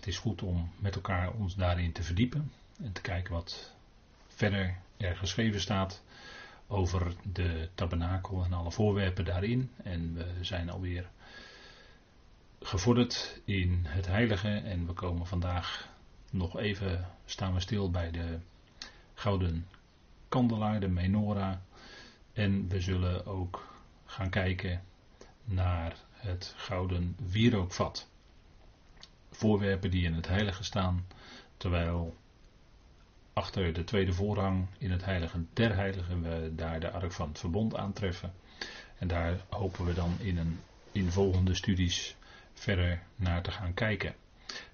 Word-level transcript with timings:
het 0.00 0.08
is 0.08 0.18
goed 0.18 0.42
om 0.42 0.70
met 0.78 0.94
elkaar 0.94 1.32
ons 1.32 1.54
daarin 1.54 1.92
te 1.92 2.02
verdiepen 2.02 2.52
en 2.82 2.92
te 2.92 3.00
kijken 3.00 3.32
wat 3.32 3.74
verder 4.26 4.76
er 4.96 5.16
geschreven 5.16 5.60
staat 5.60 6.02
over 6.66 7.14
de 7.32 7.68
tabernakel 7.74 8.44
en 8.44 8.52
alle 8.52 8.70
voorwerpen 8.70 9.24
daarin. 9.24 9.70
En 9.82 10.14
we 10.14 10.26
zijn 10.40 10.70
alweer 10.70 11.08
gevorderd 12.60 13.40
in 13.44 13.80
het 13.88 14.06
heilige 14.06 14.48
en 14.48 14.86
we 14.86 14.92
komen 14.92 15.26
vandaag 15.26 15.88
nog 16.30 16.58
even 16.58 17.06
staan 17.24 17.54
we 17.54 17.60
stil 17.60 17.90
bij 17.90 18.10
de 18.10 18.38
gouden 19.14 19.66
kandelaar, 20.28 20.80
de 20.80 20.88
menorah. 20.88 21.56
En 22.32 22.68
we 22.68 22.80
zullen 22.80 23.26
ook 23.26 23.80
gaan 24.04 24.30
kijken 24.30 24.82
naar 25.44 25.96
het 26.12 26.54
gouden 26.56 27.16
wierookvat. 27.30 28.08
Voorwerpen 29.30 29.90
die 29.90 30.04
in 30.04 30.14
het 30.14 30.28
heilige 30.28 30.64
staan, 30.64 31.06
terwijl 31.56 32.16
achter 33.32 33.72
de 33.72 33.84
tweede 33.84 34.12
voorrang 34.12 34.66
in 34.78 34.90
het 34.90 35.04
heilige 35.04 35.44
der 35.52 35.74
heiligen 35.74 36.22
we 36.22 36.54
daar 36.54 36.80
de 36.80 36.90
ark 36.90 37.12
van 37.12 37.28
het 37.28 37.38
verbond 37.38 37.76
aantreffen. 37.76 38.32
En 38.98 39.08
daar 39.08 39.40
hopen 39.48 39.84
we 39.84 39.94
dan 39.94 40.16
in, 40.18 40.38
een, 40.38 40.60
in 40.92 41.10
volgende 41.10 41.54
studies 41.54 42.16
verder 42.54 43.02
naar 43.16 43.42
te 43.42 43.50
gaan 43.50 43.74
kijken. 43.74 44.14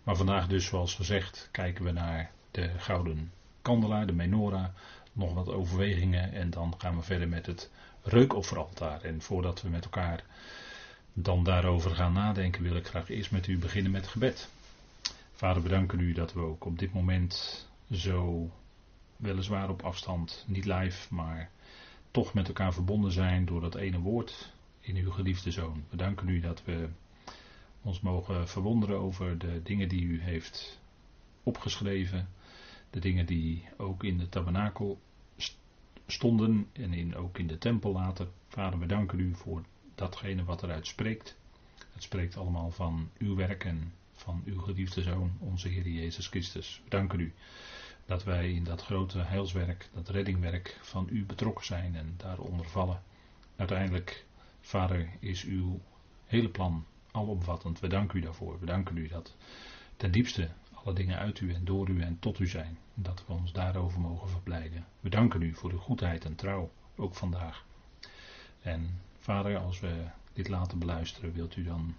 Maar 0.03 0.17
vandaag 0.17 0.47
dus, 0.47 0.67
zoals 0.67 0.95
gezegd, 0.95 1.49
kijken 1.53 1.85
we 1.85 1.93
naar 1.93 2.31
de 2.51 2.71
gouden 2.79 3.33
kandelaar, 3.63 4.07
de 4.07 4.13
menorah, 4.13 4.67
nog 5.13 5.35
wat 5.35 5.49
overwegingen 5.49 6.33
en 6.33 6.51
dan 6.51 6.75
gaan 6.79 6.97
we 6.97 7.03
verder 7.03 7.29
met 7.29 7.47
het 7.47 7.71
reukofferaltaar. 8.03 9.03
En 9.03 9.23
voordat 9.23 9.63
we 9.63 9.69
met 9.69 9.85
elkaar 9.85 10.25
dan 11.19 11.45
daarover 11.45 11.91
gaan 11.95 12.13
nadenken, 12.13 12.63
wil 12.63 12.77
ik 12.77 12.87
graag 12.87 13.09
eerst 13.09 13.31
met 13.31 13.47
u 13.47 13.59
beginnen 13.59 13.93
met 13.93 14.07
gebed. 14.07 14.51
Vader, 15.33 15.63
bedanken 15.63 16.01
u 16.01 16.13
dat 16.13 16.33
we 16.33 16.41
ook 16.41 16.65
op 16.65 16.79
dit 16.79 16.93
moment 16.93 17.67
zo 17.91 18.51
weliswaar 19.17 19.69
op 19.69 19.83
afstand, 19.83 20.45
niet 20.47 20.65
live, 20.65 21.15
maar 21.15 21.51
toch 22.11 22.35
met 22.35 22.49
elkaar 22.49 22.73
verbonden 22.73 23.13
zijn 23.13 23.45
door 23.45 23.61
dat 23.61 23.75
ene 23.75 23.99
woord 23.99 24.53
in 24.81 24.97
uw 24.97 25.11
geliefde 25.11 25.51
zoon. 25.51 25.85
We 25.91 25.97
danken 25.97 26.29
u 26.29 26.41
dat 26.41 26.65
we 26.65 26.89
ons 27.83 28.01
mogen 28.01 28.49
verwonderen 28.49 28.99
over 28.99 29.39
de 29.39 29.63
dingen 29.63 29.89
die 29.89 30.03
u 30.03 30.23
heeft 30.23 30.81
opgeschreven, 31.43 32.29
de 32.91 33.01
dingen 33.01 33.27
die 33.27 33.69
ook 33.77 34.05
in 34.05 34.19
de 34.19 34.29
tabernakel 34.29 35.01
stonden 36.07 36.69
en 36.73 36.93
in, 36.93 37.17
ook 37.17 37.39
in 37.39 37.47
de 37.47 37.59
tempel 37.59 37.93
later. 37.93 38.29
Vader, 38.49 38.79
we 38.79 38.87
danken 38.87 39.19
u 39.19 39.35
voor 39.35 39.65
datgene 39.97 40.45
wat 40.45 40.63
eruit 40.63 40.87
spreekt. 40.87 41.37
Het 41.93 42.03
spreekt 42.03 42.37
allemaal 42.37 42.71
van 42.71 43.11
uw 43.19 43.35
werk 43.35 43.65
en 43.65 43.93
van 44.13 44.43
uw 44.45 44.61
geliefde 44.61 45.03
zoon, 45.03 45.37
onze 45.39 45.69
Heer 45.69 45.89
Jezus 45.89 46.27
Christus. 46.27 46.81
We 46.85 46.91
danken 46.91 47.21
u 47.21 47.33
dat 48.07 48.25
wij 48.25 48.53
in 48.53 48.65
dat 48.65 48.83
grote 48.83 49.19
heilswerk, 49.19 49.89
dat 49.95 50.09
reddingwerk 50.09 50.79
van 50.83 51.09
u 51.11 51.25
betrokken 51.25 51.65
zijn 51.65 51.95
en 51.95 52.15
daaronder 52.17 52.69
vallen. 52.69 53.03
Uiteindelijk, 53.57 54.27
Vader, 54.61 55.09
is 55.21 55.45
uw 55.45 55.81
hele 56.27 56.49
plan 56.49 56.87
alomvattend. 57.11 57.81
We 57.81 57.89
danken 57.89 58.19
u 58.19 58.21
daarvoor. 58.21 58.61
We 58.61 58.67
danken 58.67 58.97
u 58.97 59.09
dat 59.09 59.37
ten 59.97 60.13
diepste 60.13 60.49
alle 60.73 60.95
dingen 60.95 61.19
uit 61.19 61.41
u 61.41 61.55
en 61.55 61.65
door 61.65 61.89
u 61.89 62.01
en 62.03 62.19
tot 62.19 62.39
u 62.39 62.47
zijn. 62.47 62.79
Dat 62.95 63.25
we 63.27 63.33
ons 63.33 63.53
daarover 63.53 64.01
mogen 64.01 64.29
verblijden. 64.29 64.87
We 65.01 65.09
danken 65.09 65.43
u 65.43 65.55
voor 65.55 65.71
uw 65.71 65.79
goedheid 65.79 66.25
en 66.25 66.35
trouw, 66.35 66.71
ook 66.97 67.15
vandaag. 67.15 67.65
En 68.61 69.01
Vader, 69.27 69.59
als 69.59 69.81
we 69.81 70.05
dit 70.33 70.49
laten 70.49 70.79
beluisteren, 70.79 71.33
wilt 71.33 71.57
u 71.57 71.65
dan 71.65 71.95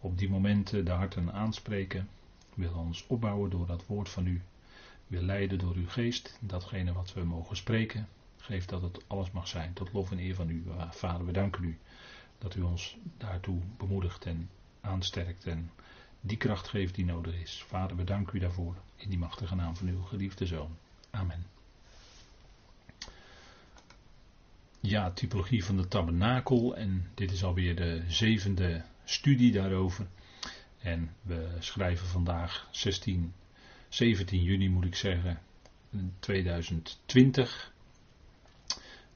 op 0.00 0.18
die 0.18 0.30
momenten 0.30 0.84
de 0.84 0.90
harten 0.90 1.32
aanspreken. 1.32 2.08
Wil 2.54 2.72
ons 2.72 3.06
opbouwen 3.06 3.50
door 3.50 3.66
dat 3.66 3.86
woord 3.86 4.08
van 4.08 4.26
u 4.26 4.42
wil 5.06 5.22
leiden 5.22 5.58
door 5.58 5.74
uw 5.74 5.88
geest, 5.88 6.38
datgene 6.40 6.92
wat 6.92 7.12
we 7.12 7.24
mogen 7.24 7.56
spreken. 7.56 8.08
Geef 8.36 8.64
dat 8.64 8.82
het 8.82 9.04
alles 9.06 9.30
mag 9.30 9.48
zijn, 9.48 9.72
tot 9.72 9.92
lof 9.92 10.10
en 10.10 10.18
eer 10.18 10.34
van 10.34 10.48
u. 10.48 10.64
Vader, 10.90 11.26
we 11.26 11.32
danken 11.32 11.64
u 11.64 11.78
dat 12.38 12.54
u 12.54 12.62
ons 12.62 12.96
daartoe 13.16 13.60
bemoedigt 13.76 14.24
en 14.24 14.50
aansterkt 14.80 15.46
en 15.46 15.70
die 16.20 16.36
kracht 16.36 16.68
geeft 16.68 16.94
die 16.94 17.04
nodig 17.04 17.34
is. 17.34 17.64
Vader, 17.68 17.96
we 17.96 18.04
danken 18.04 18.36
u 18.36 18.38
daarvoor 18.38 18.74
in 18.96 19.08
die 19.08 19.18
machtige 19.18 19.54
naam 19.54 19.76
van 19.76 19.88
uw 19.88 20.02
geliefde 20.02 20.46
Zoon. 20.46 20.76
Amen. 21.10 21.55
Ja, 24.80 25.10
typologie 25.10 25.64
van 25.64 25.76
de 25.76 25.88
tabernakel 25.88 26.76
en 26.76 27.10
dit 27.14 27.32
is 27.32 27.44
alweer 27.44 27.76
de 27.76 28.02
zevende 28.08 28.82
studie 29.04 29.52
daarover. 29.52 30.06
En 30.78 31.10
we 31.22 31.56
schrijven 31.58 32.06
vandaag 32.06 32.68
16 32.70 33.32
17 33.88 34.42
juni 34.42 34.68
moet 34.68 34.84
ik 34.84 34.94
zeggen, 34.94 35.40
2020. 36.18 37.72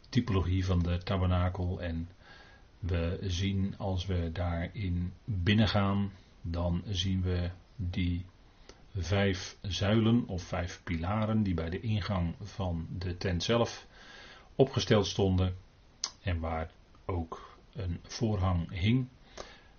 Typologie 0.09 0.65
van 0.65 0.83
de 0.83 0.99
tabernakel. 0.99 1.83
En 1.83 2.09
we 2.79 3.19
zien 3.23 3.75
als 3.79 4.07
we 4.07 4.31
daarin 4.33 5.13
binnengaan, 5.25 6.13
dan 6.43 6.83
zien 6.89 7.23
we 7.23 7.51
die 7.77 8.25
vijf 8.97 9.57
zuilen 9.63 10.27
of 10.27 10.43
vijf 10.43 10.81
pilaren 10.85 11.43
die 11.43 11.55
bij 11.55 11.71
de 11.71 11.81
ingang 11.81 12.35
van 12.41 12.87
de 12.99 13.17
tent 13.17 13.43
zelf 13.43 13.87
opgesteld 14.61 15.07
stonden. 15.07 15.57
En 16.23 16.41
waar 16.41 16.71
ook 17.05 17.57
een 17.73 18.01
voorhang 18.03 18.71
hing. 18.71 19.09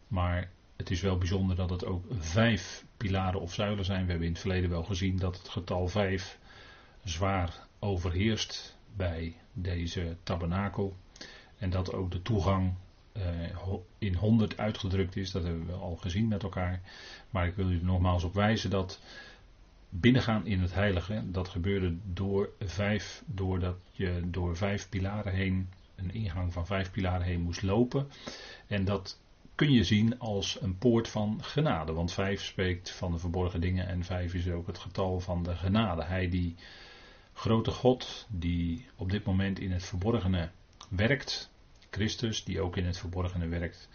Maar 0.07 0.51
het 0.75 0.89
is 0.89 1.01
wel 1.01 1.17
bijzonder 1.17 1.55
dat 1.55 1.69
het 1.69 1.85
ook 1.85 2.05
vijf 2.19 2.85
pilaren 2.97 3.41
of 3.41 3.53
zuilen 3.53 3.85
zijn. 3.85 4.03
We 4.03 4.09
hebben 4.09 4.27
in 4.27 4.33
het 4.33 4.41
verleden 4.41 4.69
wel 4.69 4.83
gezien 4.83 5.17
dat 5.17 5.37
het 5.37 5.49
getal 5.49 5.87
vijf 5.87 6.39
zwaar 7.03 7.67
overheerst 7.79 8.77
bij 8.95 9.35
deze 9.53 10.15
tabernakel. 10.23 10.95
En 11.57 11.69
dat 11.69 11.93
ook 11.93 12.11
de 12.11 12.21
toegang 12.21 12.73
uh, 13.17 13.23
in 13.97 14.15
100 14.15 14.57
uitgedrukt 14.57 15.15
is. 15.15 15.31
Dat 15.31 15.43
hebben 15.43 15.65
we 15.65 15.73
al 15.73 15.95
gezien 15.95 16.27
met 16.27 16.43
elkaar. 16.43 16.81
Maar 17.29 17.47
ik 17.47 17.55
wil 17.55 17.69
u 17.69 17.83
nogmaals 17.83 18.23
op 18.23 18.33
wijzen 18.33 18.69
dat 18.69 18.99
binnengaan 19.93 20.45
in 20.45 20.59
het 20.59 20.73
heilige, 20.73 21.23
dat 21.31 21.47
gebeurde 21.47 21.95
door 22.03 22.49
vijf, 22.59 23.23
doordat 23.25 23.77
je 23.91 24.21
door 24.25 24.57
vijf 24.57 24.89
pilaren 24.89 25.33
heen, 25.33 25.69
een 25.95 26.13
ingang 26.13 26.53
van 26.53 26.65
vijf 26.65 26.91
pilaren 26.91 27.25
heen 27.25 27.41
moest 27.41 27.61
lopen. 27.61 28.07
En 28.67 28.85
dat 28.85 29.19
kun 29.55 29.71
je 29.71 29.83
zien 29.83 30.19
als 30.19 30.61
een 30.61 30.77
poort 30.77 31.07
van 31.07 31.43
genade. 31.43 31.93
Want 31.93 32.13
vijf 32.13 32.43
spreekt 32.43 32.91
van 32.91 33.11
de 33.11 33.17
verborgen 33.17 33.61
dingen 33.61 33.87
en 33.87 34.03
vijf 34.03 34.33
is 34.33 34.49
ook 34.49 34.67
het 34.67 34.77
getal 34.77 35.19
van 35.19 35.43
de 35.43 35.55
genade. 35.55 36.03
Hij 36.03 36.29
die 36.29 36.55
grote 37.33 37.71
God, 37.71 38.27
die 38.29 38.85
op 38.95 39.11
dit 39.11 39.25
moment 39.25 39.59
in 39.59 39.71
het 39.71 39.83
verborgene 39.83 40.49
werkt, 40.89 41.49
Christus, 41.89 42.43
die 42.43 42.61
ook 42.61 42.77
in 42.77 42.85
het 42.85 42.97
verborgene 42.97 43.47
werkt, 43.47 43.89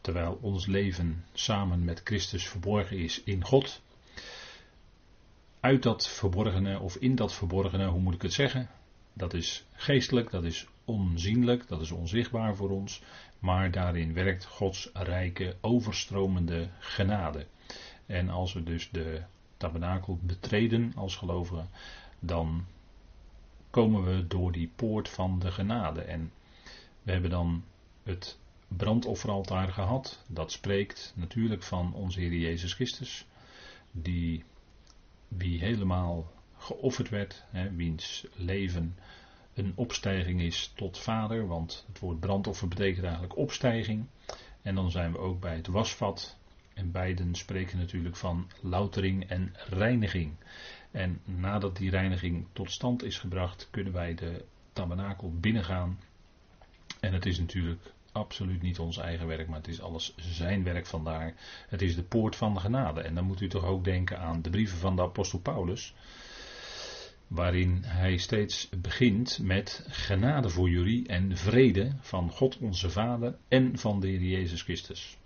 terwijl 0.00 0.38
ons 0.40 0.66
leven 0.66 1.24
samen 1.32 1.84
met 1.84 2.00
Christus 2.04 2.48
verborgen 2.48 2.98
is 2.98 3.22
in 3.22 3.44
God. 3.44 3.82
Uit 5.66 5.82
dat 5.82 6.08
verborgene 6.08 6.80
of 6.80 6.96
in 6.96 7.14
dat 7.14 7.34
verborgene, 7.34 7.86
hoe 7.86 8.00
moet 8.00 8.14
ik 8.14 8.22
het 8.22 8.32
zeggen? 8.32 8.68
Dat 9.12 9.34
is 9.34 9.64
geestelijk, 9.72 10.30
dat 10.30 10.44
is 10.44 10.66
onzienlijk, 10.84 11.68
dat 11.68 11.80
is 11.80 11.90
onzichtbaar 11.90 12.56
voor 12.56 12.70
ons, 12.70 13.02
maar 13.38 13.70
daarin 13.70 14.12
werkt 14.12 14.44
Gods 14.44 14.90
rijke, 14.92 15.56
overstromende 15.60 16.68
genade. 16.78 17.46
En 18.06 18.28
als 18.28 18.52
we 18.52 18.62
dus 18.62 18.90
de 18.90 19.22
tabernakel 19.56 20.18
betreden 20.22 20.92
als 20.96 21.16
gelovigen, 21.16 21.68
dan 22.18 22.64
komen 23.70 24.04
we 24.04 24.26
door 24.26 24.52
die 24.52 24.70
poort 24.76 25.08
van 25.08 25.38
de 25.38 25.50
genade. 25.50 26.00
En 26.00 26.32
we 27.02 27.12
hebben 27.12 27.30
dan 27.30 27.64
het 28.02 28.38
brandofferaltaar 28.68 29.68
gehad. 29.68 30.22
Dat 30.28 30.52
spreekt 30.52 31.12
natuurlijk 31.16 31.62
van 31.62 31.94
onze 31.94 32.20
Heer 32.20 32.34
Jezus 32.34 32.72
Christus, 32.72 33.26
die 33.90 34.44
wie 35.28 35.60
helemaal 35.60 36.32
geofferd 36.56 37.08
werd, 37.08 37.44
hè, 37.50 37.70
wiens 37.70 38.26
leven 38.34 38.96
een 39.54 39.72
opstijging 39.74 40.40
is 40.40 40.72
tot 40.74 40.98
vader, 40.98 41.46
want 41.46 41.84
het 41.86 41.98
woord 41.98 42.20
brandoffer 42.20 42.68
betekent 42.68 43.04
eigenlijk 43.04 43.36
opstijging. 43.36 44.06
En 44.62 44.74
dan 44.74 44.90
zijn 44.90 45.12
we 45.12 45.18
ook 45.18 45.40
bij 45.40 45.56
het 45.56 45.66
wasvat. 45.66 46.36
En 46.74 46.90
beiden 46.90 47.34
spreken 47.34 47.78
natuurlijk 47.78 48.16
van 48.16 48.50
loutering 48.60 49.28
en 49.28 49.54
reiniging. 49.68 50.34
En 50.90 51.20
nadat 51.24 51.76
die 51.76 51.90
reiniging 51.90 52.46
tot 52.52 52.70
stand 52.70 53.02
is 53.02 53.18
gebracht, 53.18 53.68
kunnen 53.70 53.92
wij 53.92 54.14
de 54.14 54.44
tabernakel 54.72 55.32
binnengaan. 55.32 55.98
En 57.00 57.12
het 57.12 57.26
is 57.26 57.38
natuurlijk 57.38 57.92
absoluut 58.16 58.62
niet 58.62 58.78
ons 58.78 58.98
eigen 58.98 59.26
werk, 59.26 59.48
maar 59.48 59.58
het 59.58 59.68
is 59.68 59.80
alles 59.80 60.14
zijn 60.16 60.64
werk 60.64 60.86
vandaar. 60.86 61.34
Het 61.68 61.82
is 61.82 61.94
de 61.94 62.02
poort 62.02 62.36
van 62.36 62.54
de 62.54 62.60
genade. 62.60 63.00
En 63.00 63.14
dan 63.14 63.24
moet 63.24 63.40
u 63.40 63.48
toch 63.48 63.64
ook 63.64 63.84
denken 63.84 64.18
aan 64.18 64.42
de 64.42 64.50
brieven 64.50 64.78
van 64.78 64.96
de 64.96 65.02
apostel 65.02 65.38
Paulus 65.38 65.94
waarin 67.26 67.82
hij 67.84 68.16
steeds 68.16 68.68
begint 68.80 69.38
met 69.42 69.86
genade 69.88 70.48
voor 70.48 70.68
jullie 70.68 71.06
en 71.06 71.36
vrede 71.36 71.92
van 72.00 72.30
God 72.30 72.58
onze 72.58 72.90
Vader 72.90 73.36
en 73.48 73.78
van 73.78 74.00
de 74.00 74.06
Heer 74.06 74.22
Jezus 74.22 74.62
Christus. 74.62 75.18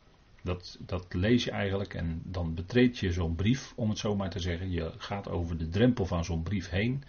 Dat, 0.43 0.79
dat 0.81 1.15
lees 1.15 1.45
je 1.45 1.51
eigenlijk 1.51 1.95
en 1.95 2.23
dan 2.25 2.55
betreed 2.55 2.99
je 2.99 3.13
zo'n 3.13 3.35
brief, 3.35 3.73
om 3.77 3.89
het 3.89 3.99
zo 3.99 4.17
maar 4.17 4.31
te 4.31 4.41
zeggen. 4.41 4.71
Je 4.71 4.93
gaat 4.97 5.29
over 5.29 5.59
de 5.59 5.69
drempel 5.69 6.07
van 6.07 6.25
zo'n 6.25 6.43
brief 6.43 6.71
heen. 6.71 7.03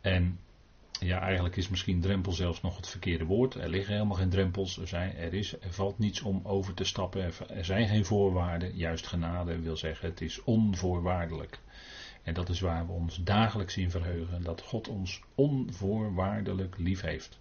En 0.00 0.38
ja, 1.00 1.20
eigenlijk 1.20 1.56
is 1.56 1.68
misschien 1.68 2.00
drempel 2.00 2.32
zelfs 2.32 2.60
nog 2.60 2.76
het 2.76 2.88
verkeerde 2.88 3.24
woord. 3.24 3.54
Er 3.54 3.68
liggen 3.68 3.92
helemaal 3.92 4.16
geen 4.16 4.28
drempels. 4.28 4.78
Er, 4.78 4.88
zijn, 4.88 5.16
er, 5.16 5.34
is, 5.34 5.60
er 5.60 5.72
valt 5.72 5.98
niets 5.98 6.20
om 6.20 6.40
over 6.44 6.74
te 6.74 6.84
stappen. 6.84 7.32
Er, 7.48 7.64
zijn 7.64 7.88
geen 7.88 8.04
voorwaarden. 8.04 8.76
Juist 8.76 9.06
genade 9.06 9.60
wil 9.60 9.76
zeggen, 9.76 10.08
het 10.08 10.20
is 10.20 10.44
onvoorwaardelijk. 10.44 11.58
En 12.22 12.34
dat 12.34 12.48
is 12.48 12.60
waar 12.60 12.86
we 12.86 12.92
ons 12.92 13.22
dagelijks 13.24 13.76
in 13.76 13.90
verheugen. 13.90 14.42
Dat 14.42 14.62
God 14.62 14.88
ons 14.88 15.22
onvoorwaardelijk 15.34 16.78
lief 16.78 17.00
heeft. 17.00 17.38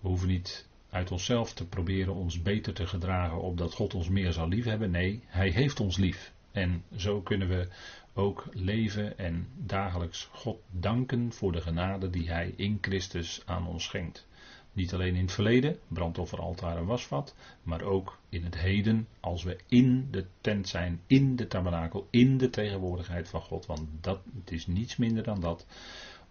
We 0.00 0.08
hoeven 0.08 0.28
niet 0.28 0.68
uit 0.90 1.10
onszelf 1.10 1.52
te 1.52 1.66
proberen 1.66 2.14
ons 2.14 2.42
beter 2.42 2.72
te 2.72 2.86
gedragen 2.86 3.40
opdat 3.40 3.74
God 3.74 3.94
ons 3.94 4.08
meer 4.08 4.32
zal 4.32 4.48
liefhebben. 4.48 4.90
Nee, 4.90 5.22
Hij 5.26 5.48
heeft 5.50 5.80
ons 5.80 5.96
lief. 5.96 6.32
En 6.52 6.84
zo 6.96 7.20
kunnen 7.20 7.48
we 7.48 7.68
ook 8.14 8.48
leven 8.50 9.18
en 9.18 9.48
dagelijks 9.56 10.28
God 10.32 10.60
danken 10.70 11.32
voor 11.32 11.52
de 11.52 11.60
genade 11.60 12.10
die 12.10 12.30
Hij 12.30 12.54
in 12.56 12.78
Christus 12.80 13.42
aan 13.46 13.66
ons 13.66 13.84
schenkt. 13.84 14.26
Niet 14.72 14.94
alleen 14.94 15.14
in 15.14 15.22
het 15.22 15.32
verleden, 15.32 15.78
brandofferaltaar 15.88 16.76
en 16.76 16.84
wasvat, 16.84 17.34
maar 17.62 17.82
ook 17.82 18.18
in 18.28 18.44
het 18.44 18.58
heden, 18.58 19.08
als 19.20 19.42
we 19.42 19.58
in 19.66 20.08
de 20.10 20.26
tent 20.40 20.68
zijn, 20.68 21.00
in 21.06 21.36
de 21.36 21.46
tabernakel, 21.46 22.06
in 22.10 22.38
de 22.38 22.50
tegenwoordigheid 22.50 23.28
van 23.28 23.40
God. 23.40 23.66
Want 23.66 23.88
dat, 24.00 24.20
het 24.40 24.52
is 24.52 24.66
niets 24.66 24.96
minder 24.96 25.22
dan 25.22 25.40
dat. 25.40 25.66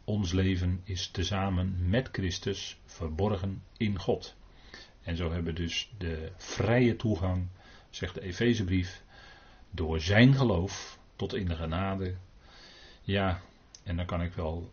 Ons 0.04 0.32
leven 0.32 0.82
is 0.84 1.08
tezamen 1.08 1.90
met 1.90 2.10
Christus 2.12 2.80
verborgen 2.86 3.64
in 3.78 4.00
God. 4.00 4.36
En 5.04 5.16
zo 5.16 5.32
hebben 5.32 5.54
we 5.54 5.62
dus 5.62 5.94
de 5.98 6.32
vrije 6.38 6.96
toegang, 6.96 7.48
zegt 7.90 8.14
de 8.14 8.22
Efezebrief, 8.22 9.04
door 9.72 10.00
zijn 10.00 10.34
geloof 10.34 11.00
tot 11.22 11.34
in 11.34 11.46
de 11.46 11.56
genade. 11.56 12.16
Ja, 13.02 13.42
en 13.84 13.96
dan 13.96 14.06
kan 14.06 14.22
ik 14.22 14.34
wel 14.34 14.72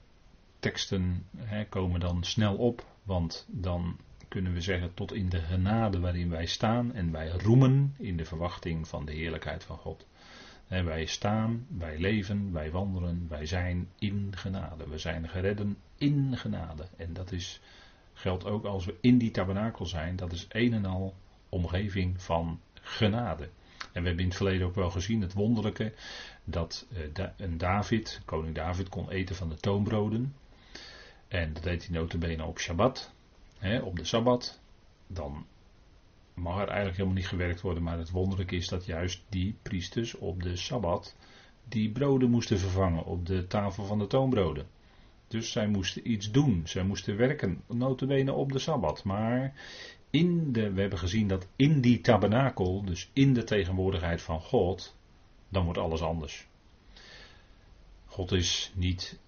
teksten 0.58 1.26
hè, 1.36 1.66
komen 1.66 2.00
dan 2.00 2.24
snel 2.24 2.56
op, 2.56 2.84
want 3.02 3.46
dan 3.50 3.96
kunnen 4.28 4.52
we 4.52 4.60
zeggen 4.60 4.94
tot 4.94 5.12
in 5.12 5.28
de 5.28 5.40
genade 5.40 6.00
waarin 6.00 6.30
wij 6.30 6.46
staan 6.46 6.94
en 6.94 7.12
wij 7.12 7.28
roemen 7.28 7.94
in 7.98 8.16
de 8.16 8.24
verwachting 8.24 8.88
van 8.88 9.04
de 9.04 9.12
heerlijkheid 9.12 9.64
van 9.64 9.76
God. 9.76 10.06
En 10.68 10.84
wij 10.84 11.06
staan, 11.06 11.66
wij 11.68 11.98
leven, 11.98 12.52
wij 12.52 12.70
wandelen, 12.70 13.26
wij 13.28 13.46
zijn 13.46 13.88
in 13.98 14.32
genade. 14.36 14.88
We 14.88 14.98
zijn 14.98 15.28
geredden 15.28 15.76
in 15.96 16.36
genade. 16.36 16.86
En 16.96 17.12
dat 17.12 17.32
is, 17.32 17.60
geldt 18.12 18.44
ook 18.44 18.64
als 18.64 18.84
we 18.84 18.94
in 19.00 19.18
die 19.18 19.30
tabernakel 19.30 19.86
zijn. 19.86 20.16
Dat 20.16 20.32
is 20.32 20.46
een 20.48 20.72
en 20.72 20.84
al 20.84 21.14
omgeving 21.48 22.22
van 22.22 22.60
genade. 22.74 23.48
En 23.92 24.02
we 24.02 24.08
hebben 24.08 24.24
in 24.24 24.30
het 24.30 24.36
verleden 24.36 24.66
ook 24.66 24.74
wel 24.74 24.90
gezien 24.90 25.20
het 25.20 25.32
wonderlijke 25.32 25.92
dat 26.50 26.86
uh, 27.16 27.26
een 27.36 27.58
David, 27.58 28.20
koning 28.24 28.54
David, 28.54 28.88
kon 28.88 29.10
eten 29.10 29.36
van 29.36 29.48
de 29.48 29.56
toonbroden. 29.56 30.34
En 31.28 31.52
dat 31.52 31.62
deed 31.62 31.86
hij 31.86 31.96
notabene 31.96 32.44
op 32.44 32.58
Shabbat, 32.58 33.12
hè, 33.58 33.78
op 33.78 33.96
de 33.96 34.04
Sabbat. 34.04 34.60
Dan 35.06 35.46
mag 36.34 36.54
er 36.54 36.66
eigenlijk 36.66 36.96
helemaal 36.96 37.16
niet 37.16 37.28
gewerkt 37.28 37.60
worden, 37.60 37.82
maar 37.82 37.98
het 37.98 38.10
wonderlijke 38.10 38.56
is 38.56 38.68
dat 38.68 38.86
juist 38.86 39.22
die 39.28 39.56
priesters 39.62 40.14
op 40.14 40.42
de 40.42 40.56
Sabbat 40.56 41.16
die 41.68 41.90
broden 41.90 42.30
moesten 42.30 42.58
vervangen 42.58 43.04
op 43.04 43.26
de 43.26 43.46
tafel 43.46 43.84
van 43.84 43.98
de 43.98 44.06
toonbroden. 44.06 44.66
Dus 45.28 45.52
zij 45.52 45.66
moesten 45.66 46.10
iets 46.10 46.30
doen, 46.30 46.62
zij 46.64 46.82
moesten 46.82 47.16
werken, 47.16 47.62
notabene 47.66 48.32
op 48.32 48.52
de 48.52 48.58
Sabbat. 48.58 49.04
Maar 49.04 49.54
in 50.10 50.52
de, 50.52 50.72
we 50.72 50.80
hebben 50.80 50.98
gezien 50.98 51.28
dat 51.28 51.48
in 51.56 51.80
die 51.80 52.00
tabernakel, 52.00 52.84
dus 52.84 53.10
in 53.12 53.34
de 53.34 53.44
tegenwoordigheid 53.44 54.22
van 54.22 54.40
God, 54.40 54.96
dan 55.48 55.64
wordt 55.64 55.78
alles 55.78 56.02
anders. 56.02 56.46
God 58.06 58.32
is 58.32 58.72
niet 58.74 59.18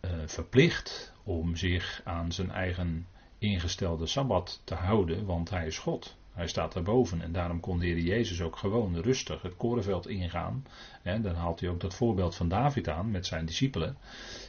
uh, 0.00 0.10
verplicht 0.26 1.12
om 1.24 1.56
zich 1.56 2.00
aan 2.04 2.32
zijn 2.32 2.50
eigen 2.50 3.06
ingestelde 3.38 4.06
sabbat 4.06 4.60
te 4.64 4.74
houden, 4.74 5.24
want 5.24 5.50
hij 5.50 5.66
is 5.66 5.78
God. 5.78 6.16
Hij 6.32 6.48
staat 6.48 6.72
daarboven 6.72 7.22
en 7.22 7.32
daarom 7.32 7.60
kon 7.60 7.78
de 7.78 7.86
Heer 7.86 7.98
Jezus 7.98 8.40
ook 8.40 8.56
gewoon 8.56 8.96
rustig 8.96 9.42
het 9.42 9.56
korenveld 9.56 10.08
ingaan. 10.08 10.66
Dan 11.02 11.34
haalt 11.34 11.60
hij 11.60 11.68
ook 11.68 11.80
dat 11.80 11.94
voorbeeld 11.94 12.34
van 12.34 12.48
David 12.48 12.88
aan 12.88 13.10
met 13.10 13.26
zijn 13.26 13.46
discipelen. 13.46 13.96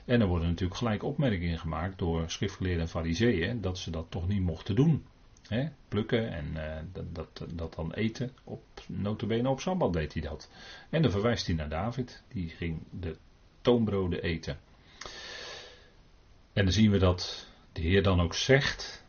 En 0.06 0.22
er 0.22 0.28
worden 0.28 0.48
natuurlijk 0.48 0.78
gelijk 0.78 1.04
opmerkingen 1.04 1.60
gemaakt 1.60 1.98
door 1.98 2.30
schriftgeleerden 2.30 2.82
en 2.82 2.90
fariseeën 2.90 3.62
dat 3.62 3.78
ze 3.78 3.92
dat 3.92 4.06
toch 4.10 4.28
niet 4.28 4.42
mochten 4.42 4.76
doen. 4.76 5.06
He, 5.48 5.70
plukken 5.88 6.32
en 6.32 6.46
uh, 6.56 6.78
dat, 6.94 7.16
dat, 7.16 7.46
dat, 7.54 7.74
dan 7.74 7.94
eten. 7.94 8.32
Op 8.44 8.64
notabene 8.88 9.50
op 9.50 9.60
Sabbat 9.60 9.94
deed 9.94 10.14
hij 10.14 10.22
dat. 10.22 10.50
En 10.90 11.02
dan 11.02 11.12
verwijst 11.12 11.48
hij 11.48 11.56
naar 11.56 11.70
David. 11.70 12.24
Die 12.28 12.50
ging 12.50 12.84
de 12.90 13.16
toonbroden 13.62 14.22
eten. 14.22 14.60
En 16.54 16.64
dan 16.64 16.74
zien 16.74 16.92
we 16.92 16.98
dat 16.98 17.48
de 17.72 17.82
Heer 17.82 18.04
dan 18.04 18.22
ook 18.22 18.34
zegt. 18.34 19.04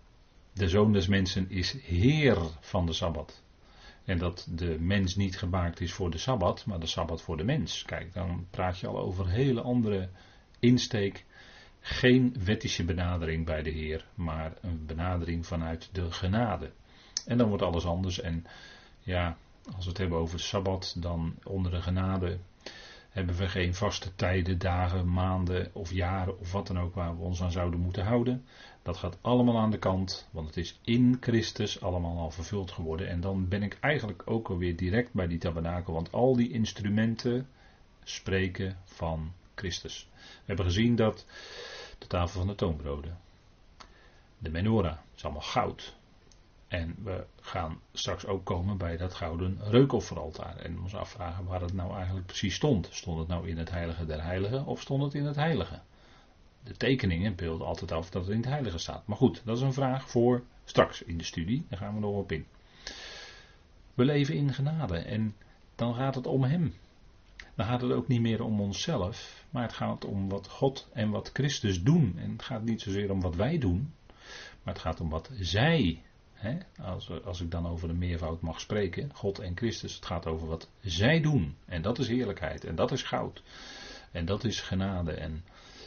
De 0.52 0.69
Zoon 0.69 0.93
des 0.93 1.06
Mensen 1.06 1.50
is 1.50 1.73
Heer 1.82 2.38
van 2.61 2.87
de 2.87 2.93
Sabbat. 2.93 3.43
En 4.05 4.19
dat 4.19 4.46
de 4.50 4.79
mens 4.81 5.17
niet 5.17 5.38
gemaakt 5.38 5.81
is 5.81 5.93
voor 5.93 6.11
de 6.11 6.19
Sabbat, 6.19 6.67
maar 6.67 6.81
de 6.81 6.87
Sabbat 6.87 7.23
voor 7.23 7.37
de 7.37 7.44
mens. 7.44 7.82
Kijk, 7.82 8.14
dan 8.14 8.46
praat 8.50 8.79
je 8.79 8.87
al 8.87 8.99
over 8.99 9.29
hele 9.29 9.61
andere 9.61 10.08
insteek 10.58 11.25
geen 11.82 12.34
wettische 12.44 12.84
benadering 12.84 13.46
bij 13.46 13.62
de 13.62 13.70
Heer, 13.70 14.05
maar 14.14 14.52
een 14.61 14.87
benadering 14.87 15.46
vanuit 15.46 15.88
de 15.93 16.12
genade. 16.12 16.70
En 17.26 17.38
dan 17.38 17.49
wordt 17.49 17.62
alles 17.62 17.87
anders. 17.87 18.20
En 18.20 18.46
ja, 19.00 19.37
als 19.75 19.84
we 19.84 19.90
het 19.90 19.99
hebben 19.99 20.19
over 20.19 20.40
Sabbat, 20.40 20.96
dan 20.99 21.34
onder 21.44 21.70
de 21.70 21.82
genade 21.82 22.38
hebben 23.11 23.37
we 23.37 23.49
geen 23.49 23.75
vaste 23.75 24.14
tijden, 24.14 24.58
dagen, 24.58 25.12
maanden 25.12 25.70
of 25.73 25.93
jaren 25.93 26.38
of 26.38 26.52
wat 26.52 26.67
dan 26.67 26.79
ook 26.79 26.94
waar 26.94 27.17
we 27.17 27.23
ons 27.23 27.43
aan 27.43 27.52
zouden 27.52 27.81
moeten 27.81 28.05
houden. 28.05 28.44
Dat 28.82 28.96
gaat 28.96 29.19
allemaal 29.20 29.58
aan 29.58 29.70
de 29.70 29.79
kant, 29.79 30.29
want 30.31 30.46
het 30.46 30.56
is 30.56 30.79
in 30.82 31.17
Christus 31.20 31.81
allemaal 31.81 32.19
al 32.19 32.31
vervuld 32.31 32.70
geworden. 32.70 33.08
En 33.08 33.20
dan 33.20 33.49
ben 33.49 33.62
ik 33.62 33.79
eigenlijk 33.81 34.23
ook 34.25 34.49
alweer 34.49 34.76
direct 34.76 35.12
bij 35.12 35.26
die 35.26 35.38
tabernakel, 35.38 35.93
want 35.93 36.12
al 36.12 36.37
die 36.37 36.50
instrumenten 36.50 37.49
spreken 38.05 38.76
van 38.84 39.32
Christus. 39.55 40.09
We 40.15 40.43
hebben 40.45 40.65
gezien 40.65 40.97
dat 40.97 41.27
de 41.99 42.07
tafel 42.07 42.39
van 42.39 42.49
de 42.49 42.55
toonbroden, 42.55 43.19
de 44.39 44.51
menorah, 44.51 44.97
is 45.17 45.25
allemaal 45.25 45.43
goud. 45.43 45.97
En 46.69 46.97
we 47.03 47.25
gaan 47.41 47.81
straks 47.93 48.27
ook 48.27 48.45
komen 48.45 48.77
bij 48.77 48.97
dat 48.97 49.15
gouden 49.15 49.59
reukofferaltaar. 49.63 50.57
En 50.57 50.81
ons 50.81 50.95
afvragen 50.95 51.45
waar 51.45 51.61
het 51.61 51.73
nou 51.73 51.95
eigenlijk 51.95 52.27
precies 52.27 52.55
stond. 52.55 52.89
Stond 52.91 53.19
het 53.19 53.29
nou 53.29 53.49
in 53.49 53.59
het 53.59 53.71
heilige 53.71 54.06
der 54.06 54.23
heiligen 54.23 54.67
of 54.67 54.81
stond 54.81 55.03
het 55.03 55.15
in 55.15 55.25
het 55.25 55.37
heilige? 55.37 55.81
De 56.65 56.77
tekeningen 56.77 57.35
beelden 57.35 57.67
altijd 57.67 57.93
af 57.93 58.11
dat 58.11 58.23
het 58.23 58.31
in 58.31 58.41
het 58.41 58.49
heilige 58.49 58.79
staat. 58.79 59.06
Maar 59.06 59.17
goed, 59.17 59.43
dat 59.44 59.56
is 59.56 59.63
een 59.63 59.73
vraag 59.73 60.11
voor 60.11 60.43
straks 60.65 61.03
in 61.03 61.19
de 61.19 61.25
studie. 61.25 61.67
Daar 61.69 61.79
gaan 61.79 61.94
we 61.94 62.01
nog 62.01 62.17
op 62.17 62.32
in. 62.32 62.47
We 63.94 64.05
leven 64.05 64.35
in 64.35 64.55
genade 64.55 64.99
en 64.99 65.35
dan 65.75 65.94
gaat 65.94 66.15
het 66.15 66.27
om 66.27 66.44
Hem 66.44 66.75
dan 67.55 67.67
gaat 67.67 67.81
het 67.81 67.93
ook 67.93 68.09
niet 68.09 68.21
meer 68.21 68.43
om 68.43 68.61
onszelf, 68.61 69.44
maar 69.51 69.63
het 69.63 69.73
gaat 69.73 70.05
om 70.05 70.29
wat 70.29 70.49
God 70.49 70.89
en 70.93 71.11
wat 71.11 71.31
Christus 71.32 71.82
doen. 71.82 72.15
En 72.19 72.31
het 72.31 72.43
gaat 72.43 72.63
niet 72.63 72.81
zozeer 72.81 73.11
om 73.11 73.21
wat 73.21 73.35
wij 73.35 73.59
doen, 73.59 73.94
maar 74.63 74.75
het 74.75 74.82
gaat 74.82 75.01
om 75.01 75.09
wat 75.09 75.31
zij, 75.41 76.03
hè, 76.32 76.59
als, 76.82 77.25
als 77.25 77.41
ik 77.41 77.51
dan 77.51 77.67
over 77.67 77.89
de 77.89 77.94
meervoud 77.94 78.41
mag 78.41 78.61
spreken, 78.61 79.11
God 79.15 79.39
en 79.39 79.56
Christus, 79.56 79.94
het 79.94 80.06
gaat 80.06 80.27
over 80.27 80.49
wat 80.49 80.69
zij 80.81 81.21
doen. 81.21 81.56
En 81.65 81.82
dat 81.82 81.99
is 81.99 82.09
heerlijkheid, 82.09 82.65
en 82.65 82.75
dat 82.75 82.93
is 82.93 83.03
goud, 83.03 83.43
en 84.11 84.25
dat 84.25 84.44
is 84.44 84.61
genade. 84.61 85.13
En 85.13 85.44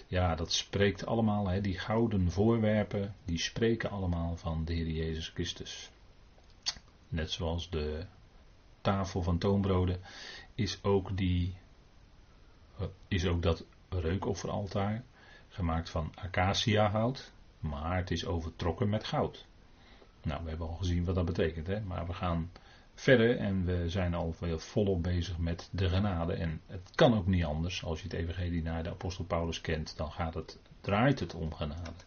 ja, 0.08 0.36
dat 0.36 0.52
spreekt 0.52 1.06
allemaal, 1.06 1.48
hè, 1.48 1.62
die 1.62 1.80
gouden 1.80 2.32
voorwerpen, 2.32 3.16
die 3.26 3.40
spreken 3.40 3.90
allemaal 3.90 4.36
van 4.36 4.66
de 4.66 4.74
Heer 4.74 4.90
Jezus 4.90 5.30
Christus. 5.30 5.90
Net 7.08 7.32
zoals 7.32 7.70
de 7.70 8.06
tafel 8.82 9.22
van 9.22 9.38
toonbroden 9.38 10.00
is 10.56 10.84
ook, 10.84 11.18
die, 11.18 11.56
is 13.08 13.26
ook 13.26 13.42
dat 13.42 13.66
reukofferaltaar 13.90 15.04
gemaakt 15.48 15.90
van 15.90 16.12
acaciahout, 16.16 17.32
maar 17.60 17.98
het 17.98 18.12
is 18.12 18.26
overtrokken 18.26 18.90
met 18.90 19.04
goud. 19.04 19.46
Nou, 20.24 20.44
we 20.44 20.50
hebben 20.50 20.68
al 20.68 20.76
gezien 20.76 21.06
wat 21.06 21.16
dat 21.16 21.26
betekent, 21.26 21.68
hè? 21.68 21.82
maar 21.82 22.08
we 22.08 22.14
gaan 22.14 22.52
verder 22.94 23.38
en 23.38 23.66
we 23.66 23.90
zijn 23.90 24.14
al 24.14 24.36
volop 24.58 25.04
bezig 25.04 25.38
met 25.38 25.70
de 25.72 25.90
genade. 25.90 26.34
En 26.34 26.62
het 26.68 26.92
kan 26.96 27.18
ook 27.18 27.28
niet 27.28 27.44
anders, 27.44 27.84
als 27.84 28.02
je 28.02 28.08
het 28.08 28.18
evangelie 28.18 28.64
naar 28.64 28.84
de 28.84 28.90
apostel 28.90 29.26
Paulus 29.26 29.62
kent, 29.62 29.98
dan 29.98 30.12
gaat 30.12 30.34
het, 30.34 30.60
draait 30.82 31.20
het 31.20 31.34
om 31.34 31.54
genade. 31.54 32.00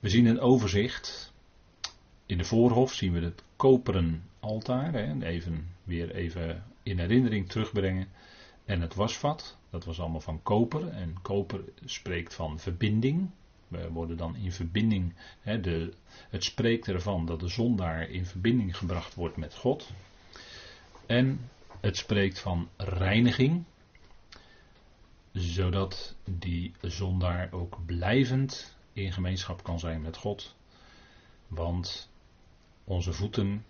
We 0.00 0.08
zien 0.08 0.26
een 0.26 0.40
overzicht. 0.40 1.34
In 2.26 2.38
de 2.38 2.44
voorhof 2.44 2.92
zien 2.92 3.12
we 3.12 3.20
het 3.20 3.42
koperen 3.56 4.22
altaar. 4.40 4.92
Hè? 4.92 5.22
Even, 5.22 5.68
weer 5.84 6.14
even 6.14 6.64
in 6.86 6.98
herinnering 6.98 7.48
terugbrengen. 7.48 8.08
En 8.64 8.80
het 8.80 8.94
wasvat, 8.94 9.56
dat 9.70 9.84
was 9.84 10.00
allemaal 10.00 10.20
van 10.20 10.42
koper. 10.42 10.88
En 10.88 11.16
koper 11.22 11.60
spreekt 11.84 12.34
van 12.34 12.58
verbinding. 12.58 13.30
We 13.68 13.90
worden 13.90 14.16
dan 14.16 14.36
in 14.36 14.52
verbinding, 14.52 15.14
hè, 15.40 15.60
de, 15.60 15.92
het 16.30 16.44
spreekt 16.44 16.88
ervan 16.88 17.26
dat 17.26 17.40
de 17.40 17.48
zondaar 17.48 18.10
in 18.10 18.26
verbinding 18.26 18.76
gebracht 18.76 19.14
wordt 19.14 19.36
met 19.36 19.54
God. 19.54 19.90
En 21.06 21.50
het 21.80 21.96
spreekt 21.96 22.38
van 22.38 22.68
reiniging, 22.76 23.64
zodat 25.32 26.16
die 26.24 26.72
zondaar 26.80 27.52
ook 27.52 27.78
blijvend 27.86 28.76
in 28.92 29.12
gemeenschap 29.12 29.62
kan 29.62 29.78
zijn 29.78 30.02
met 30.02 30.16
God. 30.16 30.54
Want 31.46 32.10
onze 32.84 33.12
voeten, 33.12 33.64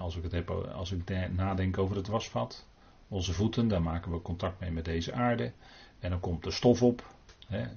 als 0.00 0.16
ik, 0.16 0.22
het 0.22 0.32
heb, 0.32 0.50
als 0.50 0.92
ik 0.92 1.30
nadenk 1.30 1.78
over 1.78 1.96
het 1.96 2.06
wasvat, 2.06 2.66
onze 3.08 3.32
voeten, 3.32 3.68
daar 3.68 3.82
maken 3.82 4.12
we 4.12 4.22
contact 4.22 4.60
mee 4.60 4.70
met 4.70 4.84
deze 4.84 5.12
aarde. 5.12 5.52
En 5.98 6.10
dan 6.10 6.20
komt 6.20 6.44
de 6.44 6.50
stof 6.50 6.82
op. 6.82 7.14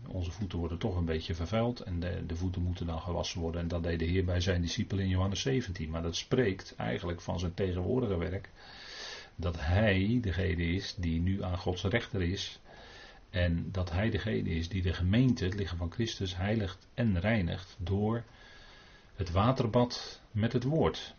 onze 0.07 0.31
voeten 0.31 0.59
worden 0.59 0.77
toch 0.77 0.95
een 0.95 1.05
beetje 1.05 1.35
vervuild 1.35 1.79
en 1.79 1.99
de, 1.99 2.25
de, 2.25 2.35
voeten 2.35 2.61
moeten 2.61 2.85
dan 2.85 3.01
gewassen 3.01 3.41
worden. 3.41 3.61
En 3.61 3.67
dat 3.67 3.83
deed 3.83 3.99
de 3.99 4.05
Heer 4.05 4.25
bij 4.25 4.41
zijn 4.41 4.61
discipelen 4.61 5.03
in 5.03 5.09
Johannes 5.09 5.41
17. 5.41 5.89
Maar 5.89 6.01
dat 6.01 6.15
spreekt 6.15 6.75
eigenlijk 6.75 7.21
van 7.21 7.39
zijn 7.39 7.53
tegenwoordige 7.53 8.17
werk. 8.17 8.49
Dat 9.35 9.55
hij 9.59 10.19
degene 10.21 10.63
is 10.63 10.95
die 10.97 11.19
nu 11.19 11.43
aan 11.43 11.57
Gods 11.57 11.83
rechter 11.83 12.21
is. 12.21 12.59
En 13.29 13.71
dat 13.71 13.91
hij 13.91 14.09
degene 14.09 14.49
is 14.49 14.69
die 14.69 14.81
de 14.81 14.93
gemeente, 14.93 15.45
het 15.45 15.55
lichaam 15.55 15.77
van 15.77 15.91
Christus, 15.91 16.35
heiligt 16.35 16.87
en 16.93 17.19
reinigt 17.19 17.75
door 17.79 18.23
het 19.15 19.31
waterbad 19.31 20.21
met 20.31 20.53
het 20.53 20.63
woord. 20.63 21.15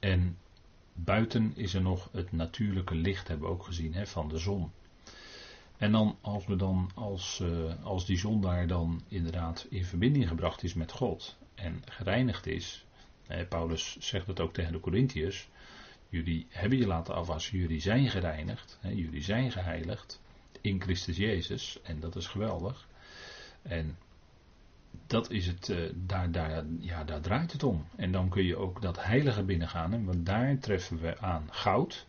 En 0.00 0.38
buiten 0.92 1.52
is 1.56 1.74
er 1.74 1.82
nog 1.82 2.08
het 2.12 2.32
natuurlijke 2.32 2.94
licht, 2.94 3.28
hebben 3.28 3.48
we 3.48 3.54
ook 3.54 3.64
gezien, 3.64 3.94
hè, 3.94 4.06
van 4.06 4.28
de 4.28 4.38
zon. 4.38 4.70
En 5.76 5.92
dan 5.92 6.18
als 6.20 6.46
we 6.46 6.56
dan 6.56 6.90
als, 6.94 7.40
uh, 7.42 7.84
als 7.84 8.06
die 8.06 8.18
zondaar 8.18 8.66
dan 8.66 9.02
inderdaad 9.08 9.66
in 9.70 9.84
verbinding 9.84 10.28
gebracht 10.28 10.62
is 10.62 10.74
met 10.74 10.92
God 10.92 11.36
en 11.54 11.82
gereinigd 11.84 12.46
is. 12.46 12.84
Paulus 13.48 13.96
zegt 13.98 14.26
het 14.26 14.40
ook 14.40 14.52
tegen 14.52 14.72
de 14.72 14.80
Corinthiërs. 14.80 15.48
Jullie 16.08 16.46
hebben 16.48 16.78
je 16.78 16.86
laten 16.86 17.14
afwassen, 17.14 17.58
jullie 17.58 17.80
zijn 17.80 18.08
gereinigd, 18.08 18.78
jullie 18.82 19.22
zijn 19.22 19.52
geheiligd 19.52 20.20
in 20.60 20.80
Christus 20.80 21.16
Jezus. 21.16 21.78
En 21.82 22.00
dat 22.00 22.16
is 22.16 22.26
geweldig. 22.26 22.88
En 23.62 23.98
dat 25.06 25.30
is 25.30 25.46
het, 25.46 25.68
uh, 25.68 25.90
daar, 25.94 26.30
daar, 26.30 26.64
ja, 26.78 27.04
daar 27.04 27.20
draait 27.20 27.52
het 27.52 27.62
om. 27.62 27.84
En 27.96 28.12
dan 28.12 28.28
kun 28.28 28.44
je 28.44 28.56
ook 28.56 28.82
dat 28.82 29.04
heilige 29.04 29.42
binnengaan. 29.42 30.04
Want 30.04 30.26
daar 30.26 30.58
treffen 30.58 31.00
we 31.00 31.18
aan 31.18 31.48
goud, 31.50 32.06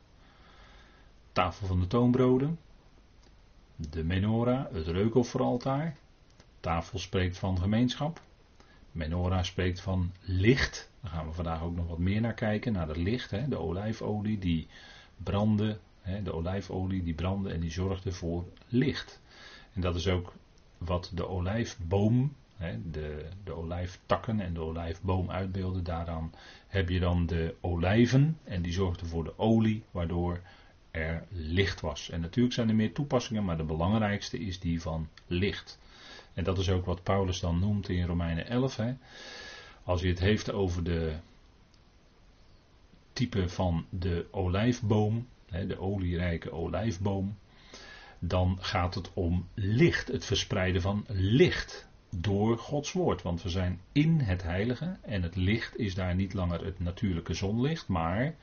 tafel 1.32 1.68
van 1.68 1.80
de 1.80 1.88
toonbroden, 1.88 2.60
de 3.76 4.04
menorah, 4.04 4.74
het 4.74 4.88
reukofferaltaar. 4.88 5.96
Tafel 6.60 7.00
spreekt 7.00 7.38
van 7.38 7.60
gemeenschap. 7.60 8.22
Menorah 8.92 9.44
spreekt 9.44 9.82
van 9.82 10.12
licht. 10.22 10.92
Daar 11.02 11.12
gaan 11.12 11.28
we 11.28 11.34
vandaag 11.34 11.62
ook 11.62 11.76
nog 11.76 11.88
wat 11.88 11.98
meer 11.98 12.22
naar 12.22 12.34
kijken, 12.34 12.74
naar 12.74 12.88
het 12.88 12.98
licht. 12.98 13.32
Hè, 13.32 13.48
de 13.48 13.58
olijfolie 13.58 14.40
die 14.40 14.68
brandde, 15.18 15.80
hè, 16.02 16.24
de 16.24 16.34
olijfolie 16.34 17.04
die 17.04 17.14
brandde 17.14 17.50
en 17.50 17.60
die 17.60 17.72
zorgde 17.72 18.12
voor 18.12 18.46
licht. 18.68 19.22
En 19.74 19.82
dat 19.82 19.96
is 19.96 20.08
ook 20.08 20.34
wat 20.78 21.12
de 21.14 21.28
olijfboom 21.28 22.36
de, 22.92 23.26
de 23.44 23.54
olijftakken 23.54 24.40
en 24.40 24.54
de 24.54 24.60
olijfboom 24.60 25.30
uitbeelden. 25.32 25.84
Daaraan 25.84 26.34
heb 26.68 26.90
je 26.90 27.00
dan 27.00 27.26
de 27.26 27.56
olijven 27.62 28.38
en 28.44 28.62
die 28.62 28.74
zorgden 28.74 29.08
voor 29.08 29.24
de 29.24 29.38
olie, 29.38 29.84
waardoor 29.92 30.42
er 30.92 31.26
licht 31.30 31.82
was. 31.82 32.10
En 32.10 32.22
natuurlijk 32.22 32.56
zijn 32.56 32.70
er 32.70 32.76
meer 32.76 32.94
toepassingen, 32.94 33.46
maar 33.46 33.58
de 33.58 33.64
belangrijkste 33.64 34.40
is 34.40 34.60
die 34.60 34.82
van 34.82 35.10
licht. 35.28 35.80
En 36.34 36.44
dat 36.44 36.58
is 36.58 36.70
ook 36.70 36.86
wat 36.86 37.04
Paulus 37.04 37.40
dan 37.40 37.60
noemt 37.60 37.90
in 37.90 38.06
Romeinen 38.06 38.48
11. 38.48 38.76
Hè. 38.76 38.94
Als 39.84 40.02
hij 40.02 40.10
het 40.10 40.20
heeft 40.20 40.52
over 40.52 40.84
de 40.84 41.16
type 43.14 43.50
van 43.50 43.86
de 43.90 44.28
olijfboom, 44.32 45.28
hè, 45.50 45.68
de 45.68 45.80
olierijke 45.80 46.52
olijfboom, 46.52 47.38
dan 48.20 48.58
gaat 48.62 48.96
het 48.96 49.14
om 49.14 49.48
licht, 49.54 50.08
het 50.08 50.26
verspreiden 50.26 50.82
van 50.82 51.06
licht 51.08 51.87
door 52.10 52.58
Gods 52.58 52.92
woord. 52.92 53.22
Want 53.22 53.44
we 53.44 53.50
zijn 53.50 53.82
in 53.92 54.20
het 54.20 54.44
heilige 54.44 54.98
en 55.02 55.24
het 55.24 55.36
licht 55.36 55.78
is 55.78 55.96
daar 55.96 56.16
niet 56.16 56.34
langer 56.34 56.66
het 56.66 56.80
natuurlijke 56.80 57.34
zonlicht, 57.34 57.88
maar 57.88 58.36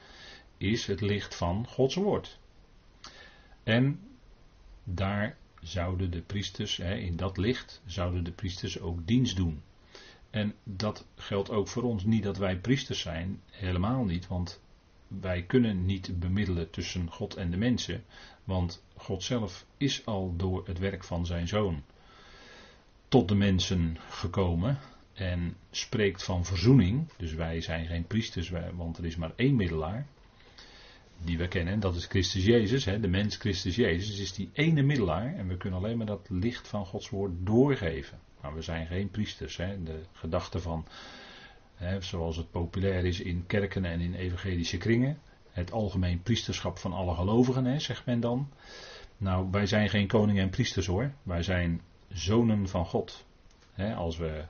is 0.58 0.86
het 0.86 1.00
licht 1.00 1.34
van 1.34 1.66
Gods 1.68 1.94
woord. 1.94 2.38
En 3.62 4.00
daar 4.84 5.36
zouden 5.60 6.10
de 6.10 6.20
priesters, 6.20 6.78
in 6.78 7.16
dat 7.16 7.36
licht, 7.36 7.82
zouden 7.86 8.24
de 8.24 8.32
priesters 8.32 8.80
ook 8.80 9.06
dienst 9.06 9.36
doen. 9.36 9.62
En 10.30 10.54
dat 10.62 11.06
geldt 11.16 11.50
ook 11.50 11.68
voor 11.68 11.82
ons. 11.82 12.04
Niet 12.04 12.22
dat 12.22 12.36
wij 12.36 12.58
priesters 12.58 13.00
zijn, 13.00 13.40
helemaal 13.50 14.04
niet, 14.04 14.26
want 14.26 14.60
wij 15.08 15.42
kunnen 15.42 15.86
niet 15.86 16.18
bemiddelen 16.20 16.70
tussen 16.70 17.10
God 17.10 17.34
en 17.34 17.50
de 17.50 17.56
mensen, 17.56 18.04
want 18.44 18.84
God 18.96 19.22
zelf 19.22 19.66
is 19.76 20.06
al 20.06 20.36
door 20.36 20.66
het 20.66 20.78
werk 20.78 21.04
van 21.04 21.26
zijn 21.26 21.48
zoon 21.48 21.82
tot 23.14 23.28
de 23.28 23.34
mensen 23.34 23.96
gekomen 24.08 24.78
en 25.12 25.56
spreekt 25.70 26.22
van 26.22 26.44
verzoening. 26.44 27.08
Dus 27.16 27.34
wij 27.34 27.60
zijn 27.60 27.86
geen 27.86 28.06
priesters, 28.06 28.52
want 28.74 28.98
er 28.98 29.04
is 29.04 29.16
maar 29.16 29.32
één 29.36 29.56
middelaar 29.56 30.06
die 31.24 31.38
we 31.38 31.48
kennen. 31.48 31.72
En 31.72 31.80
dat 31.80 31.96
is 31.96 32.06
Christus 32.06 32.44
Jezus, 32.44 32.84
de 32.84 33.08
mens 33.08 33.36
Christus 33.36 33.76
Jezus 33.76 34.18
is 34.18 34.32
die 34.32 34.50
ene 34.52 34.82
middelaar. 34.82 35.34
En 35.34 35.48
we 35.48 35.56
kunnen 35.56 35.78
alleen 35.78 35.96
maar 35.96 36.06
dat 36.06 36.26
licht 36.28 36.68
van 36.68 36.86
Gods 36.86 37.10
woord 37.10 37.32
doorgeven. 37.38 38.18
Maar 38.40 38.54
we 38.54 38.62
zijn 38.62 38.86
geen 38.86 39.10
priesters. 39.10 39.56
De 39.56 40.02
gedachte 40.12 40.60
van, 40.60 40.86
zoals 41.98 42.36
het 42.36 42.50
populair 42.50 43.04
is 43.04 43.20
in 43.20 43.46
kerken 43.46 43.84
en 43.84 44.00
in 44.00 44.14
evangelische 44.14 44.76
kringen. 44.76 45.18
Het 45.50 45.72
algemeen 45.72 46.22
priesterschap 46.22 46.78
van 46.78 46.92
alle 46.92 47.14
gelovigen, 47.14 47.80
zegt 47.80 48.06
men 48.06 48.20
dan. 48.20 48.48
Nou, 49.16 49.48
wij 49.50 49.66
zijn 49.66 49.88
geen 49.88 50.06
koningen 50.06 50.42
en 50.42 50.50
priesters 50.50 50.86
hoor. 50.86 51.12
Wij 51.22 51.42
zijn 51.42 51.80
zonen 52.14 52.68
van 52.68 52.86
God. 52.86 53.24
als 53.96 54.16
we 54.16 54.44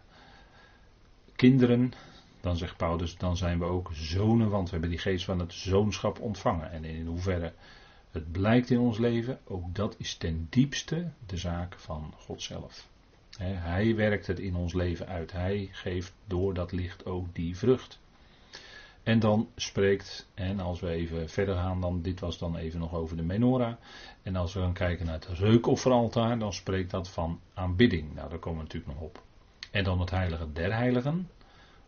kinderen, 1.37 1.93
dan 2.41 2.57
zegt 2.57 2.77
Paulus, 2.77 3.17
dan 3.17 3.37
zijn 3.37 3.59
we 3.59 3.65
ook 3.65 3.91
zonen, 3.93 4.51
want 4.51 4.65
we 4.65 4.71
hebben 4.71 4.91
die 4.91 4.99
geest 4.99 5.25
van 5.25 5.39
het 5.39 5.53
zoonschap 5.53 6.21
ontvangen. 6.21 6.71
En 6.71 6.85
in 6.85 7.07
hoeverre 7.07 7.53
het 8.11 8.33
blijkt 8.33 8.71
in 8.71 8.79
ons 8.79 8.99
leven, 8.99 9.39
ook 9.45 9.75
dat 9.75 9.95
is 9.99 10.15
ten 10.15 10.47
diepste 10.51 11.11
de 11.27 11.37
zaak 11.37 11.79
van 11.79 12.15
God 12.17 12.43
zelf. 12.43 12.89
hij 13.39 13.95
werkt 13.95 14.27
het 14.27 14.39
in 14.39 14.57
ons 14.57 14.73
leven 14.73 15.07
uit. 15.07 15.33
Hij 15.33 15.69
geeft 15.73 16.13
door 16.27 16.55
dat 16.55 16.73
licht 16.73 17.07
ook 17.07 17.35
die 17.35 17.57
vrucht. 17.57 17.99
En 19.05 19.19
dan 19.19 19.49
spreekt, 19.57 20.29
en 20.35 20.61
als 20.61 20.81
we 20.81 20.89
even 20.89 21.29
verder 21.29 21.57
gaan, 21.57 21.81
dan, 21.81 22.03
dit 22.03 22.21
was 22.21 22.39
dan 22.39 22.57
even 22.57 22.81
nog 22.81 22.95
over 22.95 23.17
de 23.17 23.23
menorah. 23.23 23.75
En 24.23 24.37
als 24.37 24.55
we 24.55 24.61
dan 24.61 24.73
kijken 24.73 25.07
naar 25.07 25.15
het 25.15 25.29
reukofferaltaar, 25.29 26.39
dan 26.39 26.53
spreekt 26.53 26.91
dat 26.91 27.09
van 27.09 27.41
aanbidding. 27.55 28.15
Nou, 28.15 28.29
daar 28.29 28.39
komen 28.39 28.59
we 28.59 28.65
natuurlijk 28.65 28.95
nog 28.95 29.03
op. 29.03 29.23
En 29.71 29.85
dan 29.85 30.01
het 30.01 30.11
heilige 30.11 30.53
der 30.53 30.75
heiligen. 30.75 31.29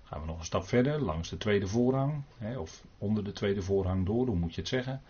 Gaan 0.03 0.21
we 0.21 0.27
nog 0.27 0.39
een 0.39 0.45
stap 0.45 0.65
verder, 0.65 1.01
langs 1.01 1.29
de 1.29 1.37
tweede 1.37 1.67
voorhang, 1.67 2.23
hè, 2.39 2.59
of 2.59 2.85
onder 2.99 3.25
de 3.25 3.33
tweede 3.33 3.63
voorhang 3.63 4.07
door, 4.07 4.27
hoe 4.27 4.37
moet 4.37 4.55
je 4.55 4.61
het 4.61 4.71
zeggen. 4.71 5.03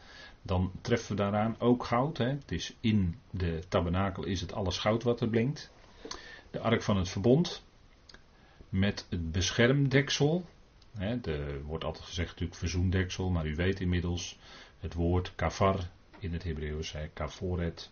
Dan 0.42 0.72
treffen 0.80 1.16
we 1.16 1.22
daaraan 1.22 1.56
ook 1.58 1.84
goud. 1.84 2.18
Hè. 2.18 2.28
Het 2.28 2.52
is 2.52 2.76
in 2.80 3.18
de 3.30 3.62
tabernakel 3.68 4.24
is 4.24 4.40
het 4.40 4.52
alles 4.52 4.78
goud 4.78 5.02
wat 5.02 5.20
er 5.20 5.28
blinkt. 5.28 5.70
De 6.50 6.60
ark 6.60 6.82
van 6.82 6.96
het 6.96 7.08
verbond, 7.08 7.64
met 8.68 9.06
het 9.10 9.32
beschermdeksel, 9.32 10.44
er 10.98 11.62
wordt 11.62 11.84
altijd 11.84 12.04
gezegd 12.04 12.28
natuurlijk 12.28 12.58
verzoendeksel, 12.58 13.30
maar 13.30 13.46
u 13.46 13.54
weet 13.54 13.80
inmiddels 13.80 14.38
het 14.80 14.94
woord 14.94 15.34
kafar 15.34 15.90
in 16.18 16.32
het 16.32 16.42
Hebreeuws, 16.42 16.94
kaforet, 17.12 17.90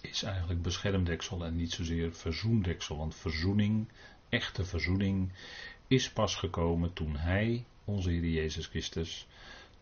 is 0.00 0.22
eigenlijk 0.22 0.62
beschermdeksel 0.62 1.44
en 1.44 1.56
niet 1.56 1.72
zozeer 1.72 2.14
verzoendeksel. 2.14 2.96
Want 2.96 3.14
verzoening, 3.14 3.88
echte 4.28 4.64
verzoening, 4.64 5.32
is 5.86 6.10
pas 6.10 6.34
gekomen 6.34 6.92
toen 6.92 7.16
Hij, 7.16 7.64
onze 7.84 8.10
Heer 8.10 8.24
Jezus 8.28 8.66
Christus, 8.66 9.26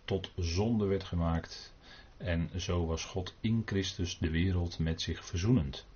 tot 0.04 0.30
zonde 0.37 0.85
werd 0.87 1.04
gemaakt. 1.04 1.75
En 2.16 2.50
zo 2.56 2.87
was 2.87 3.04
God 3.04 3.35
in 3.40 3.62
Christus 3.64 4.18
de 4.18 4.30
wereld 4.30 4.78
met 4.78 5.02
zich 5.02 5.25
verzoenend. 5.25 5.87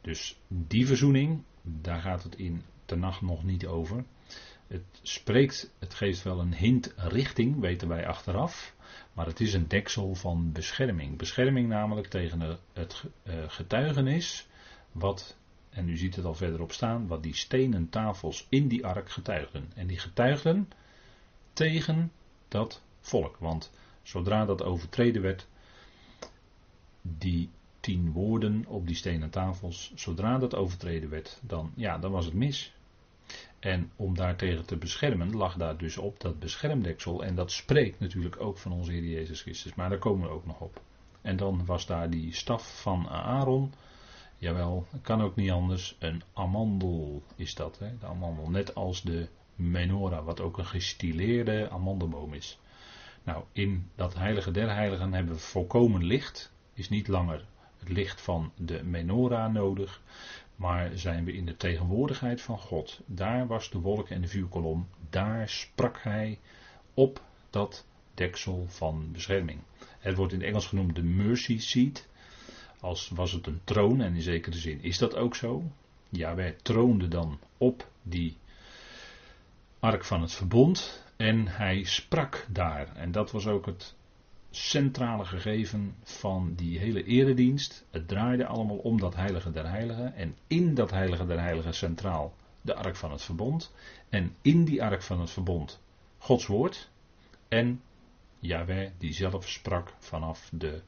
Dus 0.00 0.38
die 0.48 0.86
verzoening, 0.86 1.42
daar 1.62 2.00
gaat 2.00 2.22
het 2.22 2.36
in 2.36 2.62
de 2.86 2.96
nacht 2.96 3.20
nog 3.20 3.44
niet 3.44 3.66
over. 3.66 4.04
Het 4.72 5.00
spreekt, 5.02 5.70
het 5.78 5.94
geeft 5.94 6.22
wel 6.22 6.40
een 6.40 6.54
hint 6.54 6.94
richting, 6.96 7.60
weten 7.60 7.88
wij 7.88 8.06
achteraf. 8.06 8.74
Maar 9.12 9.26
het 9.26 9.40
is 9.40 9.54
een 9.54 9.68
deksel 9.68 10.14
van 10.14 10.52
bescherming. 10.52 11.16
Bescherming 11.16 11.68
namelijk 11.68 12.06
tegen 12.06 12.58
het 12.72 13.04
eh, 13.22 13.34
getuigenis. 13.46 14.46
Wat, 14.92 15.36
en 15.70 15.88
u 15.88 15.96
ziet 15.96 16.16
het 16.16 16.24
al 16.24 16.34
verderop 16.34 16.72
staan, 16.72 17.06
wat 17.06 17.22
die 17.22 17.34
stenen 17.34 17.88
tafels 17.88 18.46
in 18.48 18.68
die 18.68 18.86
ark 18.86 19.10
getuigden. 19.10 19.72
En 19.74 19.86
die 19.86 19.98
getuigden 19.98 20.68
tegen 21.52 22.12
dat 22.48 22.82
volk. 23.00 23.36
Want 23.36 23.70
zodra 24.02 24.44
dat 24.44 24.62
overtreden 24.62 25.22
werd, 25.22 25.46
die 27.02 27.50
tien 27.80 28.12
woorden 28.12 28.64
op 28.66 28.86
die 28.86 28.96
stenen 28.96 29.30
tafels, 29.30 29.92
zodra 29.94 30.38
dat 30.38 30.54
overtreden 30.54 31.10
werd, 31.10 31.40
dan, 31.42 31.72
ja, 31.74 31.98
dan 31.98 32.10
was 32.10 32.24
het 32.24 32.34
mis. 32.34 32.74
En 33.62 33.90
om 33.96 34.14
daartegen 34.14 34.66
te 34.66 34.76
beschermen, 34.76 35.36
lag 35.36 35.56
daar 35.56 35.76
dus 35.76 35.96
op 35.96 36.20
dat 36.20 36.38
beschermdeksel. 36.38 37.24
En 37.24 37.34
dat 37.34 37.52
spreekt 37.52 38.00
natuurlijk 38.00 38.40
ook 38.40 38.58
van 38.58 38.72
onze 38.72 38.92
Heer 38.92 39.04
Jezus 39.04 39.42
Christus. 39.42 39.74
Maar 39.74 39.88
daar 39.88 39.98
komen 39.98 40.28
we 40.28 40.34
ook 40.34 40.46
nog 40.46 40.60
op. 40.60 40.80
En 41.20 41.36
dan 41.36 41.64
was 41.64 41.86
daar 41.86 42.10
die 42.10 42.34
staf 42.34 42.80
van 42.80 43.08
Aaron. 43.08 43.72
Jawel, 44.38 44.86
kan 45.02 45.22
ook 45.22 45.36
niet 45.36 45.50
anders. 45.50 45.96
Een 45.98 46.22
amandel 46.32 47.22
is 47.36 47.54
dat, 47.54 47.78
hè? 47.78 47.98
de 47.98 48.06
amandel. 48.06 48.50
Net 48.50 48.74
als 48.74 49.02
de 49.02 49.28
menorah, 49.54 50.24
wat 50.24 50.40
ook 50.40 50.58
een 50.58 50.66
gestileerde 50.66 51.70
amandelboom 51.70 52.34
is. 52.34 52.58
Nou, 53.22 53.44
in 53.52 53.90
dat 53.94 54.14
heilige 54.14 54.50
der 54.50 54.74
heiligen 54.74 55.12
hebben 55.12 55.34
we 55.34 55.40
volkomen 55.40 56.04
licht. 56.04 56.52
Is 56.74 56.88
niet 56.88 57.08
langer 57.08 57.44
het 57.78 57.88
licht 57.88 58.20
van 58.20 58.52
de 58.56 58.84
menorah 58.84 59.52
nodig. 59.52 60.00
Maar 60.62 60.90
zijn 60.94 61.24
we 61.24 61.32
in 61.32 61.46
de 61.46 61.56
tegenwoordigheid 61.56 62.40
van 62.42 62.58
God. 62.58 63.00
Daar 63.06 63.46
was 63.46 63.70
de 63.70 63.78
wolk 63.78 64.08
en 64.08 64.20
de 64.20 64.28
vuurkolom. 64.28 64.88
Daar 65.10 65.48
sprak 65.48 65.98
hij 66.02 66.38
op 66.94 67.22
dat 67.50 67.86
deksel 68.14 68.66
van 68.68 69.12
bescherming. 69.12 69.60
Het 69.98 70.16
wordt 70.16 70.32
in 70.32 70.38
het 70.38 70.48
Engels 70.48 70.66
genoemd 70.66 70.94
de 70.94 71.02
mercy 71.02 71.58
seat. 71.58 72.08
Als 72.80 73.08
was 73.08 73.32
het 73.32 73.46
een 73.46 73.60
troon, 73.64 74.00
en 74.00 74.14
in 74.14 74.22
zekere 74.22 74.56
zin 74.56 74.82
is 74.82 74.98
dat 74.98 75.16
ook 75.16 75.34
zo. 75.36 75.62
Ja, 76.08 76.34
wij 76.34 76.56
troonden 76.62 77.10
dan 77.10 77.38
op 77.58 77.88
die 78.02 78.36
ark 79.80 80.04
van 80.04 80.20
het 80.20 80.32
verbond. 80.32 81.04
En 81.16 81.46
hij 81.46 81.84
sprak 81.84 82.46
daar. 82.48 82.96
En 82.96 83.12
dat 83.12 83.30
was 83.30 83.46
ook 83.46 83.66
het 83.66 83.94
centrale 84.56 85.24
gegeven 85.24 85.94
van 86.02 86.54
die 86.54 86.78
hele 86.78 87.04
eredienst. 87.04 87.84
Het 87.90 88.08
draaide 88.08 88.46
allemaal 88.46 88.76
om 88.76 89.00
dat 89.00 89.14
heilige 89.14 89.50
der 89.50 89.68
heiligen. 89.68 90.14
En 90.14 90.36
in 90.46 90.74
dat 90.74 90.90
heilige 90.90 91.26
der 91.26 91.40
heiligen 91.40 91.74
centraal 91.74 92.34
de 92.60 92.74
ark 92.74 92.96
van 92.96 93.10
het 93.10 93.22
verbond. 93.22 93.74
En 94.08 94.36
in 94.42 94.64
die 94.64 94.82
ark 94.82 95.02
van 95.02 95.20
het 95.20 95.30
verbond 95.30 95.80
Gods 96.18 96.46
woord. 96.46 96.90
En 97.48 97.82
Yahweh 98.38 98.90
die 98.98 99.12
zelf 99.12 99.48
sprak 99.48 99.94
vanaf 99.98 100.48
de 100.52 100.82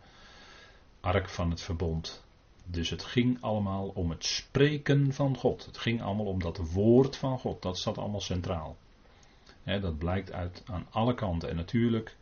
ark 1.01 1.29
van 1.29 1.51
het 1.51 1.61
verbond. 1.61 2.25
Dus 2.65 2.91
het 2.91 3.05
ging 3.05 3.39
allemaal 3.41 3.89
om 3.89 4.11
het 4.11 4.25
spreken 4.25 5.13
van 5.13 5.37
God. 5.37 5.67
Het 5.67 5.79
ging 5.79 6.03
allemaal 6.03 6.27
om 6.27 6.41
dat 6.41 6.59
woord 6.73 7.17
van 7.17 7.39
God. 7.39 7.63
Dat 7.63 7.79
zat 7.79 7.99
allemaal 7.99 8.21
centraal. 8.21 8.77
dat 9.65 9.99
blijkt 9.99 10.33
uit 10.33 10.63
aan 10.67 10.87
alle 10.91 11.15
kanten. 11.15 11.49
En 11.49 11.57
natuurlijk 11.57 12.17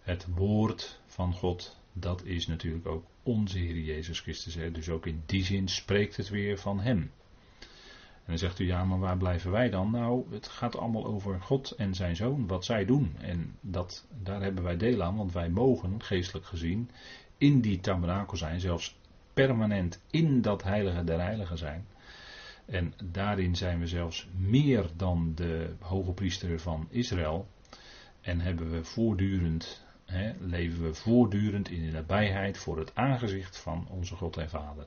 het 0.00 0.26
woord 0.34 1.00
van 1.06 1.32
God, 1.32 1.76
dat 1.92 2.24
is 2.24 2.46
natuurlijk 2.46 2.86
ook 2.86 3.04
onze 3.22 3.58
Heer 3.58 3.78
Jezus 3.78 4.20
Christus. 4.20 4.54
Hè? 4.54 4.70
Dus 4.70 4.88
ook 4.88 5.06
in 5.06 5.22
die 5.26 5.44
zin 5.44 5.68
spreekt 5.68 6.16
het 6.16 6.28
weer 6.28 6.58
van 6.58 6.80
Hem. 6.80 7.10
En 8.30 8.36
dan 8.36 8.38
zegt 8.38 8.58
u, 8.58 8.66
ja, 8.66 8.84
maar 8.84 8.98
waar 8.98 9.16
blijven 9.16 9.50
wij 9.50 9.70
dan? 9.70 9.90
Nou, 9.90 10.24
het 10.30 10.48
gaat 10.48 10.76
allemaal 10.76 11.06
over 11.06 11.40
God 11.40 11.70
en 11.70 11.94
zijn 11.94 12.16
zoon, 12.16 12.46
wat 12.46 12.64
zij 12.64 12.84
doen. 12.84 13.16
En 13.20 13.56
dat, 13.60 14.06
daar 14.22 14.42
hebben 14.42 14.64
wij 14.64 14.76
deel 14.76 15.02
aan, 15.02 15.16
want 15.16 15.32
wij 15.32 15.50
mogen, 15.50 16.02
geestelijk 16.02 16.46
gezien, 16.46 16.90
in 17.38 17.60
die 17.60 17.80
tabernakel 17.80 18.36
zijn, 18.36 18.60
zelfs 18.60 18.96
permanent 19.34 20.00
in 20.10 20.42
dat 20.42 20.62
heilige 20.62 21.04
der 21.04 21.20
heiligen 21.20 21.58
zijn. 21.58 21.86
En 22.64 22.94
daarin 23.04 23.56
zijn 23.56 23.78
we 23.78 23.86
zelfs 23.86 24.28
meer 24.36 24.90
dan 24.96 25.32
de 25.34 25.74
hoge 25.80 26.12
priester 26.12 26.60
van 26.60 26.86
Israël. 26.90 27.48
En 28.20 28.40
hebben 28.40 28.70
we 28.70 28.84
voortdurend 28.84 29.84
leven 30.38 30.82
we 30.82 30.94
voortdurend 30.94 31.70
in 31.70 31.84
de 31.84 31.90
nabijheid 31.90 32.58
voor 32.58 32.78
het 32.78 32.94
aangezicht 32.94 33.58
van 33.58 33.86
onze 33.88 34.16
God 34.16 34.36
en 34.36 34.48
Vader. 34.48 34.86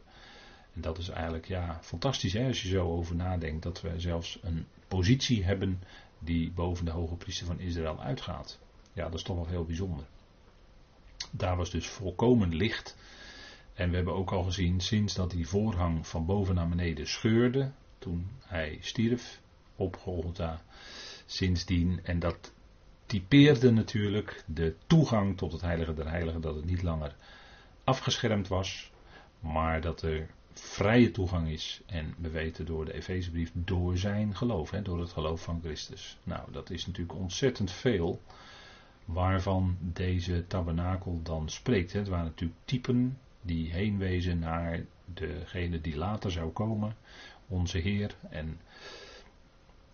En 0.73 0.81
dat 0.81 0.97
is 0.97 1.09
eigenlijk 1.09 1.47
ja, 1.47 1.79
fantastisch 1.81 2.33
hè, 2.33 2.47
als 2.47 2.61
je 2.61 2.67
zo 2.67 2.91
over 2.91 3.15
nadenkt 3.15 3.63
dat 3.63 3.81
we 3.81 3.99
zelfs 3.99 4.39
een 4.41 4.65
positie 4.87 5.43
hebben 5.43 5.81
die 6.19 6.51
boven 6.51 6.85
de 6.85 6.91
hoge 6.91 7.15
priester 7.15 7.45
van 7.45 7.59
Israël 7.59 8.01
uitgaat. 8.01 8.59
Ja, 8.93 9.03
dat 9.03 9.13
is 9.13 9.23
toch 9.23 9.35
wel 9.35 9.47
heel 9.47 9.65
bijzonder. 9.65 10.05
Daar 11.31 11.57
was 11.57 11.71
dus 11.71 11.87
volkomen 11.87 12.55
licht. 12.55 12.97
En 13.73 13.89
we 13.89 13.95
hebben 13.95 14.13
ook 14.13 14.31
al 14.31 14.43
gezien, 14.43 14.79
sinds 14.79 15.13
dat 15.13 15.31
die 15.31 15.47
voorhang 15.47 16.07
van 16.07 16.25
boven 16.25 16.55
naar 16.55 16.69
beneden 16.69 17.07
scheurde, 17.07 17.71
toen 17.97 18.29
hij 18.39 18.77
stierf 18.81 19.41
op 19.75 19.97
Golgotha, 19.97 20.61
sindsdien, 21.25 21.99
en 22.03 22.19
dat 22.19 22.53
typeerde 23.13 23.71
natuurlijk 23.71 24.43
de 24.45 24.75
toegang 24.87 25.37
tot 25.37 25.51
het 25.51 25.61
heilige 25.61 25.93
der 25.93 26.09
heiligen, 26.09 26.41
dat 26.41 26.55
het 26.55 26.65
niet 26.65 26.81
langer 26.81 27.15
afgeschermd 27.83 28.47
was, 28.47 28.91
maar 29.39 29.81
dat 29.81 30.01
er 30.01 30.27
vrije 30.53 31.11
toegang 31.11 31.49
is. 31.49 31.81
En 31.85 32.15
we 32.17 32.29
weten 32.29 32.65
door 32.65 32.85
de 32.85 32.93
Efezebrief 32.93 33.51
door 33.53 33.97
zijn 33.97 34.35
geloof, 34.35 34.71
hè, 34.71 34.81
door 34.81 34.99
het 34.99 35.11
geloof 35.11 35.41
van 35.41 35.59
Christus. 35.63 36.17
Nou, 36.23 36.51
dat 36.51 36.69
is 36.69 36.85
natuurlijk 36.85 37.19
ontzettend 37.19 37.71
veel 37.71 38.21
waarvan 39.05 39.77
deze 39.79 40.47
tabernakel 40.47 41.19
dan 41.23 41.49
spreekt. 41.49 41.93
Hè. 41.93 41.99
Het 41.99 42.07
waren 42.07 42.25
natuurlijk 42.25 42.59
typen 42.65 43.17
die 43.41 43.71
heenwezen 43.71 44.39
naar 44.39 44.85
degene 45.05 45.81
die 45.81 45.97
later 45.97 46.31
zou 46.31 46.51
komen, 46.51 46.95
onze 47.47 47.77
Heer. 47.77 48.15
En 48.29 48.59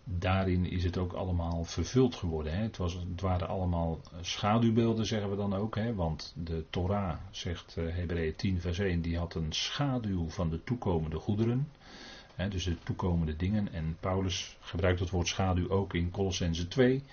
daarin 0.03 0.65
is 0.65 0.83
het 0.83 0.97
ook 0.97 1.13
allemaal 1.13 1.63
vervuld 1.63 2.15
geworden. 2.15 2.53
Hè. 2.53 2.61
Het, 2.61 2.77
was, 2.77 2.97
waren 3.15 3.47
allemaal 3.47 3.99
schaduwbeelden, 4.21 5.05
zeggen 5.05 5.29
we 5.29 5.35
dan 5.35 5.55
ook. 5.55 5.75
Hè, 5.75 5.95
want 5.95 6.33
de 6.37 6.65
Torah, 6.69 7.17
zegt 7.31 7.75
uh, 7.77 7.95
Hebreeën 7.95 8.35
10 8.35 8.61
vers 8.61 8.79
1, 8.79 9.01
die 9.01 9.17
had 9.17 9.35
een 9.35 9.53
schaduw 9.53 10.29
van 10.29 10.49
de 10.49 10.63
toekomende 10.63 11.17
goederen. 11.17 11.67
Hè, 12.35 12.47
dus 12.47 12.63
de 12.63 12.77
toekomende 12.83 13.35
dingen. 13.35 13.73
En 13.73 13.97
Paulus 13.99 14.57
gebruikt 14.59 14.99
het 14.99 15.09
woord 15.09 15.27
schaduw 15.27 15.69
ook 15.69 15.93
in 15.93 16.11
Colossense 16.11 16.67
2. 16.67 17.03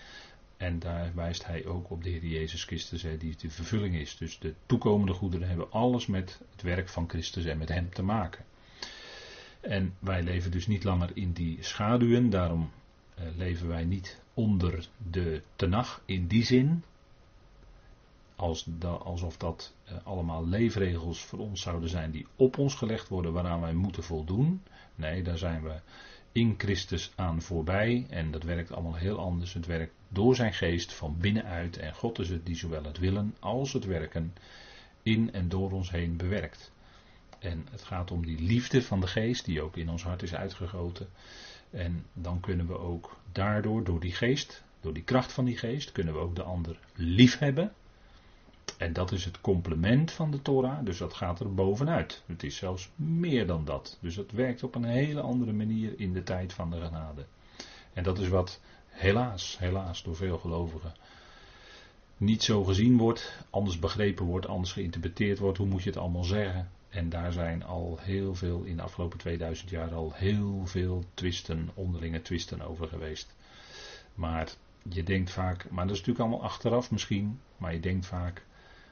En 0.57 0.79
daar 0.79 1.13
wijst 1.15 1.47
hij 1.47 1.67
ook 1.67 1.91
op 1.91 2.03
de 2.03 2.11
Heer 2.11 2.27
Jezus 2.27 2.65
Christus, 2.65 3.03
hè, 3.03 3.17
die 3.17 3.37
de 3.37 3.51
vervulling 3.51 3.95
is. 3.95 4.17
Dus 4.17 4.39
de 4.39 4.55
toekomende 4.67 5.13
goederen 5.13 5.49
hebben 5.49 5.71
alles 5.71 6.07
met 6.07 6.41
het 6.51 6.63
werk 6.63 6.89
van 6.89 7.09
Christus 7.09 7.45
en 7.45 7.59
met 7.59 7.69
Hem 7.69 7.91
te 7.91 8.03
maken. 8.03 8.45
En 9.69 9.95
wij 9.99 10.23
leven 10.23 10.51
dus 10.51 10.67
niet 10.67 10.85
langer 10.85 11.11
in 11.15 11.33
die 11.33 11.57
schaduwen, 11.61 12.31
daarom 12.31 12.71
eh, 13.15 13.25
leven 13.37 13.69
wij 13.69 13.85
niet 13.85 14.23
onder 14.35 14.89
de 15.11 15.43
tenag 15.57 16.03
in 16.05 16.27
die 16.27 16.45
zin. 16.45 16.85
Als 18.37 18.69
alsof 18.81 19.37
dat 19.37 19.75
eh, 19.85 19.97
allemaal 20.05 20.47
leefregels 20.47 21.25
voor 21.25 21.39
ons 21.39 21.61
zouden 21.61 21.89
zijn 21.89 22.11
die 22.11 22.27
op 22.37 22.59
ons 22.59 22.75
gelegd 22.75 23.09
worden 23.09 23.33
waaraan 23.33 23.61
wij 23.61 23.75
moeten 23.75 24.03
voldoen. 24.03 24.63
Nee, 24.95 25.23
daar 25.23 25.39
zijn 25.39 25.63
we 25.63 25.81
in 26.33 26.55
Christus 26.59 27.13
aan 27.15 27.43
voorbij 27.43 28.07
en 28.11 28.31
dat 28.31 28.43
werkt 28.43 28.73
allemaal 28.73 28.97
heel 28.97 29.19
anders. 29.19 29.55
Het 29.55 29.67
werkt 29.67 29.95
door 30.09 30.35
zijn 30.35 30.55
geest 30.55 30.93
van 30.93 31.17
binnenuit 31.19 31.77
en 31.77 31.95
God 31.95 32.19
is 32.19 32.29
het 32.29 32.47
die 32.47 32.57
zowel 32.57 32.85
het 32.85 32.99
willen 32.99 33.35
als 33.41 33.73
het 33.73 33.85
werken 33.85 34.35
in 35.03 35.33
en 35.33 35.49
door 35.49 35.73
ons 35.73 35.91
heen 35.91 36.17
bewerkt. 36.17 36.73
En 37.39 37.67
het 37.71 37.83
gaat 37.83 38.11
om 38.11 38.27
die 38.27 38.41
liefde 38.41 38.83
van 38.83 39.01
de 39.01 39.07
geest 39.07 39.45
die 39.45 39.63
ook 39.63 39.77
in 39.77 39.89
ons 39.89 40.03
hart 40.03 40.23
is 40.23 40.35
uitgegoten. 40.35 41.09
En 41.71 42.07
dan 42.13 42.41
kunnen 42.41 42.67
we 42.67 42.79
ook 42.79 43.17
daardoor, 43.33 43.85
door 43.85 44.01
die 44.01 44.13
geest, 44.13 44.65
door 44.81 44.93
die 44.93 45.03
kracht 45.03 45.33
van 45.33 45.45
die 45.45 45.57
geest, 45.57 45.93
kunnen 45.93 46.15
we 46.15 46.21
ook 46.21 46.37
de 46.37 46.43
ander 46.43 46.79
lief 46.95 47.39
hebben. 47.39 47.73
En 48.79 48.93
dat 48.93 49.13
is 49.13 49.25
het 49.25 49.41
complement 49.41 50.13
van 50.13 50.31
de 50.31 50.43
Torah, 50.43 50.85
dus 50.85 50.99
dat 50.99 51.15
gaat 51.15 51.41
er 51.41 51.55
bovenuit. 51.55 52.23
Het 52.27 52.43
is 52.43 52.57
zelfs 52.57 52.91
meer 52.95 53.47
dan 53.47 53.65
dat. 53.65 53.99
Dus 54.01 54.17
het 54.17 54.33
werkt 54.33 54.63
op 54.63 54.75
een 54.75 54.85
hele 54.85 55.21
andere 55.21 55.53
manier 55.53 56.01
in 56.01 56.13
de 56.13 56.23
tijd 56.23 56.53
van 56.53 56.71
de 56.71 56.81
genade. 56.81 57.27
En 57.93 58.03
dat 58.03 58.19
is 58.19 58.29
wat 58.29 58.61
helaas, 58.89 59.59
helaas 59.59 60.03
door 60.03 60.17
veel 60.17 60.39
gelovigen 60.39 60.93
niet 62.17 62.43
zo 62.43 62.65
gezien 62.65 62.97
wordt, 62.97 63.45
anders 63.51 63.79
begrepen 63.79 64.25
wordt, 64.25 64.47
anders 64.47 64.73
geïnterpreteerd 64.73 65.39
wordt. 65.39 65.59
Hoe 65.59 65.67
moet 65.67 65.83
je 65.83 65.89
het 65.89 65.99
allemaal 65.99 66.25
zeggen? 66.25 66.71
En 66.89 67.09
daar 67.09 67.33
zijn 67.33 67.65
al 67.65 67.99
heel 68.01 68.35
veel, 68.35 68.63
in 68.63 68.77
de 68.77 68.83
afgelopen 68.83 69.19
2000 69.19 69.71
jaar 69.71 69.95
al 69.95 70.13
heel 70.15 70.67
veel 70.67 71.05
twisten, 71.15 71.71
onderlinge 71.75 72.23
twisten 72.23 72.61
over 72.61 72.89
geweest. 72.89 73.35
Maar 74.15 74.53
je 74.89 75.03
denkt 75.03 75.31
vaak, 75.31 75.71
maar 75.71 75.87
dat 75.87 75.95
is 75.95 76.01
natuurlijk 76.01 76.29
allemaal 76.29 76.49
achteraf 76.51 76.91
misschien, 76.91 77.41
maar 77.57 77.73
je 77.73 77.81
denkt 77.81 78.07
vaak, 78.07 78.45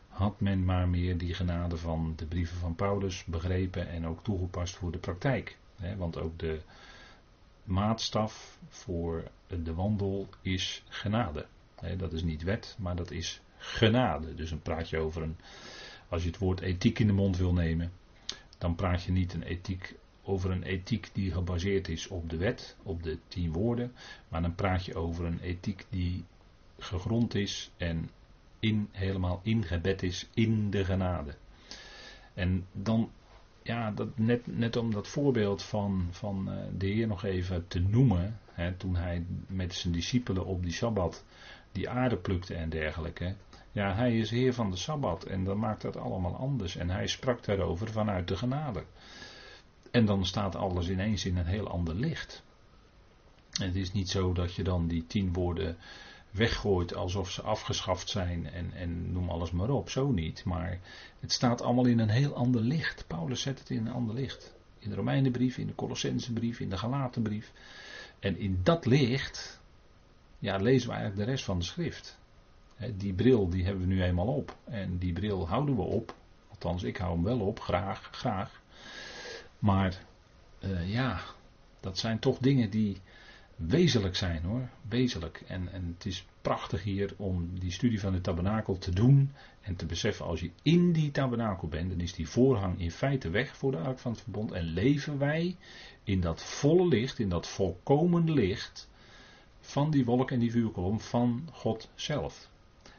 had 0.08 0.40
men 0.40 0.64
maar 0.64 0.88
meer 0.88 1.18
die 1.18 1.34
genade 1.34 1.76
van 1.76 2.12
de 2.16 2.26
brieven 2.26 2.56
van 2.56 2.74
Paulus 2.74 3.24
begrepen 3.24 3.88
en 3.88 4.06
ook 4.06 4.24
toegepast 4.24 4.76
voor 4.76 4.92
de 4.92 4.98
praktijk. 4.98 5.56
Want 5.96 6.18
ook 6.18 6.38
de 6.38 6.60
maatstaf 7.64 8.58
voor 8.68 9.30
de 9.46 9.74
wandel 9.74 10.28
is 10.40 10.84
genade. 10.88 11.46
Dat 11.96 12.12
is 12.12 12.22
niet 12.22 12.42
wet, 12.42 12.76
maar 12.78 12.96
dat 12.96 13.10
is 13.10 13.40
genade. 13.56 14.34
Dus 14.34 14.50
een 14.50 14.62
praatje 14.62 14.98
over 14.98 15.22
een 15.22 15.36
als 16.08 16.22
je 16.22 16.28
het 16.28 16.38
woord 16.38 16.60
ethiek 16.60 16.98
in 16.98 17.06
de 17.06 17.12
mond 17.12 17.36
wil 17.36 17.52
nemen, 17.52 17.92
dan 18.58 18.74
praat 18.74 19.02
je 19.02 19.12
niet 19.12 19.34
een 19.34 19.42
ethiek 19.42 19.94
over 20.22 20.50
een 20.50 20.62
ethiek 20.62 21.10
die 21.12 21.32
gebaseerd 21.32 21.88
is 21.88 22.08
op 22.08 22.30
de 22.30 22.36
wet, 22.36 22.76
op 22.82 23.02
de 23.02 23.18
tien 23.28 23.52
woorden, 23.52 23.92
maar 24.28 24.42
dan 24.42 24.54
praat 24.54 24.84
je 24.84 24.94
over 24.94 25.24
een 25.24 25.40
ethiek 25.40 25.86
die 25.88 26.24
gegrond 26.78 27.34
is 27.34 27.70
en 27.76 28.10
in, 28.60 28.88
helemaal 28.90 29.40
ingebed 29.42 30.02
is 30.02 30.28
in 30.34 30.70
de 30.70 30.84
genade. 30.84 31.34
En 32.34 32.66
dan 32.72 33.10
ja, 33.64 33.90
dat 33.90 34.18
net, 34.18 34.46
net 34.46 34.76
om 34.76 34.90
dat 34.90 35.08
voorbeeld 35.08 35.62
van, 35.62 36.08
van 36.10 36.50
eh, 36.50 36.56
de 36.76 36.86
Heer 36.86 37.06
nog 37.06 37.24
even 37.24 37.68
te 37.68 37.80
noemen. 37.80 38.38
Hè, 38.52 38.72
toen 38.72 38.96
hij 38.96 39.24
met 39.46 39.74
zijn 39.74 39.92
discipelen 39.92 40.44
op 40.44 40.62
die 40.62 40.72
Sabbat 40.72 41.24
die 41.72 41.88
aarde 41.88 42.16
plukte 42.16 42.54
en 42.54 42.68
dergelijke. 42.68 43.34
Ja, 43.74 43.94
hij 43.94 44.18
is 44.18 44.30
Heer 44.30 44.54
van 44.54 44.70
de 44.70 44.76
Sabbat 44.76 45.24
en 45.24 45.44
dan 45.44 45.58
maakt 45.58 45.82
dat 45.82 45.96
allemaal 45.96 46.36
anders. 46.36 46.76
En 46.76 46.90
hij 46.90 47.06
sprak 47.06 47.44
daarover 47.44 47.90
vanuit 47.90 48.28
de 48.28 48.36
genade. 48.36 48.84
En 49.90 50.04
dan 50.04 50.26
staat 50.26 50.56
alles 50.56 50.88
ineens 50.88 51.24
in 51.24 51.36
een 51.36 51.46
heel 51.46 51.68
ander 51.68 51.94
licht. 51.94 52.42
het 53.50 53.74
is 53.74 53.92
niet 53.92 54.08
zo 54.08 54.32
dat 54.32 54.54
je 54.54 54.62
dan 54.62 54.86
die 54.86 55.06
tien 55.06 55.32
woorden 55.32 55.76
weggooit 56.30 56.94
alsof 56.94 57.30
ze 57.30 57.42
afgeschaft 57.42 58.08
zijn 58.08 58.50
en, 58.50 58.72
en 58.72 59.12
noem 59.12 59.28
alles 59.28 59.50
maar 59.50 59.70
op. 59.70 59.90
Zo 59.90 60.10
niet. 60.10 60.44
Maar 60.44 60.80
het 61.20 61.32
staat 61.32 61.62
allemaal 61.62 61.86
in 61.86 61.98
een 61.98 62.08
heel 62.08 62.34
ander 62.34 62.60
licht. 62.60 63.04
Paulus 63.06 63.40
zet 63.40 63.58
het 63.58 63.70
in 63.70 63.86
een 63.86 63.92
ander 63.92 64.14
licht. 64.14 64.54
In 64.78 64.90
de 64.90 64.96
Romeinenbrief, 64.96 65.58
in 65.58 65.66
de 65.66 65.74
Colossensebrief, 65.74 66.60
in 66.60 66.70
de 66.70 66.78
Galatenbrief. 66.78 67.52
En 68.18 68.38
in 68.38 68.60
dat 68.62 68.86
licht 68.86 69.60
ja, 70.38 70.56
lezen 70.56 70.88
we 70.88 70.94
eigenlijk 70.94 71.24
de 71.24 71.30
rest 71.30 71.44
van 71.44 71.58
de 71.58 71.64
schrift. 71.64 72.18
Die 72.96 73.12
bril 73.12 73.48
die 73.48 73.64
hebben 73.64 73.86
we 73.88 73.94
nu 73.94 74.02
eenmaal 74.02 74.34
op. 74.34 74.56
En 74.64 74.98
die 74.98 75.12
bril 75.12 75.48
houden 75.48 75.76
we 75.76 75.82
op. 75.82 76.14
Althans, 76.50 76.82
ik 76.82 76.96
hou 76.96 77.14
hem 77.14 77.24
wel 77.24 77.40
op, 77.40 77.60
graag, 77.60 78.08
graag. 78.12 78.62
Maar 79.58 80.02
uh, 80.64 80.92
ja, 80.92 81.20
dat 81.80 81.98
zijn 81.98 82.18
toch 82.18 82.38
dingen 82.38 82.70
die 82.70 83.00
wezenlijk 83.56 84.16
zijn 84.16 84.42
hoor. 84.42 84.68
Wezenlijk. 84.88 85.42
En, 85.46 85.72
en 85.72 85.94
het 85.96 86.06
is 86.06 86.26
prachtig 86.42 86.82
hier 86.82 87.14
om 87.16 87.58
die 87.58 87.70
studie 87.70 88.00
van 88.00 88.12
de 88.12 88.20
tabernakel 88.20 88.78
te 88.78 88.90
doen. 88.90 89.32
En 89.60 89.76
te 89.76 89.86
beseffen 89.86 90.26
als 90.26 90.40
je 90.40 90.50
in 90.62 90.92
die 90.92 91.10
tabernakel 91.10 91.68
bent, 91.68 91.90
dan 91.90 92.00
is 92.00 92.12
die 92.12 92.28
voorhang 92.28 92.80
in 92.80 92.90
feite 92.90 93.30
weg 93.30 93.56
voor 93.56 93.70
de 93.70 93.78
ark 93.78 93.98
van 93.98 94.12
het 94.12 94.20
verbond. 94.20 94.52
En 94.52 94.64
leven 94.64 95.18
wij 95.18 95.56
in 96.04 96.20
dat 96.20 96.42
volle 96.42 96.88
licht, 96.88 97.18
in 97.18 97.28
dat 97.28 97.48
volkomen 97.48 98.32
licht 98.32 98.88
van 99.60 99.90
die 99.90 100.04
wolk 100.04 100.30
en 100.30 100.38
die 100.38 100.50
vuurkolom 100.50 101.00
van 101.00 101.48
God 101.52 101.88
zelf. 101.94 102.52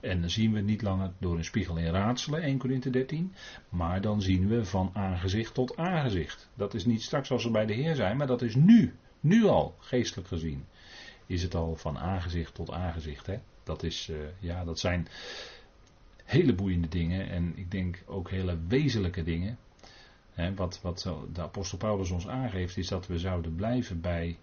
En 0.05 0.21
dan 0.21 0.29
zien 0.29 0.53
we 0.53 0.61
niet 0.61 0.81
langer 0.81 1.11
door 1.19 1.37
een 1.37 1.45
spiegel 1.45 1.77
in 1.77 1.91
raadselen, 1.91 2.41
1 2.41 2.57
Korinthe 2.57 2.89
13, 2.89 3.33
maar 3.69 4.01
dan 4.01 4.21
zien 4.21 4.47
we 4.47 4.65
van 4.65 4.89
aangezicht 4.93 5.53
tot 5.53 5.77
aangezicht. 5.77 6.49
Dat 6.53 6.73
is 6.73 6.85
niet 6.85 7.01
straks 7.01 7.31
als 7.31 7.43
we 7.43 7.51
bij 7.51 7.65
de 7.65 7.73
Heer 7.73 7.95
zijn, 7.95 8.17
maar 8.17 8.27
dat 8.27 8.41
is 8.41 8.55
nu, 8.55 8.93
nu 9.19 9.45
al, 9.45 9.75
geestelijk 9.79 10.27
gezien. 10.27 10.65
Is 11.25 11.41
het 11.41 11.55
al 11.55 11.75
van 11.75 11.97
aangezicht 11.97 12.53
tot 12.53 12.71
aangezicht. 12.71 13.25
Hè? 13.25 13.39
Dat, 13.63 13.83
is, 13.83 14.09
uh, 14.11 14.17
ja, 14.39 14.63
dat 14.63 14.79
zijn 14.79 15.07
hele 16.23 16.53
boeiende 16.53 16.87
dingen 16.87 17.29
en 17.29 17.53
ik 17.55 17.71
denk 17.71 18.03
ook 18.05 18.29
hele 18.29 18.57
wezenlijke 18.67 19.23
dingen. 19.23 19.57
Hè, 20.33 20.53
wat, 20.53 20.79
wat 20.81 21.09
de 21.33 21.41
apostel 21.41 21.77
Paulus 21.77 22.09
ons 22.09 22.27
aangeeft 22.27 22.77
is 22.77 22.87
dat 22.87 23.07
we 23.07 23.19
zouden 23.19 23.55
blijven 23.55 24.01
bij 24.01 24.37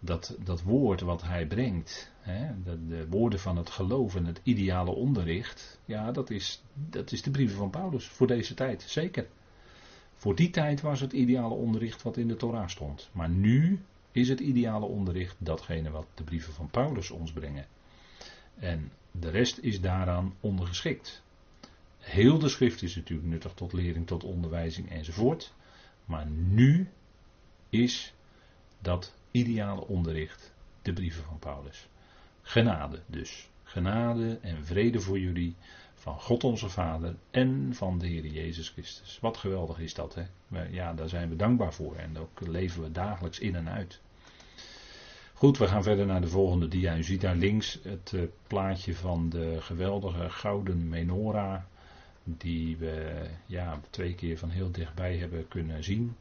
dat, 0.00 0.36
dat 0.44 0.62
woord 0.62 1.00
wat 1.00 1.22
hij 1.22 1.46
brengt, 1.46 2.12
hè, 2.20 2.62
de, 2.62 2.86
de, 2.86 3.08
woorden 3.08 3.40
van 3.40 3.56
het 3.56 3.70
geloof 3.70 4.14
en 4.14 4.24
het 4.24 4.40
ideale 4.42 4.90
onderricht, 4.90 5.80
ja, 5.84 6.12
dat 6.12 6.30
is, 6.30 6.62
dat 6.74 7.12
is 7.12 7.22
de 7.22 7.30
brieven 7.30 7.56
van 7.56 7.70
Paulus 7.70 8.06
voor 8.06 8.26
deze 8.26 8.54
tijd, 8.54 8.82
zeker. 8.82 9.26
Voor 10.14 10.34
die 10.34 10.50
tijd 10.50 10.80
was 10.80 11.00
het 11.00 11.12
ideale 11.12 11.54
onderricht 11.54 12.02
wat 12.02 12.16
in 12.16 12.28
de 12.28 12.36
Torah 12.36 12.68
stond. 12.68 13.08
Maar 13.12 13.28
nu 13.28 13.80
is 14.12 14.28
het 14.28 14.40
ideale 14.40 14.86
onderricht 14.86 15.36
datgene 15.38 15.90
wat 15.90 16.06
de 16.14 16.24
brieven 16.24 16.52
van 16.52 16.70
Paulus 16.70 17.10
ons 17.10 17.32
brengen. 17.32 17.66
En 18.54 18.90
de 19.10 19.30
rest 19.30 19.58
is 19.58 19.80
daaraan 19.80 20.34
ondergeschikt. 20.40 21.22
Heel 21.98 22.38
de 22.38 22.48
schrift 22.48 22.82
is 22.82 22.96
natuurlijk 22.96 23.28
nuttig 23.28 23.52
tot 23.52 23.72
lering, 23.72 24.06
tot 24.06 24.24
onderwijzing 24.24 24.90
enzovoort. 24.90 25.54
Maar 26.04 26.26
nu 26.26 26.88
is 27.68 28.14
dat 28.80 29.14
ideale 29.36 29.86
onderricht 29.86 30.52
de 30.82 30.92
brieven 30.92 31.24
van 31.24 31.38
Paulus. 31.38 31.88
Genade 32.42 33.00
dus. 33.06 33.48
Genade 33.62 34.38
en 34.40 34.64
vrede 34.64 35.00
voor 35.00 35.18
jullie 35.18 35.54
van 35.94 36.20
God 36.20 36.44
onze 36.44 36.68
Vader 36.68 37.14
en 37.30 37.74
van 37.74 37.98
de 37.98 38.06
Heer 38.06 38.26
Jezus 38.26 38.68
Christus. 38.68 39.18
Wat 39.20 39.36
geweldig 39.36 39.78
is 39.78 39.94
dat, 39.94 40.14
hè? 40.14 40.24
Ja, 40.70 40.94
daar 40.94 41.08
zijn 41.08 41.28
we 41.28 41.36
dankbaar 41.36 41.72
voor 41.72 41.96
en 41.96 42.18
ook 42.18 42.40
leven 42.46 42.82
we 42.82 42.92
dagelijks 42.92 43.38
in 43.38 43.54
en 43.54 43.68
uit. 43.68 44.00
Goed, 45.32 45.58
we 45.58 45.66
gaan 45.66 45.82
verder 45.82 46.06
naar 46.06 46.20
de 46.20 46.28
volgende 46.28 46.68
dia. 46.68 46.96
U 46.96 47.02
ziet 47.02 47.20
daar 47.20 47.36
links 47.36 47.78
het 47.82 48.12
uh, 48.14 48.22
plaatje 48.46 48.94
van 48.94 49.28
de 49.28 49.56
geweldige 49.60 50.30
gouden 50.30 50.88
menorah, 50.88 51.62
die 52.24 52.76
we 52.76 53.26
ja, 53.46 53.80
twee 53.90 54.14
keer 54.14 54.38
van 54.38 54.50
heel 54.50 54.70
dichtbij 54.70 55.16
hebben 55.16 55.48
kunnen 55.48 55.84
zien. 55.84 56.16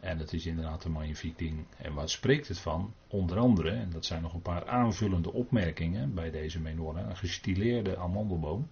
En 0.00 0.18
het 0.18 0.32
is 0.32 0.46
inderdaad 0.46 0.84
een 0.84 0.92
magnifiek 0.92 1.38
ding. 1.38 1.64
En 1.76 1.94
wat 1.94 2.10
spreekt 2.10 2.48
het 2.48 2.58
van? 2.58 2.94
Onder 3.08 3.38
andere, 3.38 3.70
en 3.70 3.90
dat 3.90 4.04
zijn 4.04 4.22
nog 4.22 4.34
een 4.34 4.42
paar 4.42 4.66
aanvullende 4.66 5.32
opmerkingen 5.32 6.14
bij 6.14 6.30
deze 6.30 6.60
menorah, 6.60 7.08
een 7.08 7.16
gestileerde 7.16 7.96
amandelboom. 7.96 8.68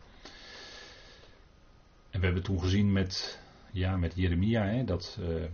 En 2.11 2.21
we 2.21 2.27
hebben 2.27 2.43
toen 2.43 2.61
gezien 2.61 2.93
met, 2.93 3.41
ja, 3.71 3.97
met 3.97 4.13
Jeremia, 4.17 4.65
hè, 4.65 4.85
dat, 4.85 5.19
uh, 5.21 5.45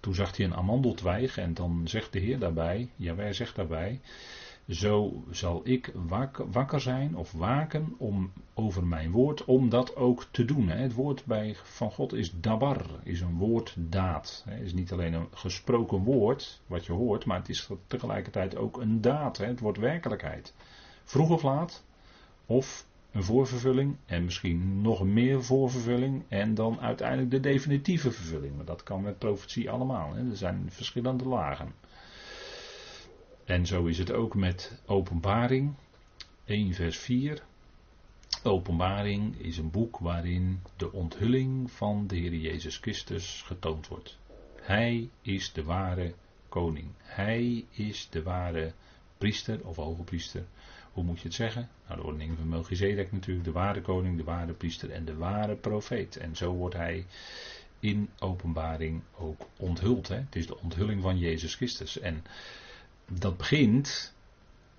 toen 0.00 0.14
zag 0.14 0.36
hij 0.36 0.46
een 0.46 0.54
amandeltwijg 0.54 1.38
en 1.38 1.54
dan 1.54 1.88
zegt 1.88 2.12
de 2.12 2.18
Heer 2.18 2.38
daarbij, 2.38 2.88
ja 2.96 3.14
wij 3.14 3.32
zegt 3.32 3.56
daarbij, 3.56 4.00
zo 4.68 5.24
zal 5.30 5.60
ik 5.64 5.92
wakker 6.50 6.80
zijn 6.80 7.16
of 7.16 7.32
waken 7.32 7.94
om, 7.96 8.32
over 8.54 8.86
mijn 8.86 9.10
woord, 9.10 9.44
om 9.44 9.68
dat 9.68 9.96
ook 9.96 10.26
te 10.30 10.44
doen. 10.44 10.68
Het 10.68 10.92
woord 10.92 11.24
bij, 11.24 11.56
van 11.62 11.90
God 11.90 12.12
is 12.12 12.32
dabar, 12.40 12.86
is 13.02 13.20
een 13.20 13.36
woorddaad. 13.36 14.44
Het 14.48 14.60
is 14.60 14.72
niet 14.72 14.92
alleen 14.92 15.12
een 15.12 15.28
gesproken 15.30 15.98
woord, 15.98 16.60
wat 16.66 16.86
je 16.86 16.92
hoort, 16.92 17.24
maar 17.24 17.38
het 17.38 17.48
is 17.48 17.68
tegelijkertijd 17.86 18.56
ook 18.56 18.80
een 18.80 19.00
daad. 19.00 19.36
Het 19.36 19.60
wordt 19.60 19.78
werkelijkheid. 19.78 20.54
Vroeg 21.04 21.30
of 21.30 21.42
laat, 21.42 21.84
of 22.46 22.86
een 23.12 23.22
voorvervulling 23.22 23.96
en 24.06 24.24
misschien 24.24 24.80
nog 24.80 25.04
meer 25.04 25.44
voorvervulling 25.44 26.22
en 26.28 26.54
dan 26.54 26.80
uiteindelijk 26.80 27.30
de 27.30 27.40
definitieve 27.40 28.10
vervulling. 28.10 28.56
Maar 28.56 28.64
dat 28.64 28.82
kan 28.82 29.02
met 29.02 29.18
profetie 29.18 29.70
allemaal. 29.70 30.16
Er 30.16 30.36
zijn 30.36 30.66
verschillende 30.68 31.24
lagen. 31.24 31.72
En 33.48 33.66
zo 33.66 33.84
is 33.84 33.98
het 33.98 34.12
ook 34.12 34.34
met 34.34 34.80
Openbaring 34.86 35.74
1 36.44 36.74
vers 36.74 36.98
4. 36.98 37.42
Openbaring 38.42 39.38
is 39.38 39.58
een 39.58 39.70
boek 39.70 39.98
waarin 39.98 40.62
de 40.76 40.92
onthulling 40.92 41.70
van 41.70 42.06
de 42.06 42.16
Heer 42.16 42.34
Jezus 42.34 42.76
Christus 42.76 43.42
getoond 43.46 43.88
wordt. 43.88 44.18
Hij 44.60 45.08
is 45.22 45.52
de 45.52 45.62
ware 45.62 46.14
koning. 46.48 46.88
Hij 46.98 47.64
is 47.70 48.08
de 48.10 48.22
ware 48.22 48.72
priester 49.18 49.60
of 49.66 49.76
hoge 49.76 50.02
priester. 50.02 50.44
Hoe 50.92 51.04
moet 51.04 51.20
je 51.20 51.26
het 51.26 51.34
zeggen? 51.34 51.68
Nou, 51.86 52.00
de 52.00 52.06
ordening 52.06 52.36
van 52.36 52.48
Melchizedek 52.48 53.12
natuurlijk, 53.12 53.44
de 53.44 53.52
ware 53.52 53.80
koning, 53.80 54.16
de 54.16 54.24
ware 54.24 54.52
priester 54.52 54.90
en 54.90 55.04
de 55.04 55.16
ware 55.16 55.54
profeet. 55.56 56.16
En 56.16 56.36
zo 56.36 56.52
wordt 56.52 56.76
hij 56.76 57.06
in 57.80 58.08
openbaring 58.18 59.02
ook 59.18 59.46
onthuld. 59.56 60.08
Hè? 60.08 60.16
Het 60.16 60.36
is 60.36 60.46
de 60.46 60.58
onthulling 60.58 61.02
van 61.02 61.18
Jezus 61.18 61.54
Christus. 61.54 61.98
En 61.98 62.24
dat 63.08 63.36
begint 63.36 64.14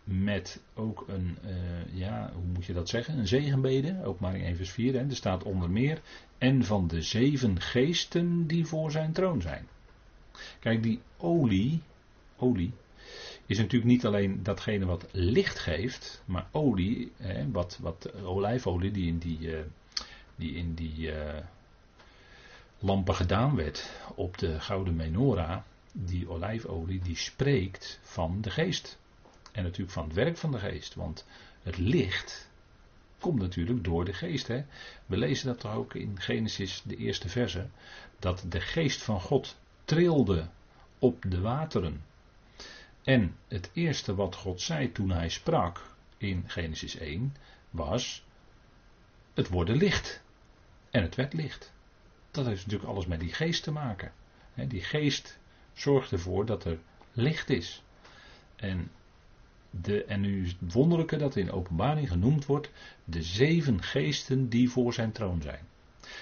met 0.04 0.62
ook 0.74 1.06
een, 1.08 1.38
uh, 1.46 2.00
ja, 2.00 2.32
hoe 2.34 2.44
moet 2.54 2.66
je 2.66 2.74
dat 2.74 2.90
zeggen? 2.90 3.18
Een 3.18 3.28
zegenbede, 3.28 4.04
ook 4.04 4.20
maar 4.20 4.36
in 4.36 4.44
1 4.44 4.56
vers 4.56 4.72
4. 4.72 4.94
Hè, 4.94 5.00
er 5.00 5.16
staat 5.16 5.44
onder 5.44 5.70
meer, 5.70 6.02
en 6.38 6.64
van 6.64 6.88
de 6.88 7.02
zeven 7.02 7.62
geesten 7.62 8.48
die 8.48 8.66
voor 8.66 8.92
zijn 8.92 9.12
troon 9.12 9.42
zijn. 9.42 9.68
Kijk, 10.60 10.84
die 10.84 11.00
olie, 11.18 11.82
olie, 12.38 12.72
is 13.46 13.58
natuurlijk 13.58 13.92
niet 13.92 14.06
alleen 14.06 14.44
datgene 14.44 14.86
wat 14.86 15.08
licht 15.12 15.60
geeft, 15.60 16.24
maar 16.26 16.48
olie, 16.52 17.12
hè, 17.18 17.52
wat, 17.52 17.78
wat 17.82 18.14
olijfolie 18.24 18.92
die 18.92 19.08
in 19.08 19.18
die, 19.18 19.40
uh, 19.40 19.60
die, 20.36 20.54
in 20.54 20.74
die 20.74 20.98
uh, 20.98 21.38
lampen 22.80 23.16
gedaan 23.16 23.56
werd 23.56 23.92
op 24.16 24.38
de 24.38 24.60
gouden 24.60 24.96
menorah, 24.96 25.58
die 25.94 26.30
olijfolie 26.30 27.00
die 27.00 27.16
spreekt 27.16 28.00
van 28.02 28.42
de 28.42 28.50
geest. 28.50 28.98
En 29.52 29.64
natuurlijk 29.64 29.92
van 29.92 30.04
het 30.04 30.14
werk 30.14 30.38
van 30.38 30.52
de 30.52 30.60
geest. 30.60 30.96
Want 30.96 31.26
het 31.64 31.78
licht 31.78 32.50
komt 33.20 33.40
natuurlijk 33.40 33.84
door 33.84 34.06
de 34.06 34.14
geest. 34.14 34.48
Hè? 34.48 34.66
We 35.06 35.18
lezen 35.18 35.48
dat 35.48 35.60
toch 35.60 35.74
ook 35.74 35.94
in 35.94 36.22
Genesis, 36.22 36.82
de 36.86 36.96
eerste 36.96 37.30
verse. 37.30 37.68
Dat 38.20 38.46
de 38.48 38.62
geest 38.62 39.02
van 39.02 39.22
God 39.22 39.58
trilde 39.86 40.50
op 41.00 41.26
de 41.28 41.40
wateren. 41.40 42.04
En 43.04 43.36
het 43.48 43.70
eerste 43.74 44.16
wat 44.16 44.36
God 44.36 44.62
zei 44.62 44.92
toen 44.92 45.10
hij 45.10 45.30
sprak 45.30 45.96
in 46.18 46.44
Genesis 46.48 46.96
1 46.96 47.36
was: 47.70 48.26
Het 49.34 49.48
worden 49.48 49.76
licht. 49.76 50.22
En 50.90 51.02
het 51.02 51.16
werd 51.16 51.34
licht. 51.34 51.74
Dat 52.32 52.46
heeft 52.46 52.66
natuurlijk 52.66 52.90
alles 52.90 53.06
met 53.06 53.20
die 53.20 53.34
geest 53.34 53.64
te 53.64 53.72
maken. 53.72 54.12
Die 54.68 54.84
geest 54.84 55.39
zorgt 55.80 56.12
ervoor 56.12 56.46
dat 56.46 56.64
er 56.64 56.80
licht 57.14 57.50
is. 57.50 57.84
En, 58.56 58.92
de, 59.70 60.04
en 60.04 60.22
nu 60.22 60.44
is 60.44 60.56
het 60.60 60.74
wonderlijke 60.74 61.18
dat 61.18 61.36
in 61.36 61.52
openbaring 61.52 62.10
genoemd 62.10 62.46
wordt 62.46 62.72
de 63.04 63.22
zeven 63.22 63.84
geesten 63.84 64.50
die 64.50 64.70
voor 64.70 64.94
zijn 64.94 65.12
troon 65.12 65.42
zijn. 65.42 65.68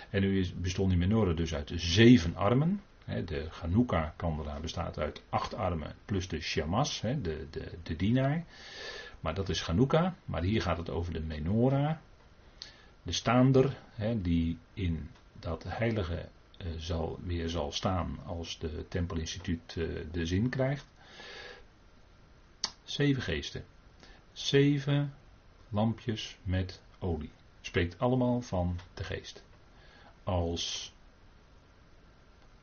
En 0.10 0.22
nu 0.22 0.40
is, 0.40 0.54
bestond 0.54 0.90
die 0.90 1.00
menorah 1.00 1.36
dus 1.36 1.54
uit 1.54 1.72
zeven 1.76 2.36
armen. 2.36 2.82
De 3.06 3.48
Chanukka-kandelaar 3.50 4.62
bestaat 4.62 5.00
uit 5.00 5.22
acht 5.30 5.54
armen 5.54 5.96
plus 6.06 6.28
de 6.28 6.42
shamas, 6.42 7.02
de, 7.02 7.48
de, 7.52 7.72
de 7.84 7.96
dienaar. 7.96 8.46
Maar 9.20 9.34
dat 9.34 9.50
is 9.50 9.62
Chanukka. 9.62 10.16
Maar 10.26 10.44
hier 10.44 10.62
gaat 10.62 10.78
het 10.78 10.90
over 10.90 11.14
de 11.14 11.22
menorah. 11.22 11.98
De 13.04 13.12
staander, 13.12 13.78
die 14.22 14.58
in 14.74 15.10
dat 15.40 15.64
heilige 15.68 16.30
zal, 16.78 17.20
weer 17.24 17.50
zal 17.50 17.72
staan 17.72 18.20
als 18.26 18.60
de 18.60 18.88
tempelinstituut 18.88 19.76
uh, 19.76 20.06
de 20.12 20.26
zin 20.26 20.50
krijgt. 20.50 20.86
Zeven 22.84 23.22
geesten. 23.22 23.66
Zeven 24.32 25.14
lampjes 25.70 26.38
met 26.44 26.82
olie. 27.00 27.32
Spreekt 27.62 28.00
allemaal 28.00 28.42
van 28.42 28.80
de 28.94 29.04
geest. 29.04 29.44
Als 30.24 30.94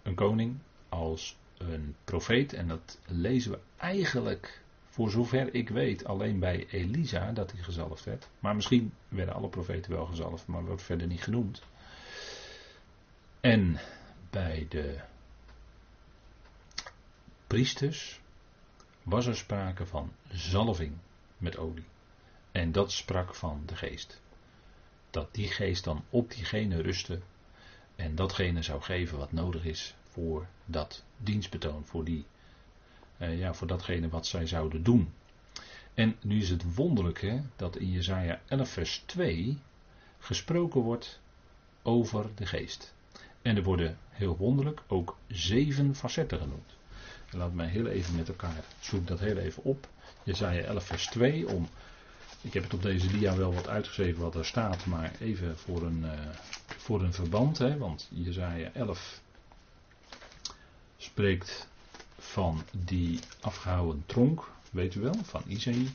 een 0.03 0.15
koning, 0.15 0.59
als 0.89 1.37
een 1.59 1.97
profeet. 2.05 2.53
En 2.53 2.69
dat 2.69 2.99
lezen 3.07 3.51
we 3.51 3.59
eigenlijk, 3.77 4.63
voor 4.85 5.11
zover 5.11 5.55
ik 5.55 5.69
weet, 5.69 6.05
alleen 6.05 6.39
bij 6.39 6.67
Elisa 6.71 7.33
dat 7.33 7.53
hij 7.53 7.63
gezalfd 7.63 8.05
werd. 8.05 8.29
Maar 8.39 8.55
misschien 8.55 8.93
werden 9.09 9.35
alle 9.35 9.49
profeten 9.49 9.93
wel 9.93 10.07
gezalfd, 10.07 10.47
maar 10.47 10.65
wordt 10.65 10.83
verder 10.83 11.07
niet 11.07 11.23
genoemd. 11.23 11.63
En 13.45 13.79
bij 14.31 14.67
de 14.69 15.01
priesters 17.47 18.21
was 19.03 19.27
er 19.27 19.37
sprake 19.37 19.87
van 19.87 20.13
zalving 20.29 20.93
met 21.39 21.57
olie. 21.57 21.85
En 22.53 22.73
dat 22.73 22.93
sprak 22.93 23.35
van 23.35 23.63
de 23.67 23.77
geest. 23.77 24.21
Dat 25.11 25.35
die 25.35 25.49
geest 25.49 25.85
dan 25.85 26.05
op 26.11 26.31
diegene 26.31 26.83
rustte 26.83 27.21
en 27.97 28.15
datgene 28.15 28.63
zou 28.63 28.83
geven 28.83 29.19
wat 29.19 29.33
nodig 29.33 29.65
is 29.65 29.95
voor 30.03 30.47
dat 30.65 31.05
dienstbetoon, 31.17 31.85
voor, 31.85 32.05
die, 32.05 32.25
eh, 33.17 33.39
ja, 33.39 33.55
voor 33.55 33.67
datgene 33.67 34.09
wat 34.09 34.27
zij 34.27 34.47
zouden 34.47 34.83
doen. 34.83 35.15
En 35.95 36.17
nu 36.21 36.41
is 36.41 36.51
het 36.51 36.75
wonderlijke 36.75 37.43
dat 37.57 37.77
in 37.77 37.91
Jezaja 37.91 38.41
11 38.49 38.69
vers 38.69 39.03
2 39.07 39.59
gesproken 40.19 40.81
wordt 40.81 41.21
over 41.83 42.31
de 42.35 42.47
geest. 42.47 42.95
En 43.45 43.57
er 43.57 43.63
worden 43.63 43.99
heel 44.09 44.37
wonderlijk 44.37 44.83
ook 44.87 45.17
zeven 45.29 45.95
facetten 45.95 46.39
genoemd. 46.39 46.77
En 47.31 47.39
laat 47.39 47.53
mij 47.53 47.67
heel 47.67 47.87
even 47.87 48.17
met 48.17 48.29
elkaar, 48.29 48.65
zoek 48.81 49.07
dat 49.07 49.21
heel 49.21 49.37
even 49.37 49.63
op. 49.63 49.89
Jezaja 50.23 50.63
11 50.63 50.85
vers 50.85 51.07
2 51.07 51.49
om 51.49 51.69
ik 52.41 52.53
heb 52.53 52.63
het 52.63 52.75
op 52.75 52.83
deze 52.83 53.07
dia 53.07 53.37
wel 53.37 53.55
wat 53.55 53.69
uitgeschreven 53.69 54.23
wat 54.23 54.35
er 54.35 54.45
staat, 54.45 54.87
maar 54.87 55.13
even 55.21 55.59
voor 55.59 55.83
een, 55.83 56.03
uh, 56.03 56.11
voor 56.67 57.03
een 57.03 57.13
verband. 57.13 57.59
Hè, 57.59 57.79
want 57.79 58.09
Jezaja 58.11 58.71
11 58.73 59.21
spreekt 60.97 61.69
van 62.19 62.63
die 62.73 63.21
afgehouden 63.41 64.03
tronk, 64.07 64.51
weet 64.71 64.95
u 64.95 65.01
wel, 65.01 65.17
van 65.23 65.43
Isaïe. 65.47 65.89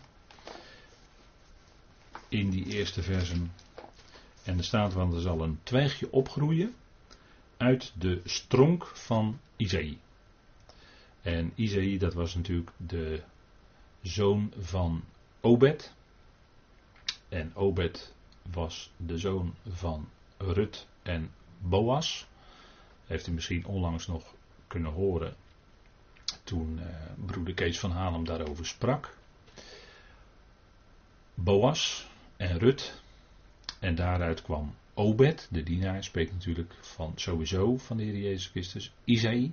In 2.27 2.49
die 2.49 2.65
eerste 2.65 3.03
versen. 3.03 3.51
En 4.43 4.57
er 4.57 4.63
staat, 4.63 4.93
want 4.93 5.13
er 5.13 5.21
zal 5.21 5.41
een 5.41 5.59
twijgje 5.63 6.11
opgroeien 6.11 6.75
uit 7.59 7.93
de 7.97 8.21
stronk 8.25 8.85
van 8.85 9.39
Isaïe. 9.55 9.97
En 11.21 11.51
Isaïe, 11.55 11.97
dat 11.97 12.13
was 12.13 12.35
natuurlijk 12.35 12.71
de 12.77 13.23
zoon 14.01 14.53
van 14.59 15.03
Obed. 15.41 15.93
En 17.29 17.55
Obed 17.55 18.13
was 18.51 18.91
de 18.97 19.17
zoon 19.17 19.55
van 19.67 20.09
Rut 20.37 20.87
en 21.03 21.31
Boas. 21.57 22.27
Heeft 23.05 23.27
u 23.27 23.31
misschien 23.31 23.65
onlangs 23.65 24.07
nog 24.07 24.33
kunnen 24.67 24.91
horen 24.91 25.35
toen 26.43 26.79
eh, 26.79 26.85
broeder 27.25 27.53
Kees 27.53 27.79
van 27.79 27.91
Halem 27.91 28.25
daarover 28.25 28.65
sprak. 28.65 29.17
Boas 31.33 32.07
en 32.37 32.57
Rut. 32.57 33.01
En 33.79 33.95
daaruit 33.95 34.41
kwam 34.41 34.75
Obed, 34.99 35.47
de 35.51 35.63
dienaar, 35.63 36.03
spreekt 36.03 36.31
natuurlijk 36.31 36.73
van 36.81 37.11
sowieso 37.15 37.77
van 37.77 37.97
de 37.97 38.03
Heer 38.03 38.17
Jezus 38.17 38.47
Christus. 38.47 38.93
Isaïe, 39.03 39.51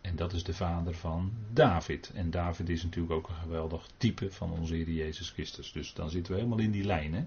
en 0.00 0.16
dat 0.16 0.32
is 0.32 0.44
de 0.44 0.54
vader 0.54 0.94
van 0.94 1.32
David. 1.52 2.10
En 2.14 2.30
David 2.30 2.68
is 2.68 2.82
natuurlijk 2.82 3.14
ook 3.14 3.28
een 3.28 3.34
geweldig 3.34 3.88
type 3.96 4.30
van 4.30 4.50
onze 4.52 4.74
Heer 4.74 4.90
Jezus 4.90 5.30
Christus. 5.30 5.72
Dus 5.72 5.94
dan 5.94 6.10
zitten 6.10 6.32
we 6.32 6.38
helemaal 6.38 6.64
in 6.64 6.70
die 6.70 6.84
lijn. 6.84 7.14
Hè? 7.14 7.24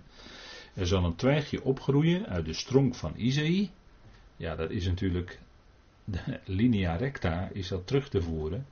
Er 0.74 0.88
zal 0.88 1.04
een 1.04 1.16
twijgje 1.16 1.64
opgroeien 1.64 2.26
uit 2.26 2.46
de 2.46 2.54
stronk 2.54 2.96
van 2.96 3.14
Isaïe. 3.16 3.70
Ja, 4.38 4.56
dat 4.56 4.70
is 4.70 4.86
natuurlijk. 4.86 5.40
De 6.04 6.40
linea 6.46 6.96
recta 6.96 7.50
is 7.54 7.68
dat 7.68 7.88
terug 7.88 8.10
te 8.10 8.22
voeren 8.22 8.66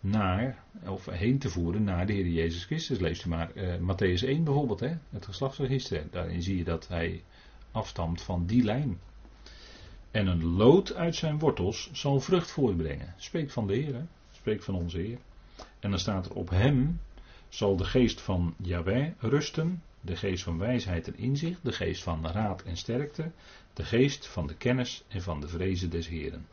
naar, 0.00 0.62
of 0.86 1.06
heen 1.06 1.38
te 1.38 1.48
voeren 1.48 1.84
naar 1.84 2.06
de 2.06 2.12
Heer 2.12 2.28
Jezus 2.28 2.64
Christus. 2.64 2.98
Leest 2.98 3.24
u 3.24 3.28
maar 3.28 3.50
uh, 3.54 3.74
Matthäus 3.74 4.24
1 4.24 4.44
bijvoorbeeld, 4.44 4.80
hè? 4.80 4.96
het 5.10 5.24
geslachtsregister. 5.24 6.06
Daarin 6.10 6.42
zie 6.42 6.56
je 6.56 6.64
dat 6.64 6.88
hij 6.88 7.22
afstamt 7.70 8.22
van 8.22 8.46
die 8.46 8.62
lijn. 8.62 8.98
En 10.10 10.26
een 10.26 10.44
lood 10.44 10.94
uit 10.94 11.16
zijn 11.16 11.38
wortels 11.38 11.90
zal 11.92 12.20
vrucht 12.20 12.50
voortbrengen. 12.50 13.14
Spreekt 13.16 13.52
van 13.52 13.66
de 13.66 13.74
Heer, 13.74 14.06
spreekt 14.30 14.64
van 14.64 14.74
onze 14.74 14.98
Heer. 14.98 15.18
En 15.80 15.90
dan 15.90 15.98
staat 15.98 16.26
er 16.26 16.34
op 16.34 16.50
hem 16.50 17.00
zal 17.48 17.76
de 17.76 17.84
geest 17.84 18.20
van 18.20 18.54
Yahweh 18.56 19.10
rusten, 19.18 19.82
de 20.00 20.16
geest 20.16 20.42
van 20.42 20.58
wijsheid 20.58 21.06
en 21.06 21.16
inzicht, 21.16 21.64
de 21.64 21.72
geest 21.72 22.02
van 22.02 22.26
raad 22.26 22.62
en 22.62 22.76
sterkte, 22.76 23.30
de 23.72 23.84
geest 23.84 24.26
van 24.26 24.46
de 24.46 24.54
kennis 24.54 25.04
en 25.08 25.22
van 25.22 25.40
de 25.40 25.48
vrezen 25.48 25.90
des 25.90 26.08
Heeren. 26.08 26.46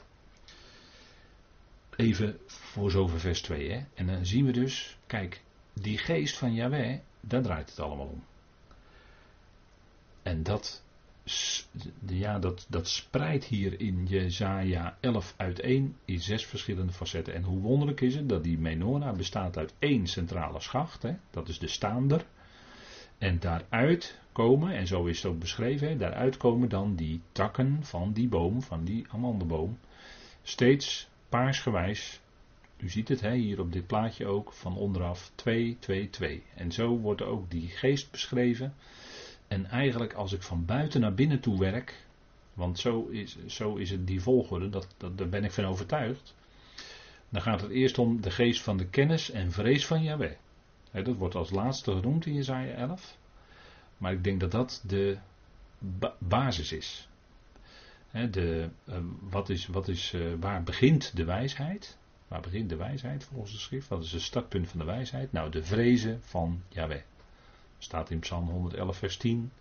Even 1.96 2.40
voor 2.48 2.92
zover 2.92 3.20
vers 3.20 3.42
2. 3.42 3.72
Hè? 3.72 3.84
En 3.94 4.08
dan 4.08 4.26
zien 4.26 4.46
we 4.46 4.52
dus, 4.52 4.98
kijk, 5.08 5.42
die 5.74 5.98
geest 5.98 6.38
van 6.38 6.54
Yahweh, 6.54 7.00
daar 7.20 7.42
draait 7.42 7.70
het 7.70 7.80
allemaal 7.80 8.08
om. 8.08 8.24
En 10.22 10.44
dat 10.44 10.84
ja, 12.08 12.40
dat, 12.40 12.66
dat 12.70 12.88
spreidt 12.88 13.46
hier 13.46 13.80
in 13.80 14.06
Jezaja 14.06 14.98
11 15.00 15.34
uiteen 15.38 15.96
in 16.06 16.20
zes 16.20 16.46
verschillende 16.46 16.92
facetten. 16.92 17.34
En 17.34 17.44
hoe 17.44 17.60
wonderlijk 17.60 18.02
is 18.02 18.16
het 18.16 18.30
dat 18.30 18.44
die 18.44 18.58
menorah 18.58 19.16
bestaat 19.16 19.58
uit 19.58 19.74
één 19.80 20.08
centrale 20.08 20.60
schacht, 20.60 21.02
hè, 21.02 21.16
dat 21.32 21.48
is 21.48 21.60
de 21.60 21.68
staander. 21.68 22.26
En 23.18 23.40
daaruit 23.40 24.20
komen, 24.32 24.76
en 24.76 24.88
zo 24.88 25.06
is 25.06 25.24
het 25.24 25.32
ook 25.32 25.40
beschreven, 25.40 25.88
hè, 25.88 25.98
daaruit 25.98 26.38
komen 26.38 26.70
dan 26.70 26.96
die 26.96 27.22
takken 27.32 27.84
van 27.84 28.14
die 28.14 28.28
boom, 28.28 28.62
van 28.62 28.84
die 28.84 29.06
amandelboom, 29.10 29.80
steeds 30.44 31.08
paarsgewijs. 31.30 32.22
U 32.78 32.90
ziet 32.90 33.08
het 33.08 33.22
hè, 33.22 33.34
hier 33.34 33.60
op 33.60 33.72
dit 33.72 33.88
plaatje 33.88 34.26
ook, 34.26 34.54
van 34.54 34.78
onderaf 34.78 35.32
2, 35.36 35.78
2, 35.80 36.10
2. 36.10 36.44
En 36.56 36.72
zo 36.72 36.98
wordt 36.98 37.22
ook 37.22 37.52
die 37.52 37.68
geest 37.68 38.12
beschreven. 38.12 38.74
En 39.48 39.66
eigenlijk 39.66 40.14
als 40.14 40.34
ik 40.34 40.42
van 40.42 40.66
buiten 40.66 41.02
naar 41.02 41.14
binnen 41.14 41.40
toe 41.40 41.60
werk, 41.60 42.06
want 42.54 42.80
zo 42.80 43.08
is, 43.08 43.38
zo 43.46 43.76
is 43.76 43.90
het 43.90 44.08
die 44.08 44.22
volgorde, 44.22 44.70
dat, 44.70 44.88
dat, 44.98 45.18
daar 45.18 45.30
ben 45.30 45.44
ik 45.44 45.52
van 45.52 45.66
overtuigd. 45.66 46.36
Dan 47.30 47.42
gaat 47.42 47.62
het 47.62 47.72
eerst 47.72 47.98
om 47.98 48.22
de 48.22 48.32
geest 48.32 48.62
van 48.62 48.78
de 48.78 48.86
kennis 48.86 49.32
en 49.32 49.52
vrees 49.52 49.86
van 49.86 50.04
Yahweh. 50.04 50.36
dat 50.92 51.16
wordt 51.16 51.36
als 51.36 51.50
laatste 51.50 51.92
genoemd 51.92 52.26
in 52.26 52.34
Jezaja 52.34 52.74
11. 52.74 53.18
Maar 53.98 54.12
ik 54.12 54.24
denk 54.24 54.40
dat 54.40 54.52
dat 54.52 54.84
de 54.88 55.18
basis 56.18 56.72
is. 56.72 57.10
de, 58.12 58.70
uh, 58.90 58.96
wat 59.30 59.50
is, 59.50 59.68
wat 59.68 59.88
is 59.88 60.14
uh, 60.14 60.34
waar 60.40 60.64
begint 60.64 61.16
de 61.16 61.24
wijsheid? 61.24 61.98
Waar 62.28 62.42
begint 62.42 62.70
de 62.70 62.76
wijsheid 62.76 63.24
volgens 63.24 63.52
de 63.52 63.58
schrift? 63.58 63.88
Wat 63.88 64.04
is 64.04 64.12
het 64.12 64.22
startpunt 64.22 64.68
van 64.68 64.80
de 64.80 64.86
wijsheid? 64.86 65.32
Nou, 65.32 65.52
de 65.52 65.64
vrezen 65.64 66.22
van 66.24 66.62
Yahweh. 66.70 67.02
Staat 67.86 68.10
in 68.10 68.20
Psalm 68.20 68.50
111, 68.50 68.98
vers 68.98 69.18
10. 69.18 69.52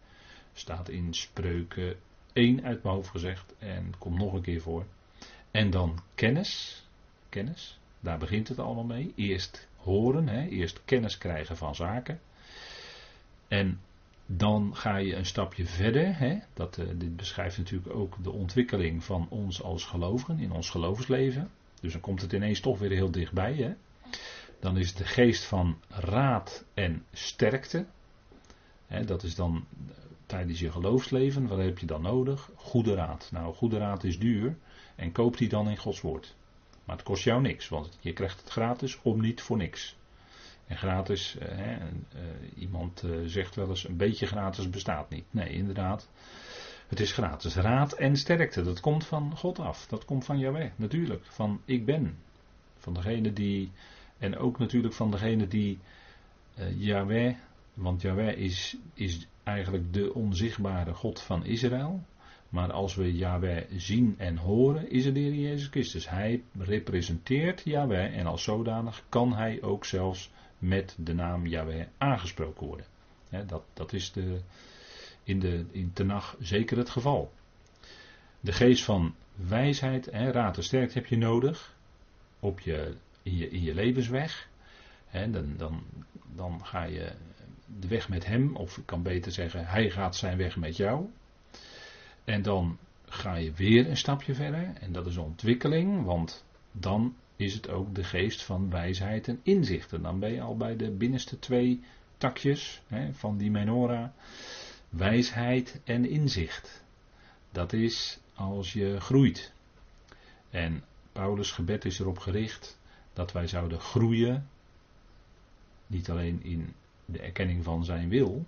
Staat 0.52 0.88
in 0.88 1.14
Spreuken 1.14 1.96
1 2.32 2.64
uit 2.64 2.82
mijn 2.82 2.94
hoofd 2.94 3.10
gezegd. 3.10 3.54
En 3.58 3.94
komt 3.98 4.18
nog 4.18 4.32
een 4.32 4.42
keer 4.42 4.60
voor. 4.60 4.84
En 5.50 5.70
dan 5.70 5.98
kennis. 6.14 6.82
Kennis. 7.28 7.78
Daar 8.00 8.18
begint 8.18 8.48
het 8.48 8.58
allemaal 8.58 8.84
mee. 8.84 9.12
Eerst 9.16 9.68
horen. 9.76 10.28
Hè, 10.28 10.48
eerst 10.48 10.84
kennis 10.84 11.18
krijgen 11.18 11.56
van 11.56 11.74
zaken. 11.74 12.20
En 13.48 13.80
dan 14.26 14.76
ga 14.76 14.96
je 14.96 15.14
een 15.14 15.26
stapje 15.26 15.66
verder. 15.66 16.18
Hè, 16.18 16.38
dat, 16.54 16.78
uh, 16.78 16.86
dit 16.94 17.16
beschrijft 17.16 17.58
natuurlijk 17.58 17.94
ook 17.94 18.22
de 18.22 18.30
ontwikkeling 18.30 19.04
van 19.04 19.26
ons 19.30 19.62
als 19.62 19.84
gelovigen 19.84 20.38
in 20.38 20.52
ons 20.52 20.70
geloofsleven. 20.70 21.50
Dus 21.80 21.92
dan 21.92 22.00
komt 22.00 22.20
het 22.20 22.32
ineens 22.32 22.60
toch 22.60 22.78
weer 22.78 22.90
heel 22.90 23.10
dichtbij. 23.10 23.54
Hè. 23.54 23.74
Dan 24.60 24.76
is 24.76 24.94
de 24.94 25.04
geest 25.04 25.44
van 25.44 25.78
raad 25.88 26.64
en 26.74 27.04
sterkte 27.12 27.86
dat 29.06 29.22
is 29.22 29.34
dan 29.34 29.66
tijdens 30.26 30.60
je 30.60 30.72
geloofsleven, 30.72 31.46
wat 31.46 31.58
heb 31.58 31.78
je 31.78 31.86
dan 31.86 32.02
nodig? 32.02 32.50
Goede 32.54 32.94
raad. 32.94 33.28
Nou, 33.32 33.54
goede 33.54 33.78
raad 33.78 34.04
is 34.04 34.18
duur 34.18 34.56
en 34.94 35.12
koop 35.12 35.36
die 35.36 35.48
dan 35.48 35.68
in 35.68 35.76
Gods 35.76 36.00
woord. 36.00 36.34
Maar 36.84 36.96
het 36.96 37.04
kost 37.04 37.24
jou 37.24 37.40
niks, 37.40 37.68
want 37.68 37.98
je 38.00 38.12
krijgt 38.12 38.40
het 38.40 38.50
gratis 38.50 38.98
om 39.02 39.20
niet 39.20 39.42
voor 39.42 39.56
niks. 39.56 39.96
En 40.66 40.76
gratis, 40.76 41.38
eh, 41.38 41.72
eh, 41.72 41.80
iemand 42.56 43.02
eh, 43.02 43.10
zegt 43.24 43.54
wel 43.54 43.68
eens, 43.68 43.88
een 43.88 43.96
beetje 43.96 44.26
gratis 44.26 44.70
bestaat 44.70 45.10
niet. 45.10 45.24
Nee, 45.30 45.48
inderdaad. 45.48 46.08
Het 46.88 47.00
is 47.00 47.12
gratis. 47.12 47.54
Raad 47.54 47.92
en 47.92 48.16
sterkte, 48.16 48.62
dat 48.62 48.80
komt 48.80 49.06
van 49.06 49.36
God 49.36 49.58
af. 49.58 49.86
Dat 49.86 50.04
komt 50.04 50.24
van 50.24 50.38
Yahweh, 50.38 50.70
natuurlijk. 50.76 51.24
Van 51.24 51.60
ik 51.64 51.84
ben. 51.84 52.16
Van 52.78 52.94
degene 52.94 53.32
die, 53.32 53.70
en 54.18 54.36
ook 54.36 54.58
natuurlijk 54.58 54.94
van 54.94 55.10
degene 55.10 55.48
die 55.48 55.78
Yahweh, 56.76 57.34
want 57.74 58.02
Yahweh 58.02 58.36
is, 58.36 58.76
is 58.94 59.26
eigenlijk 59.42 59.92
de 59.92 60.14
onzichtbare 60.14 60.94
God 60.94 61.20
van 61.20 61.44
Israël. 61.44 62.04
Maar 62.48 62.72
als 62.72 62.94
we 62.94 63.16
Yahweh 63.16 63.64
zien 63.76 64.14
en 64.18 64.36
horen, 64.36 64.90
is 64.90 65.04
het 65.04 65.14
de 65.14 65.20
Heer 65.20 65.34
Jezus 65.34 65.68
Christus. 65.68 66.08
Hij 66.08 66.42
representeert 66.58 67.62
Yahweh 67.64 68.18
en 68.18 68.26
als 68.26 68.42
zodanig 68.42 69.04
kan 69.08 69.34
hij 69.34 69.62
ook 69.62 69.84
zelfs 69.84 70.30
met 70.58 70.96
de 70.98 71.14
naam 71.14 71.46
Yahweh 71.46 71.86
aangesproken 71.98 72.66
worden. 72.66 72.86
dat, 73.46 73.62
dat 73.72 73.92
is 73.92 74.12
de, 74.12 74.40
in, 75.22 75.40
de, 75.40 75.64
in 75.70 75.92
Tenach 75.92 76.36
zeker 76.40 76.76
het 76.78 76.90
geval. 76.90 77.32
De 78.40 78.52
geest 78.52 78.84
van 78.84 79.14
wijsheid, 79.34 80.08
hè, 80.10 80.30
raad 80.30 80.56
en 80.56 80.64
sterkte 80.64 80.98
heb 80.98 81.06
je 81.06 81.16
nodig 81.16 81.74
op 82.40 82.60
je, 82.60 82.94
in, 83.22 83.36
je, 83.62 83.74
levensweg. 83.74 84.48
dan, 85.10 85.54
dan, 85.56 85.82
dan 86.34 86.64
ga 86.64 86.84
je 86.84 87.12
de 87.66 87.88
weg 87.88 88.08
met 88.08 88.26
hem, 88.26 88.56
of 88.56 88.78
ik 88.78 88.86
kan 88.86 89.02
beter 89.02 89.32
zeggen, 89.32 89.66
hij 89.66 89.90
gaat 89.90 90.16
zijn 90.16 90.36
weg 90.36 90.56
met 90.56 90.76
jou. 90.76 91.06
En 92.24 92.42
dan 92.42 92.78
ga 93.04 93.34
je 93.34 93.52
weer 93.52 93.88
een 93.88 93.96
stapje 93.96 94.34
verder, 94.34 94.72
en 94.80 94.92
dat 94.92 95.06
is 95.06 95.16
ontwikkeling, 95.16 96.04
want 96.04 96.44
dan 96.72 97.16
is 97.36 97.54
het 97.54 97.68
ook 97.68 97.94
de 97.94 98.04
geest 98.04 98.42
van 98.42 98.70
wijsheid 98.70 99.28
en 99.28 99.40
inzicht. 99.42 99.92
En 99.92 100.02
dan 100.02 100.18
ben 100.18 100.32
je 100.32 100.40
al 100.40 100.56
bij 100.56 100.76
de 100.76 100.90
binnenste 100.90 101.38
twee 101.38 101.82
takjes 102.18 102.82
hè, 102.86 103.14
van 103.14 103.36
die 103.36 103.50
menorah. 103.50 104.08
Wijsheid 104.88 105.80
en 105.84 106.08
inzicht. 106.08 106.82
Dat 107.52 107.72
is 107.72 108.18
als 108.34 108.72
je 108.72 109.00
groeit. 109.00 109.52
En 110.50 110.84
Paulus' 111.12 111.50
gebed 111.50 111.84
is 111.84 111.98
erop 111.98 112.18
gericht 112.18 112.78
dat 113.12 113.32
wij 113.32 113.46
zouden 113.46 113.80
groeien. 113.80 114.48
Niet 115.86 116.10
alleen 116.10 116.42
in 116.42 116.74
de 117.04 117.18
erkenning 117.20 117.64
van 117.64 117.84
zijn 117.84 118.08
wil, 118.08 118.46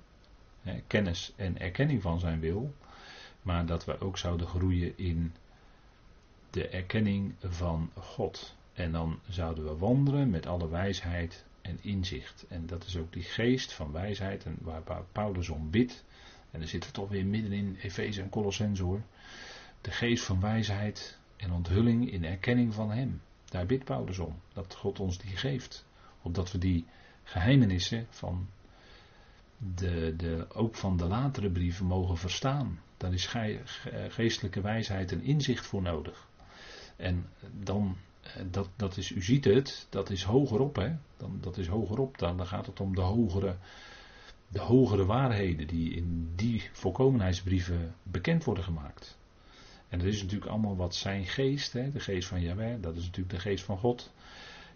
hè, 0.63 0.81
kennis 0.87 1.33
en 1.37 1.59
erkenning 1.59 2.03
van 2.03 2.21
zijn 2.21 2.41
wil, 2.41 2.75
maar 3.43 3.67
dat 3.67 3.85
we 3.85 4.01
ook 4.01 4.19
zouden 4.19 4.47
groeien 4.47 4.99
in 4.99 5.35
de 6.51 6.69
erkenning 6.69 7.35
van 7.41 7.91
God. 7.95 8.55
En 8.73 8.93
dan 8.93 9.19
zouden 9.29 9.65
we 9.65 9.77
wandelen 9.77 10.31
met 10.31 10.47
alle 10.47 10.69
wijsheid 10.69 11.45
en 11.63 11.79
inzicht. 11.83 12.45
En 12.49 12.67
dat 12.67 12.85
is 12.85 12.97
ook 12.97 13.13
die 13.13 13.23
geest 13.23 13.73
van 13.73 13.93
wijsheid 13.93 14.45
en 14.45 14.59
waar 14.61 14.83
Paulus 15.13 15.49
om 15.49 15.71
bidt. 15.71 16.05
En 16.51 16.59
dan 16.59 16.69
zitten 16.69 16.91
we 16.91 16.97
toch 16.97 17.09
weer 17.09 17.27
midden 17.27 17.53
in 17.53 17.77
Efeze 17.83 18.23
en 18.23 18.29
Colossens 18.29 18.81
hoor. 18.81 19.03
De 19.81 19.91
geest 19.91 20.25
van 20.25 20.41
wijsheid 20.41 21.19
en 21.37 21.53
onthulling 21.53 22.11
in 22.11 22.25
erkenning 22.25 22.75
van 22.75 22.91
Hem. 22.91 23.21
Daar 23.45 23.67
bidt 23.67 23.85
Paulus 23.85 24.19
om. 24.19 24.41
Dat 24.53 24.75
God 24.75 25.01
ons 25.01 25.19
die 25.19 25.37
geeft. 25.37 25.87
Opdat 26.23 26.53
we 26.53 26.59
die 26.59 26.85
geheimenissen 27.27 28.07
van 28.11 28.49
de, 29.75 30.15
de, 30.17 30.47
ook 30.55 30.75
van 30.75 30.97
de 30.97 31.07
latere 31.07 31.51
brieven 31.51 31.87
mogen 31.87 32.17
verstaan. 32.17 32.81
Daar 32.97 33.13
is 33.13 33.27
geestelijke 34.09 34.61
wijsheid 34.61 35.13
en 35.13 35.23
inzicht 35.23 35.67
voor 35.67 35.83
nodig. 35.83 36.29
En 36.97 37.27
dan, 37.63 37.97
eh, 38.23 38.31
dat, 38.51 38.69
dat 38.77 38.97
is, 38.97 39.11
u 39.11 39.23
ziet 39.23 39.45
het, 39.45 39.87
dat 39.91 40.11
is 40.11 40.23
hogerop, 40.23 40.77
hè? 40.77 40.97
Dan, 41.17 41.39
dat 41.41 41.59
is 41.59 41.67
hogerop, 41.67 42.19
dan, 42.19 42.37
dan 42.37 42.47
gaat 42.47 42.67
het 42.67 42.81
om 42.81 42.95
de 42.95 43.01
hogere, 43.01 43.57
de 44.49 44.61
hogere 44.61 45.05
waarheden 45.05 45.67
die 45.67 45.95
in 45.95 46.33
die 46.37 46.69
volkomenheidsbrieven 46.73 47.95
bekend 48.03 48.45
worden 48.45 48.65
gemaakt. 48.65 49.19
En 49.89 49.99
dat 49.99 50.09
is 50.09 50.23
natuurlijk 50.23 50.51
allemaal 50.51 50.77
wat 50.77 50.95
zijn 50.95 51.27
geest, 51.27 51.73
hè, 51.73 51.91
de 51.91 52.01
geest 52.01 52.29
van 52.29 52.41
Jahweh, 52.41 52.83
dat 52.83 52.97
is 52.97 53.05
natuurlijk 53.05 53.35
de 53.35 53.41
geest 53.41 53.65
van 53.65 53.79
God, 53.79 54.13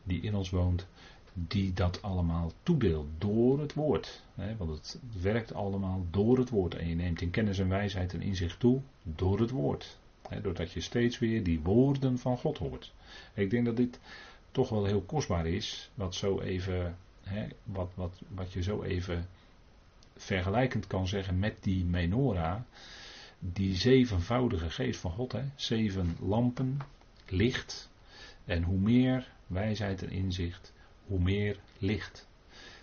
die 0.02 0.20
in 0.20 0.34
ons 0.34 0.50
woont, 0.50 0.86
die 1.32 1.72
dat 1.72 2.02
allemaal 2.02 2.52
toedeelt 2.62 3.06
door 3.18 3.60
het 3.60 3.74
woord. 3.74 4.22
Hè, 4.34 4.56
want 4.56 4.70
het 4.70 4.98
werkt 5.22 5.54
allemaal 5.54 6.06
door 6.10 6.38
het 6.38 6.50
woord. 6.50 6.74
En 6.74 6.88
je 6.88 6.94
neemt 6.94 7.20
in 7.20 7.30
kennis 7.30 7.58
en 7.58 7.68
wijsheid 7.68 8.14
en 8.14 8.22
inzicht 8.22 8.60
toe 8.60 8.80
door 9.02 9.40
het 9.40 9.50
woord. 9.50 9.98
Hè, 10.28 10.40
doordat 10.40 10.72
je 10.72 10.80
steeds 10.80 11.18
weer 11.18 11.42
die 11.42 11.60
woorden 11.60 12.18
van 12.18 12.38
God 12.38 12.58
hoort. 12.58 12.92
Ik 13.34 13.50
denk 13.50 13.64
dat 13.64 13.76
dit 13.76 14.00
toch 14.50 14.68
wel 14.68 14.84
heel 14.84 15.00
kostbaar 15.00 15.46
is, 15.46 15.90
wat, 15.94 16.14
zo 16.14 16.40
even, 16.40 16.96
hè, 17.22 17.46
wat, 17.64 17.90
wat, 17.94 18.20
wat 18.28 18.52
je 18.52 18.62
zo 18.62 18.82
even 18.82 19.28
vergelijkend 20.16 20.86
kan 20.86 21.08
zeggen 21.08 21.38
met 21.38 21.56
die 21.60 21.84
menorah. 21.84 22.60
Die 23.38 23.74
zevenvoudige 23.74 24.70
geest 24.70 25.00
van 25.00 25.10
God, 25.10 25.32
hè, 25.32 25.42
zeven 25.54 26.16
lampen, 26.20 26.78
licht. 27.28 27.90
En 28.44 28.62
hoe 28.62 28.78
meer 28.78 29.28
wijsheid 29.46 30.02
en 30.02 30.10
inzicht, 30.10 30.72
hoe 31.10 31.20
meer 31.20 31.58
licht. 31.78 32.28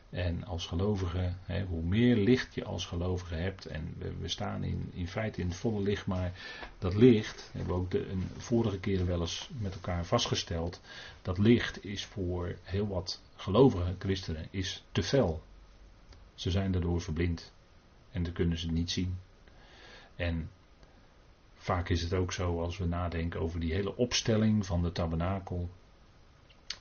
En 0.09 0.43
als 0.43 0.65
gelovige, 0.65 1.33
hè, 1.41 1.65
hoe 1.65 1.83
meer 1.83 2.15
licht 2.15 2.55
je 2.55 2.63
als 2.63 2.85
gelovige 2.85 3.35
hebt, 3.35 3.65
en 3.65 3.95
we, 4.19 4.27
staan 4.27 4.63
in, 4.63 4.89
in 4.93 5.07
feite 5.07 5.41
in 5.41 5.47
het 5.47 5.57
volle 5.57 5.81
licht, 5.81 6.05
maar 6.05 6.33
dat 6.79 6.95
licht, 6.95 7.49
hebben 7.51 7.73
we 7.73 7.79
ook 7.81 7.91
de, 7.91 8.09
een 8.09 8.29
vorige 8.37 8.79
keren 8.79 9.07
wel 9.07 9.21
eens 9.21 9.49
met 9.57 9.73
elkaar 9.73 10.05
vastgesteld, 10.05 10.81
dat 11.21 11.37
licht 11.37 11.85
is 11.85 12.05
voor 12.05 12.55
heel 12.63 12.87
wat 12.87 13.21
gelovige 13.35 13.95
christenen 13.99 14.47
is 14.51 14.83
te 14.91 15.03
fel. 15.03 15.43
Ze 16.35 16.51
zijn 16.51 16.71
daardoor 16.71 17.01
verblind 17.01 17.51
en 18.11 18.23
dan 18.23 18.33
kunnen 18.33 18.57
ze 18.57 18.71
niet 18.71 18.91
zien. 18.91 19.17
En 20.15 20.49
vaak 21.55 21.89
is 21.89 22.01
het 22.01 22.13
ook 22.13 22.33
zo 22.33 22.61
als 22.61 22.77
we 22.77 22.85
nadenken 22.85 23.39
over 23.39 23.59
die 23.59 23.73
hele 23.73 23.95
opstelling 23.95 24.65
van 24.65 24.81
de 24.81 24.91
tabernakel, 24.91 25.69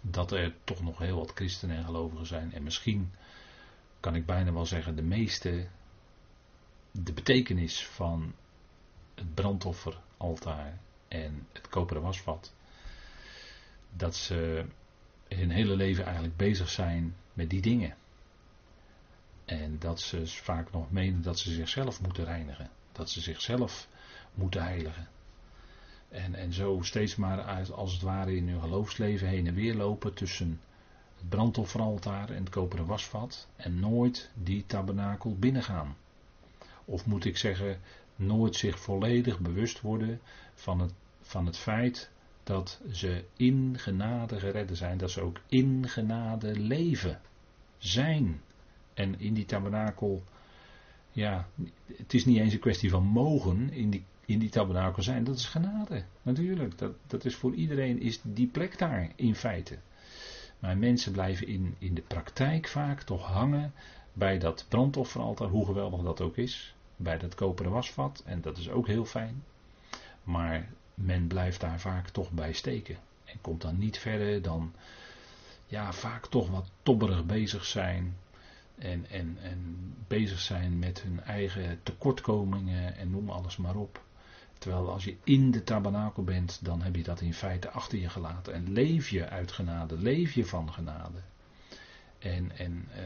dat 0.00 0.32
er 0.32 0.54
toch 0.64 0.82
nog 0.82 0.98
heel 0.98 1.16
wat 1.16 1.32
christenen 1.34 1.76
en 1.76 1.84
gelovigen 1.84 2.26
zijn. 2.26 2.52
En 2.52 2.62
misschien 2.62 3.12
kan 4.00 4.14
ik 4.14 4.26
bijna 4.26 4.52
wel 4.52 4.66
zeggen 4.66 4.96
de 4.96 5.02
meeste 5.02 5.66
de 6.90 7.12
betekenis 7.12 7.86
van 7.86 8.34
het 9.14 9.34
brandofferaltaar 9.34 10.78
en 11.08 11.46
het 11.52 11.68
koperen 11.68 12.02
wasvat. 12.02 12.54
Dat 13.90 14.16
ze 14.16 14.64
hun 15.28 15.50
hele 15.50 15.76
leven 15.76 16.04
eigenlijk 16.04 16.36
bezig 16.36 16.68
zijn 16.68 17.16
met 17.32 17.50
die 17.50 17.60
dingen. 17.60 17.96
En 19.44 19.78
dat 19.78 20.00
ze 20.00 20.26
vaak 20.26 20.72
nog 20.72 20.90
menen 20.90 21.22
dat 21.22 21.38
ze 21.38 21.52
zichzelf 21.52 22.00
moeten 22.00 22.24
reinigen. 22.24 22.70
Dat 22.92 23.10
ze 23.10 23.20
zichzelf 23.20 23.88
moeten 24.34 24.62
heiligen. 24.62 25.08
En, 26.08 26.34
en 26.34 26.52
zo 26.52 26.78
steeds 26.82 27.16
maar 27.16 27.40
als 27.72 27.92
het 27.92 28.02
ware 28.02 28.36
in 28.36 28.48
hun 28.48 28.60
geloofsleven 28.60 29.28
heen 29.28 29.46
en 29.46 29.54
weer 29.54 29.74
lopen 29.74 30.14
tussen 30.14 30.60
het 31.16 31.28
brandofferaltaar 31.28 32.30
en 32.30 32.40
het 32.40 32.48
koperen 32.48 32.86
wasvat. 32.86 33.48
En 33.56 33.80
nooit 33.80 34.30
die 34.34 34.64
tabernakel 34.66 35.36
binnengaan. 35.38 35.96
Of 36.84 37.06
moet 37.06 37.24
ik 37.24 37.36
zeggen, 37.36 37.80
nooit 38.16 38.56
zich 38.56 38.78
volledig 38.78 39.40
bewust 39.40 39.80
worden 39.80 40.20
van 40.54 40.80
het, 40.80 40.92
van 41.20 41.46
het 41.46 41.56
feit 41.56 42.10
dat 42.42 42.80
ze 42.92 43.24
in 43.36 43.74
genade 43.78 44.38
geredden 44.38 44.76
zijn. 44.76 44.98
Dat 44.98 45.10
ze 45.10 45.20
ook 45.20 45.40
in 45.48 45.88
genade 45.88 46.58
leven. 46.58 47.20
Zijn. 47.78 48.40
En 48.94 49.20
in 49.20 49.34
die 49.34 49.44
tabernakel, 49.44 50.22
ja, 51.12 51.48
het 51.96 52.14
is 52.14 52.24
niet 52.24 52.38
eens 52.38 52.52
een 52.52 52.58
kwestie 52.58 52.90
van 52.90 53.04
mogen 53.04 53.70
in 53.70 53.90
die 53.90 54.04
in 54.26 54.38
die 54.38 54.48
tabernakel 54.48 55.02
zijn, 55.02 55.24
dat 55.24 55.36
is 55.36 55.46
genade. 55.46 56.04
Natuurlijk, 56.22 56.78
dat, 56.78 56.92
dat 57.06 57.24
is 57.24 57.34
voor 57.34 57.54
iedereen 57.54 58.00
is 58.00 58.20
die 58.22 58.46
plek 58.46 58.78
daar 58.78 59.12
in 59.14 59.34
feite. 59.34 59.78
Maar 60.58 60.78
mensen 60.78 61.12
blijven 61.12 61.46
in, 61.46 61.74
in 61.78 61.94
de 61.94 62.02
praktijk 62.02 62.68
vaak 62.68 63.02
toch 63.02 63.26
hangen 63.26 63.72
bij 64.12 64.38
dat 64.38 64.66
brandofferaltaar, 64.68 65.48
hoe 65.48 65.66
geweldig 65.66 66.02
dat 66.02 66.20
ook 66.20 66.36
is. 66.36 66.74
Bij 66.96 67.18
dat 67.18 67.34
koperen 67.34 67.72
wasvat, 67.72 68.22
en 68.26 68.40
dat 68.40 68.58
is 68.58 68.70
ook 68.70 68.86
heel 68.86 69.04
fijn. 69.04 69.44
Maar 70.22 70.68
men 70.94 71.26
blijft 71.26 71.60
daar 71.60 71.80
vaak 71.80 72.08
toch 72.08 72.30
bij 72.30 72.52
steken. 72.52 72.96
En 73.24 73.40
komt 73.40 73.62
dan 73.62 73.78
niet 73.78 73.98
verder 73.98 74.42
dan, 74.42 74.72
ja, 75.66 75.92
vaak 75.92 76.26
toch 76.26 76.50
wat 76.50 76.70
tobberig 76.82 77.26
bezig 77.26 77.64
zijn. 77.64 78.16
En, 78.78 79.06
en, 79.10 79.38
en 79.42 79.76
bezig 80.08 80.40
zijn 80.40 80.78
met 80.78 81.02
hun 81.02 81.20
eigen 81.20 81.80
tekortkomingen 81.82 82.96
en 82.96 83.10
noem 83.10 83.30
alles 83.30 83.56
maar 83.56 83.76
op. 83.76 84.04
Terwijl 84.58 84.90
als 84.90 85.04
je 85.04 85.16
in 85.24 85.50
de 85.50 85.64
tabernakel 85.64 86.24
bent, 86.24 86.64
dan 86.64 86.82
heb 86.82 86.96
je 86.96 87.02
dat 87.02 87.20
in 87.20 87.34
feite 87.34 87.70
achter 87.70 87.98
je 87.98 88.08
gelaten. 88.08 88.54
En 88.54 88.72
leef 88.72 89.08
je 89.08 89.28
uit 89.28 89.52
genade, 89.52 89.98
leef 89.98 90.32
je 90.32 90.44
van 90.44 90.72
genade. 90.72 91.18
En, 92.18 92.58
en 92.58 92.88
uh, 92.90 93.02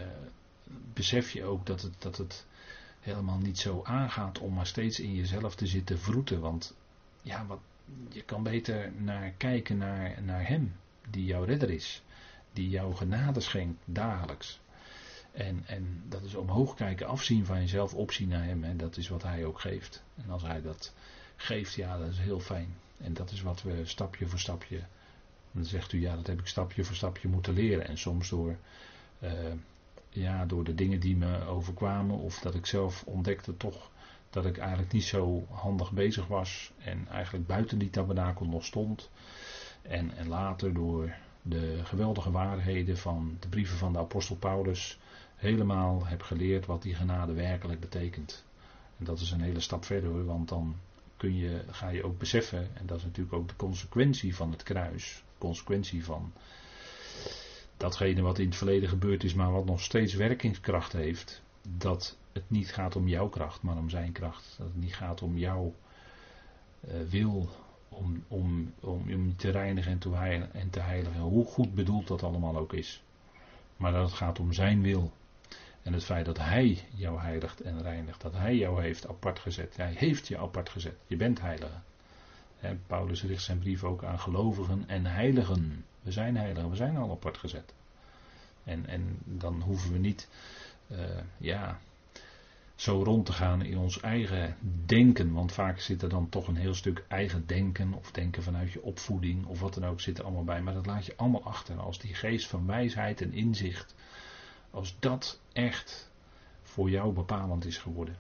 besef 0.95 1.31
je 1.31 1.45
ook 1.45 1.67
dat 1.67 1.83
het, 1.83 1.95
dat 1.99 2.17
het 2.17 2.47
helemaal 3.01 3.39
niet 3.39 3.59
zo 3.59 3.83
aangaat 3.85 4.39
om 4.39 4.55
maar 4.55 4.67
steeds 4.67 5.01
in 5.01 5.15
jezelf 5.15 5.55
te 5.55 5.67
zitten 5.67 5.99
vroeten. 5.99 6.41
Want 6.41 6.75
ja, 7.23 7.47
wat, 7.47 7.61
je 8.09 8.23
kan 8.23 8.43
beter 8.43 8.93
naar 8.93 9.31
kijken 9.31 9.79
naar, 9.79 10.23
naar 10.23 10.49
Hem, 10.49 10.77
die 11.11 11.25
jouw 11.25 11.45
redder 11.45 11.71
is. 11.71 12.03
Die 12.53 12.69
jouw 12.69 12.93
genade 12.93 13.41
schenkt 13.41 13.83
dagelijks. 13.85 14.61
En, 15.33 15.63
en 15.67 16.03
dat 16.09 16.23
is 16.23 16.35
omhoog 16.35 16.75
kijken, 16.75 17.07
afzien 17.07 17.47
van 17.47 17.61
jezelf, 17.61 17.95
opzien 17.95 18.29
naar 18.29 18.45
hem. 18.45 18.65
En 18.65 18.77
dat 18.77 18.97
is 18.97 19.09
wat 19.09 19.23
hij 19.23 19.45
ook 19.45 19.61
geeft. 19.61 20.03
En 20.25 20.31
als 20.31 20.43
hij 20.43 20.63
dat 20.63 20.95
geeft, 21.41 21.75
ja, 21.75 21.99
dat 21.99 22.09
is 22.09 22.19
heel 22.19 22.41
fijn. 22.41 22.75
En 22.99 23.15
dat 23.15 23.31
is 23.31 23.43
wat 23.43 23.63
we 23.63 23.81
stapje 23.85 24.27
voor 24.27 24.39
stapje. 24.39 24.81
Dan 25.53 25.65
zegt 25.65 25.93
u, 25.93 26.01
ja, 26.01 26.17
dat 26.17 26.27
heb 26.27 26.41
ik 26.41 26.47
stapje 26.47 26.85
voor 26.85 26.97
stapje 26.97 27.29
moeten 27.29 27.55
leren. 27.55 27.87
En 27.87 27.99
soms 27.99 28.29
door, 28.29 28.57
uh, 29.19 29.31
ja, 30.09 30.47
door 30.47 30.65
de 30.65 30.75
dingen 30.75 31.01
die 31.01 31.17
me 31.17 31.45
overkwamen, 31.45 32.17
of 32.17 32.39
dat 32.39 32.55
ik 32.55 32.67
zelf 32.67 33.03
ontdekte 33.07 33.57
toch 33.57 33.91
dat 34.31 34.47
ik 34.47 34.59
eigenlijk 34.59 34.93
niet 34.93 35.05
zo 35.05 35.47
handig 35.51 35.93
bezig 35.93 36.27
was. 36.27 36.73
En 36.79 37.09
eigenlijk 37.09 37.47
buiten 37.47 37.79
die 37.79 37.91
tabernakel 37.91 38.47
nog 38.47 38.65
stond. 38.65 39.11
En, 39.83 40.17
en 40.17 40.29
later 40.29 40.75
door 40.75 41.15
de 41.43 41.81
geweldige 41.85 42.31
waarheden 42.31 42.99
van 42.99 43.37
de 43.41 43.49
brieven 43.49 43.77
van 43.77 43.93
de 43.93 43.99
apostel 43.99 44.37
Paulus 44.37 44.99
helemaal 45.37 46.07
heb 46.07 46.23
geleerd 46.23 46.67
wat 46.67 46.83
die 46.83 46.95
genade 46.95 47.33
werkelijk 47.33 47.81
betekent. 47.81 48.45
En 48.99 49.05
dat 49.05 49.21
is 49.21 49.31
een 49.31 49.41
hele 49.41 49.61
stap 49.61 49.85
verder 49.85 50.25
want 50.25 50.49
dan 50.49 50.77
kun 51.21 51.37
je, 51.37 51.63
ga 51.71 51.89
je 51.89 52.05
ook 52.05 52.19
beseffen, 52.19 52.69
en 52.75 52.87
dat 52.87 52.99
is 52.99 53.05
natuurlijk 53.05 53.35
ook 53.37 53.49
de 53.49 53.57
consequentie 53.57 54.37
van 54.37 54.51
het 54.51 54.63
kruis, 54.63 55.23
consequentie 55.39 56.05
van 56.05 56.33
datgene 57.77 58.23
wat 58.23 58.39
in 58.39 58.47
het 58.47 58.57
verleden 58.57 58.89
gebeurd 58.89 59.25
is, 59.25 59.35
maar 59.35 59.53
wat 59.53 59.65
nog 59.65 59.81
steeds 59.81 60.15
werkingskracht 60.15 60.93
heeft, 60.93 61.43
dat 61.77 62.17
het 62.33 62.51
niet 62.51 62.73
gaat 62.73 62.97
om 62.97 63.09
jouw 63.09 63.29
kracht, 63.29 63.63
maar 63.63 63.77
om 63.77 63.91
zijn 63.91 64.13
kracht. 64.13 64.55
Dat 64.59 64.67
het 64.67 64.77
niet 64.77 64.95
gaat 64.95 65.23
om 65.23 65.39
jouw 65.39 65.75
uh, 66.89 66.95
wil 67.09 67.49
om, 67.89 68.25
om, 68.29 68.73
om, 68.81 69.13
om 69.13 69.37
te 69.37 69.51
reinigen 69.51 69.93
en 69.93 69.99
te, 69.99 70.15
en 70.53 70.71
te 70.71 70.81
heiligen. 70.81 71.21
Hoe 71.21 71.47
goed 71.47 71.75
bedoeld 71.75 72.09
dat 72.09 72.23
allemaal 72.23 72.57
ook 72.57 72.73
is. 72.73 73.03
Maar 73.77 73.93
dat 73.93 74.05
het 74.05 74.17
gaat 74.17 74.39
om 74.39 74.53
zijn 74.53 74.83
wil. 74.83 75.13
En 75.83 75.93
het 75.93 76.05
feit 76.05 76.25
dat 76.25 76.39
hij 76.39 76.85
jou 76.95 77.21
heiligt 77.21 77.61
en 77.61 77.83
reinigt. 77.83 78.21
Dat 78.21 78.33
hij 78.33 78.57
jou 78.57 78.83
heeft 78.83 79.09
apart 79.09 79.39
gezet. 79.39 79.77
Hij 79.77 79.93
heeft 79.97 80.29
je 80.29 80.39
apart 80.39 80.69
gezet. 80.69 80.97
Je 81.07 81.17
bent 81.17 81.41
heilige. 81.41 81.79
Paulus 82.87 83.23
richt 83.23 83.43
zijn 83.43 83.59
brief 83.59 83.85
ook 83.85 84.05
aan 84.05 84.19
gelovigen 84.19 84.85
en 84.87 85.07
heiligen. 85.07 85.85
We 86.03 86.13
zijn 86.13 86.37
heiligen, 86.37 86.71
we 86.71 86.77
zijn 86.77 86.97
al 86.97 87.11
apart 87.11 87.39
gezet. 87.39 87.75
En, 88.65 88.87
en 88.87 89.19
dan 89.25 89.63
hoeven 89.63 89.93
we 89.93 89.99
niet, 89.99 90.29
uh, 90.91 90.99
ja, 91.37 91.79
zo 92.75 93.03
rond 93.03 93.27
te 93.27 93.33
gaan 93.33 93.63
in 93.63 93.79
ons 93.79 94.01
eigen 94.01 94.57
denken. 94.87 95.33
Want 95.33 95.53
vaak 95.53 95.81
zit 95.81 96.03
er 96.03 96.09
dan 96.09 96.29
toch 96.29 96.49
een 96.49 96.57
heel 96.57 96.75
stuk 96.75 97.05
eigen 97.09 97.47
denken. 97.47 97.93
Of 97.93 98.11
denken 98.11 98.43
vanuit 98.43 98.73
je 98.73 98.83
opvoeding. 98.83 99.47
Of 99.47 99.61
wat 99.61 99.75
dan 99.75 99.87
ook 99.87 100.01
zit 100.01 100.19
er 100.19 100.25
allemaal 100.25 100.45
bij. 100.45 100.63
Maar 100.63 100.75
dat 100.75 100.87
laat 100.87 101.07
je 101.07 101.17
allemaal 101.17 101.45
achter. 101.45 101.79
Als 101.79 101.99
die 101.99 102.15
geest 102.15 102.47
van 102.47 102.67
wijsheid 102.67 103.21
en 103.21 103.33
inzicht. 103.33 103.95
Als 104.71 104.97
dat 104.99 105.41
echt 105.53 106.11
voor 106.63 106.91
jou 106.91 107.13
bepalend 107.13 107.65
is 107.65 107.79
geworden. 107.79 108.17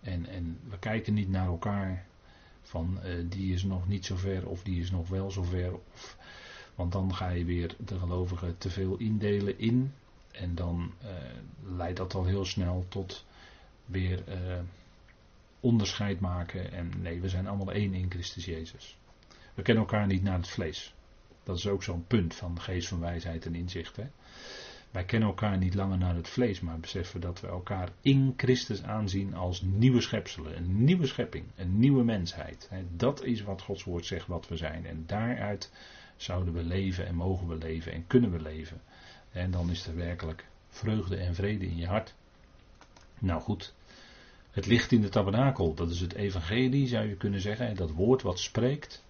En, 0.00 0.26
en 0.26 0.58
we 0.68 0.78
kijken 0.78 1.14
niet 1.14 1.28
naar 1.28 1.46
elkaar. 1.46 2.06
Van 2.62 2.98
uh, 3.04 3.24
die 3.28 3.54
is 3.54 3.62
nog 3.62 3.88
niet 3.88 4.06
zo 4.06 4.16
ver. 4.16 4.48
Of 4.48 4.62
die 4.62 4.80
is 4.80 4.90
nog 4.90 5.08
wel 5.08 5.30
zo 5.30 5.42
ver. 5.42 5.74
Of, 5.92 6.16
want 6.74 6.92
dan 6.92 7.14
ga 7.14 7.28
je 7.28 7.44
weer 7.44 7.74
de 7.78 7.98
gelovigen 7.98 8.58
te 8.58 8.70
veel 8.70 8.96
indelen 8.96 9.58
in. 9.58 9.92
En 10.30 10.54
dan 10.54 10.92
uh, 11.02 11.08
leidt 11.76 11.96
dat 11.96 12.14
al 12.14 12.24
heel 12.24 12.44
snel 12.44 12.86
tot 12.88 13.24
weer 13.84 14.22
uh, 14.28 14.58
onderscheid 15.60 16.20
maken. 16.20 16.72
En 16.72 16.92
nee, 17.00 17.20
we 17.20 17.28
zijn 17.28 17.46
allemaal 17.46 17.72
één 17.72 17.94
in 17.94 18.10
Christus 18.10 18.44
Jezus. 18.44 18.96
We 19.54 19.62
kennen 19.62 19.84
elkaar 19.84 20.06
niet 20.06 20.22
naar 20.22 20.36
het 20.36 20.48
vlees. 20.48 20.94
Dat 21.42 21.56
is 21.56 21.66
ook 21.66 21.82
zo'n 21.82 22.06
punt 22.06 22.34
van 22.34 22.60
geest 22.60 22.88
van 22.88 23.00
wijsheid 23.00 23.46
en 23.46 23.54
inzicht. 23.54 23.96
Hè? 23.96 24.06
Wij 24.92 25.04
kennen 25.04 25.28
elkaar 25.28 25.58
niet 25.58 25.74
langer 25.74 25.98
naar 25.98 26.14
het 26.14 26.28
vlees, 26.28 26.60
maar 26.60 26.80
beseffen 26.80 27.20
dat 27.20 27.40
we 27.40 27.46
elkaar 27.46 27.88
in 28.00 28.34
Christus 28.36 28.82
aanzien 28.82 29.34
als 29.34 29.62
nieuwe 29.62 30.00
schepselen, 30.00 30.56
een 30.56 30.84
nieuwe 30.84 31.06
schepping, 31.06 31.44
een 31.56 31.78
nieuwe 31.78 32.04
mensheid. 32.04 32.70
Dat 32.96 33.24
is 33.24 33.42
wat 33.42 33.62
Gods 33.62 33.84
woord 33.84 34.06
zegt 34.06 34.26
wat 34.26 34.48
we 34.48 34.56
zijn. 34.56 34.86
En 34.86 35.04
daaruit 35.06 35.72
zouden 36.16 36.54
we 36.54 36.62
leven 36.62 37.06
en 37.06 37.14
mogen 37.14 37.48
we 37.48 37.56
leven 37.56 37.92
en 37.92 38.06
kunnen 38.06 38.30
we 38.30 38.40
leven. 38.40 38.80
En 39.30 39.50
dan 39.50 39.70
is 39.70 39.86
er 39.86 39.96
werkelijk 39.96 40.46
vreugde 40.68 41.16
en 41.16 41.34
vrede 41.34 41.66
in 41.66 41.76
je 41.76 41.86
hart. 41.86 42.14
Nou 43.18 43.40
goed, 43.40 43.74
het 44.50 44.66
licht 44.66 44.92
in 44.92 45.00
de 45.00 45.08
tabernakel, 45.08 45.74
dat 45.74 45.90
is 45.90 46.00
het 46.00 46.14
evangelie, 46.14 46.86
zou 46.86 47.08
je 47.08 47.16
kunnen 47.16 47.40
zeggen. 47.40 47.66
En 47.66 47.76
dat 47.76 47.90
woord 47.90 48.22
wat 48.22 48.38
spreekt, 48.38 49.04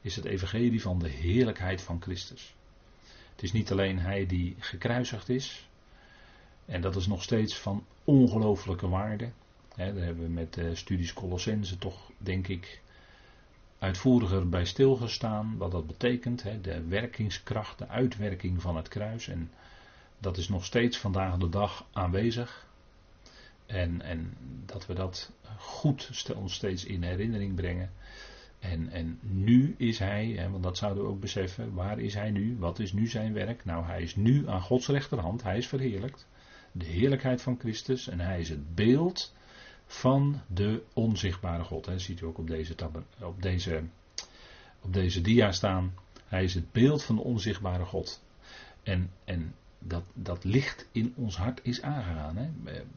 is 0.00 0.16
het 0.16 0.24
evangelie 0.24 0.82
van 0.82 0.98
de 0.98 1.08
heerlijkheid 1.08 1.82
van 1.82 2.02
Christus. 2.02 2.54
Het 3.38 3.46
is 3.46 3.52
niet 3.52 3.70
alleen 3.70 3.98
hij 3.98 4.26
die 4.26 4.56
gekruisigd 4.58 5.28
is, 5.28 5.68
en 6.64 6.80
dat 6.80 6.96
is 6.96 7.06
nog 7.06 7.22
steeds 7.22 7.56
van 7.56 7.84
ongelooflijke 8.04 8.88
waarde. 8.88 9.30
daar 9.76 9.86
hebben 9.86 10.24
we 10.24 10.30
met 10.30 10.54
de 10.54 10.74
studies 10.74 11.12
Colossense 11.12 11.78
toch, 11.78 12.10
denk 12.16 12.48
ik, 12.48 12.80
uitvoeriger 13.78 14.48
bij 14.48 14.64
stilgestaan. 14.64 15.56
Wat 15.56 15.70
dat 15.70 15.86
betekent, 15.86 16.44
de 16.62 16.82
werkingskracht, 16.82 17.78
de 17.78 17.88
uitwerking 17.88 18.62
van 18.62 18.76
het 18.76 18.88
kruis. 18.88 19.28
En 19.28 19.50
dat 20.18 20.36
is 20.36 20.48
nog 20.48 20.64
steeds 20.64 20.98
vandaag 20.98 21.36
de 21.36 21.48
dag 21.48 21.86
aanwezig. 21.92 22.66
En, 23.66 24.02
en 24.02 24.36
dat 24.66 24.86
we 24.86 24.94
dat 24.94 25.32
goed 25.58 26.26
ons 26.36 26.54
steeds 26.54 26.84
in 26.84 27.02
herinnering 27.02 27.54
brengen. 27.54 27.92
En, 28.58 28.88
en 28.90 29.18
nu 29.22 29.74
is 29.78 29.98
hij, 29.98 30.26
hè, 30.26 30.50
want 30.50 30.62
dat 30.62 30.76
zouden 30.76 31.02
we 31.02 31.08
ook 31.08 31.20
beseffen, 31.20 31.74
waar 31.74 31.98
is 31.98 32.14
hij 32.14 32.30
nu? 32.30 32.56
Wat 32.58 32.78
is 32.78 32.92
nu 32.92 33.06
zijn 33.06 33.32
werk? 33.32 33.64
Nou, 33.64 33.84
hij 33.84 34.02
is 34.02 34.16
nu 34.16 34.48
aan 34.48 34.60
Gods 34.60 34.88
rechterhand, 34.88 35.42
hij 35.42 35.56
is 35.56 35.66
verheerlijkt. 35.66 36.26
De 36.72 36.84
heerlijkheid 36.84 37.42
van 37.42 37.58
Christus 37.58 38.08
en 38.08 38.20
hij 38.20 38.40
is 38.40 38.48
het 38.48 38.74
beeld 38.74 39.34
van 39.86 40.40
de 40.46 40.82
onzichtbare 40.92 41.64
God. 41.64 41.84
Dat 41.84 42.00
ziet 42.00 42.20
u 42.20 42.26
ook 42.26 42.38
op 42.38 42.46
deze, 42.46 42.74
op, 43.20 43.42
deze, 43.42 43.82
op 44.80 44.92
deze 44.92 45.20
dia 45.20 45.52
staan. 45.52 45.94
Hij 46.24 46.44
is 46.44 46.54
het 46.54 46.72
beeld 46.72 47.04
van 47.04 47.16
de 47.16 47.22
onzichtbare 47.22 47.84
God. 47.84 48.22
En, 48.82 49.10
en 49.24 49.54
dat, 49.78 50.04
dat 50.14 50.44
licht 50.44 50.86
in 50.92 51.12
ons 51.16 51.36
hart 51.36 51.60
is 51.62 51.82
aangegaan. 51.82 52.36
Hè? 52.36 52.50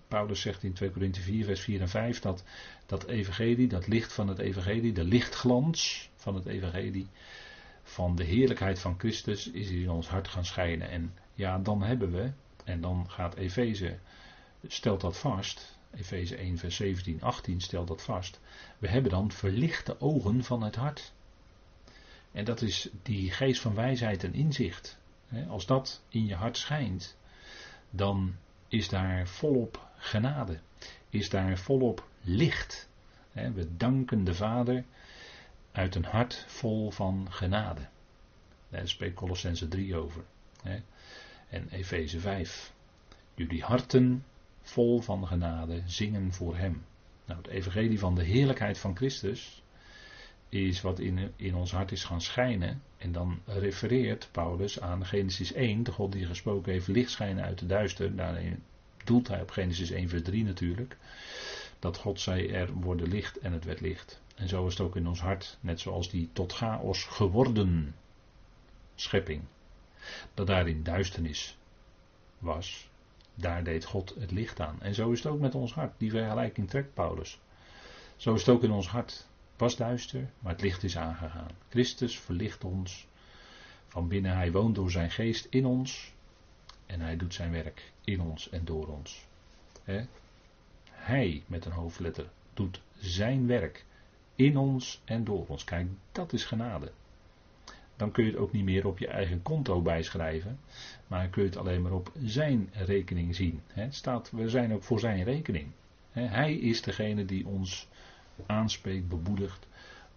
Paulus 0.07 0.41
zegt 0.41 0.63
in 0.63 0.73
2 0.73 0.91
Korinthe 0.91 1.21
4, 1.21 1.45
vers 1.45 1.61
4 1.61 1.81
en 1.81 1.89
5 1.89 2.19
dat 2.19 2.43
dat 2.85 3.05
evangelie, 3.05 3.67
dat 3.67 3.87
licht 3.87 4.13
van 4.13 4.27
het 4.27 4.39
evangelie, 4.39 4.91
de 4.93 5.03
lichtglans 5.03 6.09
van 6.15 6.35
het 6.35 6.45
evangelie, 6.45 7.07
van 7.83 8.15
de 8.15 8.23
heerlijkheid 8.23 8.79
van 8.79 8.95
Christus 8.97 9.47
is 9.47 9.69
in 9.69 9.89
ons 9.89 10.07
hart 10.07 10.27
gaan 10.27 10.45
schijnen. 10.45 10.89
En 10.89 11.13
ja, 11.33 11.59
dan 11.59 11.83
hebben 11.83 12.11
we, 12.11 12.31
en 12.63 12.81
dan 12.81 13.09
gaat 13.09 13.35
Efeze, 13.35 13.97
stelt 14.67 15.01
dat 15.01 15.17
vast, 15.17 15.77
Efeze 15.95 16.35
1, 16.35 16.57
vers 16.57 16.75
17, 16.75 17.21
18 17.21 17.61
stelt 17.61 17.87
dat 17.87 18.01
vast, 18.01 18.39
we 18.77 18.87
hebben 18.87 19.11
dan 19.11 19.31
verlichte 19.31 20.01
ogen 20.01 20.43
van 20.43 20.63
het 20.63 20.75
hart. 20.75 21.13
En 22.31 22.45
dat 22.45 22.61
is 22.61 22.89
die 23.03 23.31
geest 23.31 23.61
van 23.61 23.75
wijsheid 23.75 24.23
en 24.23 24.33
inzicht. 24.33 24.99
Als 25.49 25.65
dat 25.65 26.01
in 26.09 26.25
je 26.25 26.35
hart 26.35 26.57
schijnt, 26.57 27.17
dan 27.89 28.35
is 28.67 28.89
daar 28.89 29.27
volop 29.27 29.89
genade, 29.97 30.59
is 31.09 31.29
daar 31.29 31.57
volop 31.57 32.07
licht. 32.21 32.89
We 33.31 33.77
danken 33.77 34.23
de 34.23 34.33
Vader 34.33 34.83
uit 35.71 35.95
een 35.95 36.05
hart 36.05 36.45
vol 36.47 36.91
van 36.91 37.27
genade. 37.31 37.87
Daar 38.69 38.87
spreekt 38.87 39.15
Colossense 39.15 39.67
3 39.67 39.95
over. 39.95 40.23
En 41.49 41.69
Efeze 41.69 42.19
5. 42.19 42.73
Jullie 43.33 43.63
harten 43.63 44.25
vol 44.61 45.01
van 45.01 45.27
genade 45.27 45.81
zingen 45.85 46.33
voor 46.33 46.57
Hem. 46.57 46.85
Nou, 47.25 47.39
het 47.39 47.51
evangelie 47.51 47.99
van 47.99 48.15
de 48.15 48.23
heerlijkheid 48.23 48.77
van 48.77 48.95
Christus 48.95 49.63
is 50.51 50.81
wat 50.81 50.99
in, 50.99 51.31
in 51.35 51.55
ons 51.55 51.71
hart 51.71 51.91
is 51.91 52.03
gaan 52.03 52.21
schijnen. 52.21 52.81
En 52.97 53.11
dan 53.11 53.39
refereert 53.45 54.29
Paulus 54.31 54.81
aan 54.81 55.05
Genesis 55.05 55.53
1, 55.53 55.83
de 55.83 55.91
God 55.91 56.11
die 56.11 56.25
gesproken 56.25 56.71
heeft, 56.71 56.87
licht 56.87 57.11
schijnen 57.11 57.43
uit 57.43 57.59
de 57.59 57.65
duister. 57.65 58.15
Daarin 58.15 58.63
doelt 59.03 59.27
hij 59.27 59.41
op 59.41 59.49
Genesis 59.49 59.91
1, 59.91 60.09
vers 60.09 60.21
3 60.21 60.43
natuurlijk. 60.43 60.97
Dat 61.79 61.97
God 61.97 62.19
zei 62.19 62.47
er 62.47 62.73
worden 62.73 63.07
licht 63.07 63.39
en 63.39 63.53
het 63.53 63.65
werd 63.65 63.81
licht. 63.81 64.21
En 64.35 64.47
zo 64.47 64.65
is 64.65 64.77
het 64.77 64.87
ook 64.87 64.95
in 64.95 65.07
ons 65.07 65.21
hart, 65.21 65.57
net 65.59 65.79
zoals 65.79 66.09
die 66.09 66.29
tot 66.33 66.53
chaos 66.53 67.03
geworden 67.03 67.95
schepping. 68.95 69.41
Dat 70.33 70.47
daarin 70.47 70.83
duisternis 70.83 71.57
was, 72.39 72.89
daar 73.35 73.63
deed 73.63 73.85
God 73.85 74.15
het 74.19 74.31
licht 74.31 74.59
aan. 74.59 74.81
En 74.81 74.93
zo 74.93 75.11
is 75.11 75.23
het 75.23 75.31
ook 75.31 75.39
met 75.39 75.55
ons 75.55 75.73
hart. 75.73 75.93
Die 75.97 76.09
vergelijking 76.09 76.69
trekt 76.69 76.93
Paulus. 76.93 77.39
Zo 78.15 78.33
is 78.33 78.39
het 78.39 78.55
ook 78.55 78.63
in 78.63 78.71
ons 78.71 78.87
hart 78.87 79.29
was 79.61 79.75
duister, 79.75 80.29
maar 80.39 80.51
het 80.51 80.61
licht 80.61 80.83
is 80.83 80.97
aangegaan. 80.97 81.51
Christus 81.69 82.19
verlicht 82.19 82.63
ons 82.63 83.07
van 83.87 84.07
binnen. 84.07 84.35
Hij 84.35 84.51
woont 84.51 84.75
door 84.75 84.91
zijn 84.91 85.11
geest 85.11 85.47
in 85.49 85.65
ons. 85.65 86.13
En 86.85 87.01
hij 87.01 87.17
doet 87.17 87.33
zijn 87.33 87.51
werk 87.51 87.91
in 88.03 88.21
ons 88.21 88.49
en 88.49 88.65
door 88.65 88.87
ons. 88.87 89.27
Hij, 90.91 91.43
met 91.47 91.65
een 91.65 91.71
hoofdletter, 91.71 92.29
doet 92.53 92.81
zijn 92.99 93.47
werk 93.47 93.85
in 94.35 94.57
ons 94.57 95.01
en 95.05 95.23
door 95.23 95.45
ons. 95.47 95.63
Kijk, 95.63 95.87
dat 96.11 96.33
is 96.33 96.45
genade. 96.45 96.91
dan 97.95 98.11
kun 98.11 98.25
je 98.25 98.31
het 98.31 98.39
ook 98.39 98.51
niet 98.51 98.63
meer 98.63 98.87
op 98.87 98.99
je 98.99 99.07
eigen 99.07 99.41
konto 99.41 99.81
bijschrijven. 99.81 100.59
Maar 101.07 101.27
kun 101.27 101.43
je 101.43 101.49
het 101.49 101.57
alleen 101.57 101.81
maar 101.81 101.93
op 101.93 102.11
zijn 102.23 102.69
rekening 102.73 103.35
zien. 103.35 103.61
Staat, 103.89 104.31
we 104.31 104.49
zijn 104.49 104.73
ook 104.73 104.83
voor 104.83 104.99
zijn 104.99 105.23
rekening. 105.23 105.71
Hij 106.11 106.53
is 106.53 106.81
degene 106.81 107.25
die 107.25 107.45
ons 107.45 107.87
aanspreekt, 108.45 109.07
bemoedigt, 109.07 109.67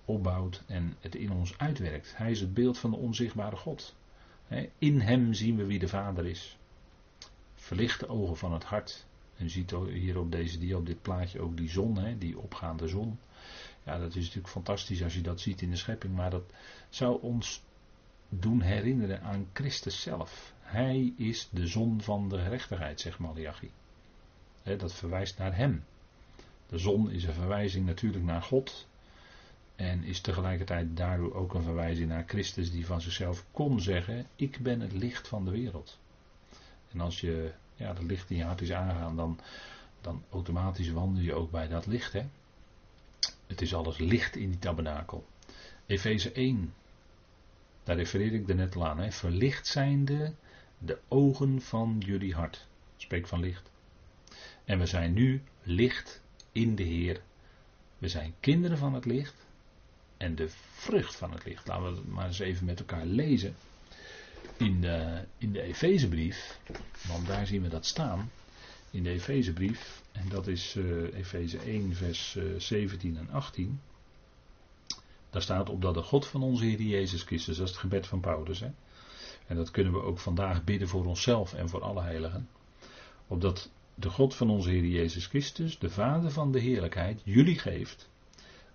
opbouwt 0.05 0.63
en 0.67 0.97
het 1.01 1.15
in 1.15 1.33
ons 1.33 1.59
uitwerkt. 1.59 2.17
Hij 2.17 2.31
is 2.31 2.41
het 2.41 2.55
beeld 2.55 2.79
van 2.79 2.91
de 2.91 2.97
onzichtbare 2.97 3.57
God. 3.57 3.95
In 4.79 5.01
hem 5.01 5.35
zien 5.35 5.57
we 5.57 5.65
wie 5.65 5.79
de 5.79 5.89
Vader 5.89 6.27
is. 6.27 6.59
Verlicht 7.55 8.01
de 8.01 8.09
ogen 8.09 8.37
van 8.37 8.53
het 8.53 8.65
hart. 8.65 9.07
En 9.37 9.45
je 9.45 9.51
ziet 9.51 9.71
hier 9.71 10.19
op 10.19 10.33
deze 10.33 10.77
op 10.77 10.87
dit 10.87 11.03
plaatje 11.03 11.41
ook 11.41 11.57
die 11.57 11.71
zon, 11.71 12.19
die 12.19 12.39
opgaande 12.39 12.89
zon. 12.89 13.19
Ja, 13.85 13.99
dat 13.99 14.09
is 14.09 14.25
natuurlijk 14.25 14.49
fantastisch 14.49 15.03
als 15.03 15.15
je 15.15 15.21
dat 15.21 15.41
ziet 15.41 15.63
in 15.63 15.71
de 15.71 15.77
schepping, 15.77 16.15
maar 16.15 16.31
dat 16.31 16.53
zou 16.89 17.23
ons 17.23 17.63
doen 18.29 18.61
herinneren 18.61 19.23
aan 19.23 19.49
Christus 19.53 20.01
zelf. 20.01 20.53
Hij 20.61 21.13
is 21.17 21.49
de 21.51 21.67
zon 21.67 22.01
van 22.01 22.29
de 22.29 22.39
gerechtigheid, 22.39 23.01
zegt 23.01 23.19
Malachi. 23.19 23.71
Dat 24.63 24.95
verwijst 24.95 25.39
naar 25.39 25.57
hem. 25.57 25.85
De 26.75 26.81
zon 26.81 27.11
is 27.11 27.25
een 27.25 27.35
verwijzing 27.35 27.87
natuurlijk 27.87 28.25
naar 28.25 28.43
God. 28.43 28.87
En 29.77 30.05
is 30.05 30.21
tegelijkertijd 30.21 30.97
daardoor 30.97 31.35
ook 31.35 31.55
een 31.55 31.63
verwijzing 31.63 32.09
naar 32.09 32.25
Christus 32.27 32.71
die 32.71 32.87
van 32.87 33.01
zichzelf 33.01 33.45
kon 33.51 33.81
zeggen: 33.81 34.27
Ik 34.37 34.59
ben 34.59 34.81
het 34.81 34.93
licht 34.93 35.29
van 35.29 35.45
de 35.45 35.51
wereld. 35.51 35.99
En 36.93 37.01
als 37.01 37.21
je 37.21 37.53
ja, 37.75 37.93
dat 37.93 38.03
licht 38.03 38.31
in 38.31 38.37
je 38.37 38.45
hart 38.45 38.61
is 38.61 38.73
aangaan, 38.73 39.17
dan, 39.17 39.41
dan 40.01 40.23
automatisch 40.31 40.91
wandel 40.91 41.23
je 41.23 41.35
ook 41.35 41.51
bij 41.51 41.69
dat 41.69 41.87
licht. 41.87 42.13
Hè? 42.13 42.27
Het 43.47 43.61
is 43.61 43.75
alles 43.75 43.99
licht 43.99 44.37
in 44.37 44.51
die 44.51 44.59
tabernakel. 44.59 45.27
Efeze 45.87 46.33
1, 46.33 46.75
daar 47.83 47.97
refereer 47.97 48.33
ik 48.33 48.49
er 48.49 48.55
net 48.55 48.77
al 48.77 48.87
aan. 48.87 48.99
Hè? 48.99 49.13
Verlicht 49.13 49.67
zijnde 49.67 50.33
de 50.79 50.99
ogen 51.09 51.63
van 51.63 51.97
jullie 51.99 52.35
hart. 52.35 52.67
Spreek 52.97 53.27
van 53.27 53.41
licht. 53.41 53.71
En 54.65 54.79
we 54.79 54.87
zijn 54.87 55.13
nu 55.13 55.43
licht 55.63 56.23
in 56.55 56.75
de 56.75 56.83
Heer. 56.83 57.21
We 57.99 58.09
zijn 58.09 58.35
kinderen 58.41 58.79
van 58.79 58.95
het 58.95 59.05
licht. 59.05 59.35
En 60.17 60.35
de 60.35 60.49
vrucht 60.73 61.17
van 61.17 61.33
het 61.33 61.45
licht. 61.45 61.67
Laten 61.67 61.85
we 61.85 61.97
het 61.97 62.09
maar 62.09 62.27
eens 62.27 62.39
even 62.39 62.67
met 62.67 62.79
elkaar 62.79 63.07
lezen. 63.07 63.55
In 64.57 64.81
de, 64.81 65.25
in 65.39 65.53
de 65.53 65.63
Efezebrief. 65.63 66.59
Want 67.09 67.27
daar 67.27 67.47
zien 67.47 67.63
we 67.63 67.69
dat 67.69 67.87
staan. 67.87 68.31
In 68.91 69.03
de 69.03 69.11
Efezebrief. 69.11 70.03
En 70.13 70.29
dat 70.29 70.47
is 70.47 70.75
uh, 70.75 71.15
Efeze 71.15 71.59
1, 71.59 71.95
vers 71.95 72.35
uh, 72.35 72.55
eh, 72.55 72.61
17 72.61 73.17
en 73.17 73.31
18. 73.31 73.81
Daar 75.31 75.43
staat 75.43 75.69
op 75.69 75.83
dat 75.83 75.95
de 75.95 76.03
God 76.03 76.27
van 76.27 76.43
onze 76.43 76.65
Heer 76.65 76.81
Jezus 76.81 77.23
Christus, 77.23 77.57
dat 77.57 77.67
is 77.67 77.73
het 77.73 77.83
gebed 77.83 78.07
van 78.07 78.21
Paulus. 78.21 78.61
Hè? 78.61 78.71
En 79.47 79.57
dat 79.57 79.71
kunnen 79.71 79.93
we 79.93 80.03
ook 80.03 80.19
vandaag 80.19 80.65
bidden 80.65 80.89
voor 80.89 81.05
onszelf 81.05 81.55
en 81.55 81.69
voor 81.69 81.83
alle 81.83 82.03
heiligen. 82.03 82.49
Opdat 83.27 83.71
de 83.95 84.11
God 84.11 84.35
van 84.35 84.51
onze 84.51 84.71
Heer 84.71 84.85
Jezus 84.87 85.27
Christus, 85.27 85.79
de 85.79 85.91
Vader 85.91 86.31
van 86.31 86.53
de 86.53 86.61
heerlijkheid, 86.61 87.21
jullie 87.25 87.59
geeft 87.59 88.11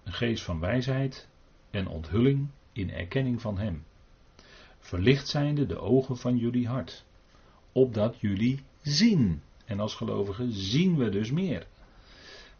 een 0.03 0.13
geest 0.13 0.43
van 0.43 0.59
wijsheid 0.59 1.28
en 1.70 1.88
onthulling 1.88 2.47
in 2.72 2.91
erkenning 2.91 3.41
van 3.41 3.57
Hem. 3.57 3.84
Verlicht 4.80 5.28
zijnde 5.28 5.65
de 5.65 5.80
ogen 5.80 6.17
van 6.17 6.38
jullie 6.38 6.67
hart, 6.67 7.05
opdat 7.72 8.20
jullie 8.20 8.63
zien. 8.82 9.41
En 9.65 9.80
als 9.80 9.95
gelovigen 9.95 10.51
zien 10.51 10.97
we 10.97 11.09
dus 11.09 11.32
meer. 11.32 11.67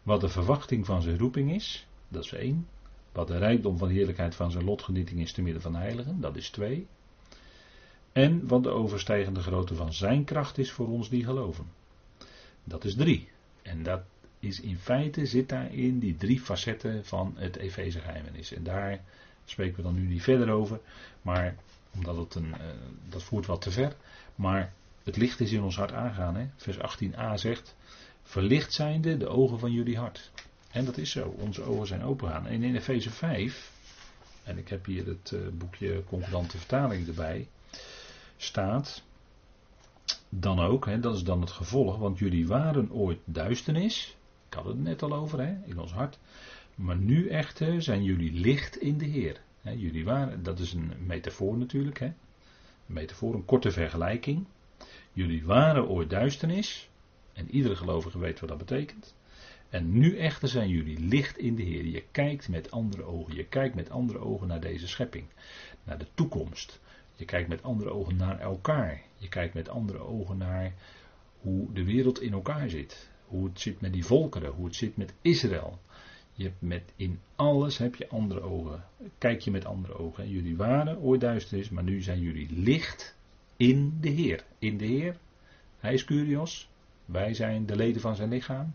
Wat 0.02 0.20
de 0.20 0.28
verwachting 0.28 0.86
van 0.86 1.02
zijn 1.02 1.18
roeping 1.18 1.52
is, 1.52 1.86
dat 2.08 2.24
is 2.24 2.32
één. 2.32 2.68
Wat 3.12 3.28
de 3.28 3.38
rijkdom 3.38 3.78
van 3.78 3.88
heerlijkheid 3.88 4.34
van 4.34 4.50
zijn 4.50 4.64
lotgenieting 4.64 5.20
is 5.20 5.32
te 5.32 5.42
midden 5.42 5.62
van 5.62 5.74
heiligen, 5.74 6.20
dat 6.20 6.36
is 6.36 6.50
twee. 6.50 6.86
En 8.12 8.46
wat 8.46 8.62
de 8.62 8.70
overstijgende 8.70 9.40
grootte 9.40 9.74
van 9.74 9.92
zijn 9.92 10.24
kracht 10.24 10.58
is 10.58 10.72
voor 10.72 10.88
ons 10.88 11.08
die 11.08 11.24
geloven. 11.24 11.66
Dat 12.70 12.84
is 12.84 12.94
drie. 12.94 13.28
En 13.62 13.82
dat 13.82 14.02
is 14.38 14.60
in 14.60 14.78
feite, 14.78 15.26
zit 15.26 15.48
daarin 15.48 15.98
die 15.98 16.16
drie 16.16 16.40
facetten 16.40 17.04
van 17.04 17.34
het 17.36 17.56
Efeze 17.56 18.00
is. 18.32 18.52
En 18.52 18.62
daar 18.62 19.00
spreken 19.44 19.76
we 19.76 19.82
dan 19.82 19.94
nu 19.94 20.06
niet 20.06 20.22
verder 20.22 20.50
over. 20.50 20.80
Maar 21.22 21.56
omdat 21.94 22.16
het 22.16 22.34
een, 22.34 22.48
uh, 22.48 22.54
dat 23.08 23.22
voert 23.22 23.46
wat 23.46 23.62
te 23.62 23.70
ver. 23.70 23.96
Maar 24.34 24.72
het 25.02 25.16
licht 25.16 25.40
is 25.40 25.52
in 25.52 25.62
ons 25.62 25.76
hart 25.76 25.92
aangaan. 25.92 26.36
Hè? 26.36 26.46
Vers 26.56 26.76
18a 26.76 27.34
zegt, 27.34 27.76
verlicht 28.22 28.72
zijnde 28.72 29.16
de 29.16 29.28
ogen 29.28 29.58
van 29.58 29.72
jullie 29.72 29.98
hart. 29.98 30.30
En 30.70 30.84
dat 30.84 30.96
is 30.96 31.10
zo, 31.10 31.34
onze 31.38 31.62
ogen 31.62 31.86
zijn 31.86 32.02
opengaan. 32.02 32.46
En 32.46 32.62
in 32.62 32.76
Efeze 32.76 33.10
5, 33.10 33.72
en 34.42 34.58
ik 34.58 34.68
heb 34.68 34.84
hier 34.84 35.06
het 35.06 35.30
uh, 35.34 35.48
boekje 35.52 36.04
Concordante 36.04 36.58
Vertaling 36.58 37.08
erbij, 37.08 37.48
staat 38.36 39.02
dan 40.30 40.60
ook, 40.60 40.86
hè, 40.86 41.00
dat 41.00 41.14
is 41.14 41.24
dan 41.24 41.40
het 41.40 41.50
gevolg, 41.50 41.98
want 41.98 42.18
jullie 42.18 42.46
waren 42.46 42.92
ooit 42.92 43.18
duisternis, 43.24 44.16
ik 44.48 44.54
had 44.54 44.64
het 44.64 44.78
net 44.78 45.02
al 45.02 45.12
over, 45.12 45.40
hè, 45.40 45.54
in 45.64 45.78
ons 45.78 45.92
hart, 45.92 46.18
maar 46.74 46.96
nu 46.96 47.28
echter 47.28 47.82
zijn 47.82 48.02
jullie 48.02 48.32
licht 48.32 48.76
in 48.76 48.98
de 48.98 49.04
Heer. 49.04 49.40
Hè, 49.60 49.70
jullie 49.70 50.04
waren, 50.04 50.42
dat 50.42 50.58
is 50.58 50.72
een 50.72 50.92
metafoor 51.06 51.56
natuurlijk, 51.56 51.98
hè, 51.98 52.06
een 52.06 52.14
metafoor, 52.86 53.34
een 53.34 53.44
korte 53.44 53.70
vergelijking. 53.70 54.46
Jullie 55.12 55.44
waren 55.44 55.88
ooit 55.88 56.10
duisternis, 56.10 56.90
en 57.32 57.50
iedere 57.50 57.76
gelovige 57.76 58.18
weet 58.18 58.40
wat 58.40 58.48
dat 58.48 58.58
betekent. 58.58 59.14
En 59.68 59.92
nu 59.92 60.18
echter 60.18 60.48
zijn 60.48 60.68
jullie 60.68 60.98
licht 60.98 61.38
in 61.38 61.54
de 61.54 61.62
Heer. 61.62 61.84
Je 61.84 62.04
kijkt 62.10 62.48
met 62.48 62.70
andere 62.70 63.02
ogen. 63.02 63.34
Je 63.34 63.44
kijkt 63.44 63.74
met 63.74 63.90
andere 63.90 64.18
ogen 64.18 64.48
naar 64.48 64.60
deze 64.60 64.88
schepping. 64.88 65.26
Naar 65.84 65.98
de 65.98 66.06
toekomst. 66.14 66.80
Je 67.20 67.26
kijkt 67.26 67.48
met 67.48 67.62
andere 67.62 67.90
ogen 67.90 68.16
naar 68.16 68.38
elkaar. 68.40 69.02
Je 69.16 69.28
kijkt 69.28 69.54
met 69.54 69.68
andere 69.68 69.98
ogen 69.98 70.38
naar 70.38 70.74
hoe 71.40 71.72
de 71.72 71.84
wereld 71.84 72.20
in 72.20 72.32
elkaar 72.32 72.70
zit. 72.70 73.10
Hoe 73.26 73.48
het 73.48 73.60
zit 73.60 73.80
met 73.80 73.92
die 73.92 74.04
volkeren. 74.04 74.52
Hoe 74.52 74.64
het 74.64 74.74
zit 74.74 74.96
met 74.96 75.14
Israël. 75.22 75.78
Je 76.32 76.44
hebt 76.44 76.60
met, 76.60 76.92
in 76.96 77.20
alles 77.36 77.78
heb 77.78 77.94
je 77.94 78.08
andere 78.08 78.40
ogen. 78.40 78.84
Kijk 79.18 79.40
je 79.40 79.50
met 79.50 79.64
andere 79.64 79.98
ogen. 79.98 80.30
jullie 80.30 80.56
waren 80.56 80.98
ooit 80.98 81.20
duisternis, 81.20 81.70
maar 81.70 81.82
nu 81.82 82.02
zijn 82.02 82.20
jullie 82.20 82.52
licht 82.52 83.16
in 83.56 83.98
de 84.00 84.08
Heer. 84.08 84.44
In 84.58 84.76
de 84.76 84.86
Heer. 84.86 85.16
Hij 85.78 85.92
is 85.92 86.04
Curios. 86.04 86.68
Wij 87.04 87.34
zijn 87.34 87.66
de 87.66 87.76
leden 87.76 88.00
van 88.00 88.16
zijn 88.16 88.28
lichaam. 88.28 88.74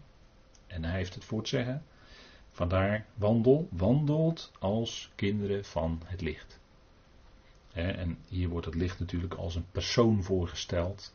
En 0.68 0.84
hij 0.84 0.98
heeft 0.98 1.14
het 1.14 1.24
voor 1.24 1.48
zeggen. 1.48 1.84
Vandaar 2.52 3.06
wandel, 3.14 3.68
wandelt 3.72 4.52
als 4.60 5.12
kinderen 5.16 5.66
van 5.66 6.02
het 6.06 6.22
licht. 6.22 6.60
En 7.76 8.18
hier 8.28 8.50
wordt 8.50 8.66
het 8.66 8.76
licht 8.76 9.00
natuurlijk 9.00 9.34
als 9.34 9.56
een 9.56 9.66
persoon 9.72 10.24
voorgesteld. 10.24 11.14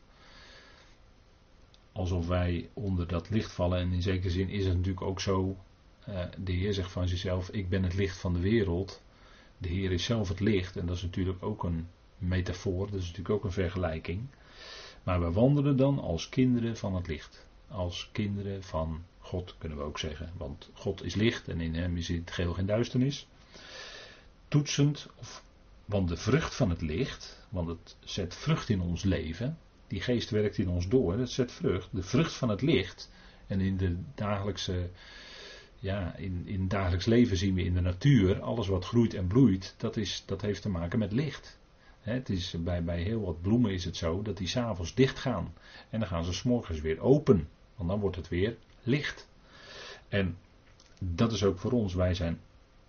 Alsof 1.92 2.26
wij 2.26 2.68
onder 2.72 3.06
dat 3.06 3.30
licht 3.30 3.52
vallen. 3.52 3.78
En 3.78 3.92
in 3.92 4.02
zekere 4.02 4.30
zin 4.30 4.48
is 4.48 4.64
het 4.64 4.74
natuurlijk 4.76 5.06
ook 5.06 5.20
zo. 5.20 5.56
Eh, 6.04 6.24
de 6.38 6.52
Heer 6.52 6.72
zegt 6.72 6.92
van 6.92 7.08
zichzelf: 7.08 7.50
Ik 7.50 7.68
ben 7.68 7.82
het 7.82 7.94
licht 7.94 8.18
van 8.18 8.32
de 8.32 8.40
wereld. 8.40 9.02
De 9.58 9.68
Heer 9.68 9.92
is 9.92 10.04
zelf 10.04 10.28
het 10.28 10.40
licht. 10.40 10.76
En 10.76 10.86
dat 10.86 10.96
is 10.96 11.02
natuurlijk 11.02 11.42
ook 11.42 11.64
een 11.64 11.88
metafoor. 12.18 12.86
Dat 12.86 13.00
is 13.00 13.06
natuurlijk 13.06 13.34
ook 13.34 13.44
een 13.44 13.52
vergelijking. 13.52 14.26
Maar 15.02 15.20
we 15.20 15.32
wandelen 15.32 15.76
dan 15.76 15.98
als 15.98 16.28
kinderen 16.28 16.76
van 16.76 16.94
het 16.94 17.06
licht. 17.06 17.46
Als 17.68 18.08
kinderen 18.12 18.62
van 18.62 19.04
God 19.18 19.54
kunnen 19.58 19.78
we 19.78 19.84
ook 19.84 19.98
zeggen. 19.98 20.32
Want 20.36 20.70
God 20.72 21.04
is 21.04 21.14
licht 21.14 21.48
en 21.48 21.60
in 21.60 21.74
hem 21.74 21.96
is 21.96 22.08
het 22.08 22.30
geheel 22.30 22.52
geen 22.52 22.66
duisternis. 22.66 23.26
Toetsend 24.48 25.08
of 25.16 25.42
want 25.90 26.08
de 26.08 26.16
vrucht 26.16 26.54
van 26.54 26.70
het 26.70 26.80
licht, 26.80 27.46
want 27.48 27.68
het 27.68 27.96
zet 28.00 28.34
vrucht 28.34 28.68
in 28.68 28.80
ons 28.80 29.02
leven, 29.02 29.58
die 29.86 30.00
geest 30.00 30.30
werkt 30.30 30.58
in 30.58 30.68
ons 30.68 30.88
door, 30.88 31.18
het 31.18 31.30
zet 31.30 31.52
vrucht. 31.52 31.88
De 31.92 32.02
vrucht 32.02 32.32
van 32.32 32.48
het 32.48 32.62
licht, 32.62 33.10
en 33.46 33.60
in 33.60 33.76
de 33.76 33.96
dagelijkse, 34.14 34.90
ja, 35.78 36.16
in, 36.16 36.42
in 36.46 36.60
het 36.60 36.70
dagelijks 36.70 37.06
leven 37.06 37.36
zien 37.36 37.54
we 37.54 37.62
in 37.62 37.74
de 37.74 37.80
natuur, 37.80 38.40
alles 38.40 38.68
wat 38.68 38.84
groeit 38.84 39.14
en 39.14 39.26
bloeit, 39.26 39.74
dat, 39.76 39.96
is, 39.96 40.22
dat 40.26 40.40
heeft 40.40 40.62
te 40.62 40.68
maken 40.68 40.98
met 40.98 41.12
licht. 41.12 41.58
het 42.00 42.28
is, 42.28 42.54
bij, 42.58 42.84
bij 42.84 43.02
heel 43.02 43.20
wat 43.20 43.42
bloemen 43.42 43.72
is 43.72 43.84
het 43.84 43.96
zo 43.96 44.22
dat 44.22 44.36
die 44.36 44.48
s'avonds 44.48 44.94
dicht 44.94 45.18
gaan. 45.18 45.54
En 45.90 45.98
dan 45.98 46.08
gaan 46.08 46.24
ze 46.24 46.32
s'morgens 46.32 46.80
weer 46.80 47.00
open. 47.00 47.48
Want 47.76 47.88
dan 47.88 48.00
wordt 48.00 48.16
het 48.16 48.28
weer 48.28 48.56
licht. 48.82 49.28
En 50.08 50.36
dat 51.00 51.32
is 51.32 51.44
ook 51.44 51.58
voor 51.58 51.72
ons. 51.72 51.94
Wij 51.94 52.14
zijn 52.14 52.40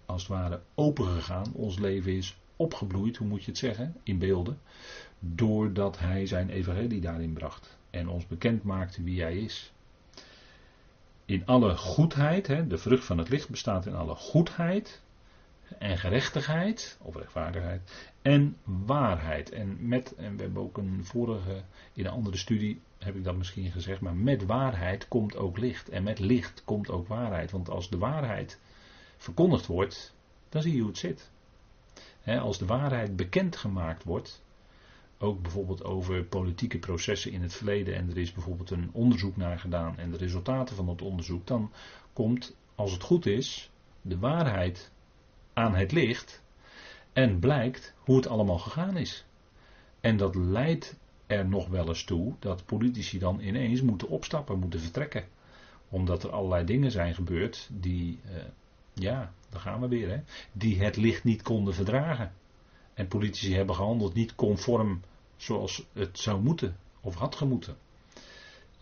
als 0.06 0.22
het 0.22 0.32
ware 0.32 0.62
open 0.76 1.06
gegaan. 1.06 1.54
Ons 1.54 1.80
leven 1.80 2.16
is 2.16 2.36
opgebloeid, 2.62 3.18
hoe 3.18 3.28
moet 3.28 3.44
je 3.44 3.52
het 3.52 3.60
zeggen, 3.60 3.96
in 4.04 4.18
beelden, 4.18 4.60
doordat 5.20 6.00
hij 6.00 6.26
zijn 6.26 6.50
evangelie 6.50 7.02
daarin 7.02 7.34
bracht 7.34 7.78
en 7.90 8.08
ons 8.08 8.28
bekend 8.28 8.64
maakte 8.64 9.04
wie 9.04 9.22
hij 9.22 9.38
is. 9.38 9.72
In 11.26 11.46
alle 11.46 11.78
goedheid, 11.78 12.48
hè, 12.48 12.68
de 12.68 12.78
vrucht 12.78 13.06
van 13.06 13.18
het 13.18 13.30
licht 13.30 13.50
bestaat 13.50 13.86
in 13.86 13.96
alle 13.96 14.16
goedheid 14.16 15.02
en 15.78 15.98
gerechtigheid, 15.98 16.98
of 17.02 17.16
rechtvaardigheid, 17.16 18.12
en 18.22 18.58
waarheid. 18.64 19.50
En 19.50 19.88
met, 19.88 20.16
en 20.16 20.36
we 20.36 20.44
hebben 20.44 20.62
ook 20.62 20.78
een 20.78 21.06
vorige, 21.06 21.64
in 21.94 22.06
een 22.06 22.12
andere 22.12 22.38
studie 22.38 22.82
heb 22.98 23.16
ik 23.16 23.24
dat 23.24 23.36
misschien 23.36 23.72
gezegd, 23.72 24.02
maar 24.02 24.16
met 24.16 24.46
waarheid 24.46 25.08
komt 25.08 25.36
ook 25.36 25.58
licht. 25.58 25.90
En 25.90 26.04
met 26.04 26.20
licht 26.20 26.62
komt 26.66 26.90
ook 26.90 27.08
waarheid. 27.08 27.52
Want 27.52 27.70
als 27.70 27.90
de 27.90 27.98
waarheid 27.98 28.60
verkondigd 29.18 29.66
wordt, 29.66 30.16
dan 30.50 30.62
zie 30.62 30.74
je 30.74 30.80
hoe 30.80 30.90
het 30.90 30.98
zit. 30.98 31.32
Als 32.26 32.58
de 32.58 32.66
waarheid 32.66 33.16
bekendgemaakt 33.16 34.04
wordt, 34.04 34.44
ook 35.18 35.42
bijvoorbeeld 35.42 35.84
over 35.84 36.24
politieke 36.24 36.80
processen 36.80 37.32
in 37.32 37.42
het 37.42 37.54
verleden 37.54 37.96
en 37.96 38.10
er 38.10 38.18
is 38.18 38.34
bijvoorbeeld 38.34 38.72
een 38.72 38.90
onderzoek 38.92 39.38
naar 39.38 39.60
gedaan 39.60 39.98
en 39.98 40.12
de 40.12 40.18
resultaten 40.18 40.76
van 40.76 40.86
dat 40.86 41.02
onderzoek, 41.02 41.48
dan 41.48 41.72
komt, 42.14 42.56
als 42.76 42.92
het 42.92 43.04
goed 43.04 43.26
is, 43.26 43.72
de 44.02 44.20
waarheid 44.20 44.92
aan 45.54 45.76
het 45.76 45.92
licht 45.92 46.44
en 47.14 47.40
blijkt 47.40 47.94
hoe 47.98 48.16
het 48.16 48.28
allemaal 48.28 48.60
gegaan 48.60 48.98
is. 48.98 49.26
En 50.00 50.18
dat 50.18 50.36
leidt 50.36 51.00
er 51.28 51.48
nog 51.48 51.68
wel 51.68 51.88
eens 51.88 52.04
toe 52.04 52.34
dat 52.40 52.66
politici 52.66 53.20
dan 53.20 53.40
ineens 53.40 53.82
moeten 53.82 54.08
opstappen, 54.08 54.60
moeten 54.60 54.80
vertrekken. 54.80 55.26
Omdat 55.90 56.24
er 56.24 56.32
allerlei 56.32 56.66
dingen 56.66 56.92
zijn 56.92 57.14
gebeurd 57.14 57.70
die, 57.72 58.20
uh, 58.26 58.32
ja, 58.94 59.34
daar 59.52 59.62
gaan 59.62 59.82
we 59.82 59.88
weer, 59.88 60.10
hè, 60.10 60.20
die 60.52 60.82
het 60.82 60.96
licht 60.96 61.24
niet 61.24 61.42
konden 61.42 61.74
verdragen. 61.74 62.34
En 62.94 63.08
politici 63.08 63.56
hebben 63.56 63.76
gehandeld 63.76 64.14
niet 64.14 64.36
conform 64.36 65.02
zoals 65.38 65.86
het 65.94 66.20
zou 66.20 66.42
moeten 66.42 66.78
of 67.02 67.16
had 67.16 67.36
gemoeten. 67.36 67.76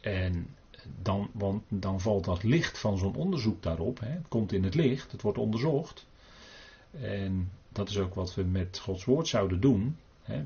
En 0.01 0.55
dan, 1.01 1.30
want 1.34 1.63
dan 1.67 2.01
valt 2.01 2.26
dat 2.26 2.43
licht 2.43 2.78
van 2.78 2.97
zo'n 2.97 3.15
onderzoek 3.15 3.63
daarop. 3.63 3.99
Hè. 3.99 4.09
Het 4.09 4.28
komt 4.28 4.51
in 4.51 4.63
het 4.63 4.76
licht, 4.76 5.11
het 5.11 5.22
wordt 5.22 5.38
onderzocht. 5.38 6.07
En 6.91 7.51
dat 7.70 7.89
is 7.89 7.97
ook 7.97 8.13
wat 8.13 8.36
we 8.36 8.43
met 8.43 8.80
Gods 8.80 9.05
woord 9.05 9.28
zouden 9.28 9.59
doen. 9.59 9.97
Hè. 10.24 10.45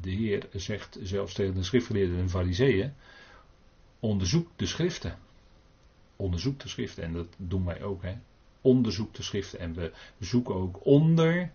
De 0.00 0.10
Heer 0.10 0.48
zegt 0.52 0.98
zelfs 1.02 1.34
tegen 1.34 1.54
de 1.54 1.62
schriftgeleerden 1.62 2.18
en 2.18 2.30
fariseeën: 2.30 2.94
onderzoek 4.00 4.48
de 4.56 4.66
schriften. 4.66 5.18
Onderzoek 6.16 6.60
de 6.60 6.68
schriften. 6.68 7.04
En 7.04 7.12
dat 7.12 7.26
doen 7.36 7.64
wij 7.64 7.82
ook. 7.82 8.02
Hè. 8.02 8.14
Onderzoek 8.60 9.14
de 9.14 9.22
schriften. 9.22 9.58
En 9.58 9.74
we 9.74 9.92
zoeken 10.18 10.54
ook 10.54 10.86
onder 10.86 11.52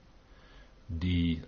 die, 0.86 1.42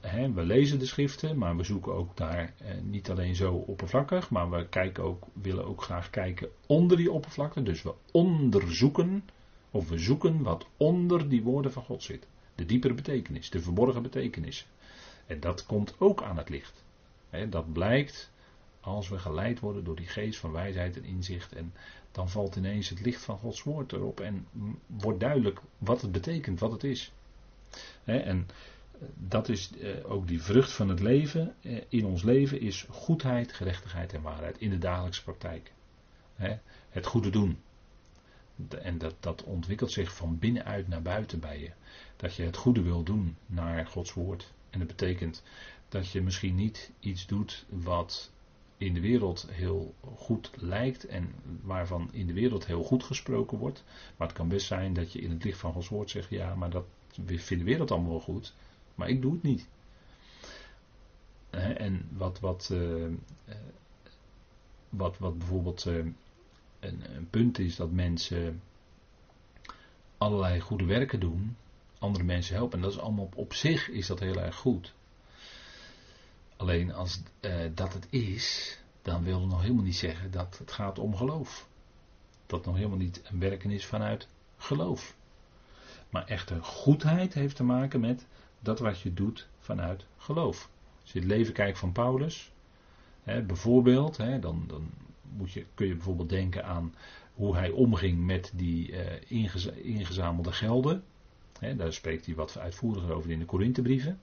hè, 0.00 0.32
we 0.32 0.42
lezen 0.42 0.78
de 0.78 0.86
schriften, 0.86 1.38
maar 1.38 1.56
we 1.56 1.64
zoeken 1.64 1.94
ook 1.94 2.16
daar 2.16 2.54
eh, 2.58 2.74
niet 2.82 3.10
alleen 3.10 3.34
zo 3.34 3.54
oppervlakkig, 3.54 4.30
maar 4.30 4.50
we 4.50 4.68
kijken 4.68 5.04
ook, 5.04 5.26
willen 5.32 5.66
ook 5.66 5.82
graag 5.82 6.10
kijken 6.10 6.48
onder 6.66 6.96
die 6.96 7.12
oppervlakte. 7.12 7.62
Dus 7.62 7.82
we 7.82 7.94
onderzoeken, 8.12 9.24
of 9.70 9.88
we 9.88 9.98
zoeken 9.98 10.42
wat 10.42 10.66
onder 10.76 11.28
die 11.28 11.42
woorden 11.42 11.72
van 11.72 11.82
God 11.82 12.02
zit. 12.02 12.26
De 12.54 12.66
diepere 12.66 12.94
betekenis, 12.94 13.50
de 13.50 13.60
verborgen 13.60 14.02
betekenis. 14.02 14.66
En 15.26 15.40
dat 15.40 15.66
komt 15.66 15.94
ook 15.98 16.22
aan 16.22 16.36
het 16.36 16.48
licht. 16.48 16.84
Hè, 17.30 17.48
dat 17.48 17.72
blijkt 17.72 18.30
als 18.80 19.08
we 19.08 19.18
geleid 19.18 19.60
worden 19.60 19.84
door 19.84 19.96
die 19.96 20.06
geest 20.06 20.38
van 20.38 20.52
wijsheid 20.52 20.96
en 20.96 21.04
inzicht. 21.04 21.52
En 21.52 21.72
dan 22.12 22.30
valt 22.30 22.56
ineens 22.56 22.88
het 22.88 23.00
licht 23.00 23.24
van 23.24 23.38
Gods 23.38 23.62
woord 23.62 23.92
erop 23.92 24.20
en 24.20 24.46
wordt 24.86 25.20
duidelijk 25.20 25.60
wat 25.78 26.00
het 26.02 26.12
betekent, 26.12 26.60
wat 26.60 26.72
het 26.72 26.84
is. 26.84 27.12
En 28.04 28.46
dat 29.14 29.48
is 29.48 29.70
eh, 29.70 30.10
ook 30.10 30.28
die 30.28 30.42
vrucht 30.42 30.72
van 30.72 30.88
het 30.88 31.00
leven. 31.00 31.54
Eh, 31.62 31.80
in 31.88 32.04
ons 32.04 32.22
leven 32.22 32.60
is 32.60 32.86
goedheid, 32.90 33.52
gerechtigheid 33.52 34.12
en 34.12 34.22
waarheid 34.22 34.58
in 34.58 34.70
de 34.70 34.78
dagelijkse 34.78 35.22
praktijk. 35.22 35.72
Het 36.88 37.06
goede 37.06 37.30
doen. 37.30 37.58
En 38.82 38.98
dat, 38.98 39.14
dat 39.20 39.44
ontwikkelt 39.44 39.92
zich 39.92 40.14
van 40.14 40.38
binnenuit 40.38 40.88
naar 40.88 41.02
buiten 41.02 41.40
bij 41.40 41.60
je. 41.60 41.70
Dat 42.16 42.34
je 42.34 42.42
het 42.42 42.56
goede 42.56 42.82
wil 42.82 43.02
doen 43.02 43.36
naar 43.46 43.86
Gods 43.86 44.12
woord. 44.12 44.52
En 44.70 44.78
dat 44.78 44.88
betekent 44.88 45.42
dat 45.88 46.10
je 46.10 46.22
misschien 46.22 46.54
niet 46.54 46.90
iets 47.00 47.26
doet 47.26 47.64
wat 47.68 48.30
in 48.78 48.94
de 48.94 49.00
wereld 49.00 49.46
heel 49.50 49.94
goed 50.16 50.50
lijkt 50.54 51.06
en 51.06 51.34
waarvan 51.62 52.08
in 52.12 52.26
de 52.26 52.32
wereld 52.32 52.66
heel 52.66 52.82
goed 52.82 53.04
gesproken 53.04 53.58
wordt. 53.58 53.84
Maar 54.16 54.28
het 54.28 54.36
kan 54.36 54.48
best 54.48 54.66
zijn 54.66 54.92
dat 54.92 55.12
je 55.12 55.20
in 55.20 55.30
het 55.30 55.44
licht 55.44 55.58
van 55.58 55.72
Gods 55.72 55.88
woord 55.88 56.10
zegt: 56.10 56.30
ja, 56.30 56.54
maar 56.54 56.70
dat 56.70 56.84
vindt 57.24 57.48
de 57.48 57.64
wereld 57.64 57.90
allemaal 57.90 58.10
wel 58.10 58.20
goed. 58.20 58.54
Maar 58.94 59.08
ik 59.08 59.22
doe 59.22 59.32
het 59.32 59.42
niet. 59.42 59.68
En 61.50 62.08
wat, 62.12 62.40
wat, 62.40 62.68
eh, 62.72 63.04
eh, 63.04 63.12
wat, 64.88 65.18
wat 65.18 65.38
bijvoorbeeld 65.38 65.86
eh, 65.86 65.94
een, 66.80 67.14
een 67.16 67.30
punt 67.30 67.58
is 67.58 67.76
dat 67.76 67.90
mensen 67.90 68.62
allerlei 70.18 70.60
goede 70.60 70.84
werken 70.84 71.20
doen, 71.20 71.56
andere 71.98 72.24
mensen 72.24 72.54
helpen. 72.54 72.78
En 72.78 72.84
dat 72.84 72.92
is 72.92 72.98
allemaal 72.98 73.28
op, 73.34 73.54
zich 73.54 73.88
is 73.88 74.06
dat 74.06 74.20
heel 74.20 74.40
erg 74.40 74.56
goed. 74.56 74.94
Alleen 76.58 76.94
als 76.94 77.22
dat 77.74 77.92
het 77.92 78.06
is, 78.10 78.78
dan 79.02 79.24
wil 79.24 79.40
het 79.40 79.50
nog 79.50 79.60
helemaal 79.60 79.84
niet 79.84 79.96
zeggen 79.96 80.30
dat 80.30 80.58
het 80.58 80.72
gaat 80.72 80.98
om 80.98 81.16
geloof. 81.16 81.68
Dat 82.46 82.64
nog 82.64 82.76
helemaal 82.76 82.98
niet 82.98 83.20
een 83.24 83.38
werken 83.38 83.70
is 83.70 83.86
vanuit 83.86 84.28
geloof. 84.56 85.16
Maar 86.10 86.26
echte 86.26 86.62
goedheid 86.62 87.34
heeft 87.34 87.56
te 87.56 87.64
maken 87.64 88.00
met 88.00 88.26
dat 88.60 88.78
wat 88.78 89.00
je 89.00 89.14
doet 89.14 89.48
vanuit 89.58 90.06
geloof. 90.16 90.70
Als 91.02 91.12
je 91.12 91.18
het 91.18 91.28
leven 91.28 91.54
kijkt 91.54 91.78
van 91.78 91.92
Paulus, 91.92 92.52
hè, 93.22 93.42
bijvoorbeeld, 93.42 94.16
hè, 94.16 94.38
dan, 94.38 94.64
dan 94.66 94.90
moet 95.36 95.52
je, 95.52 95.66
kun 95.74 95.86
je 95.86 95.94
bijvoorbeeld 95.94 96.28
denken 96.28 96.64
aan 96.64 96.94
hoe 97.34 97.56
hij 97.56 97.70
omging 97.70 98.26
met 98.26 98.52
die 98.54 98.90
uh, 98.90 99.56
ingezamelde 99.74 100.52
gelden. 100.52 101.04
Hè, 101.58 101.76
daar 101.76 101.92
spreekt 101.92 102.26
hij 102.26 102.34
wat 102.34 102.58
uitvoeriger 102.58 103.12
over 103.12 103.30
in 103.30 103.38
de 103.38 103.44
Korinthebrieven. 103.44 104.20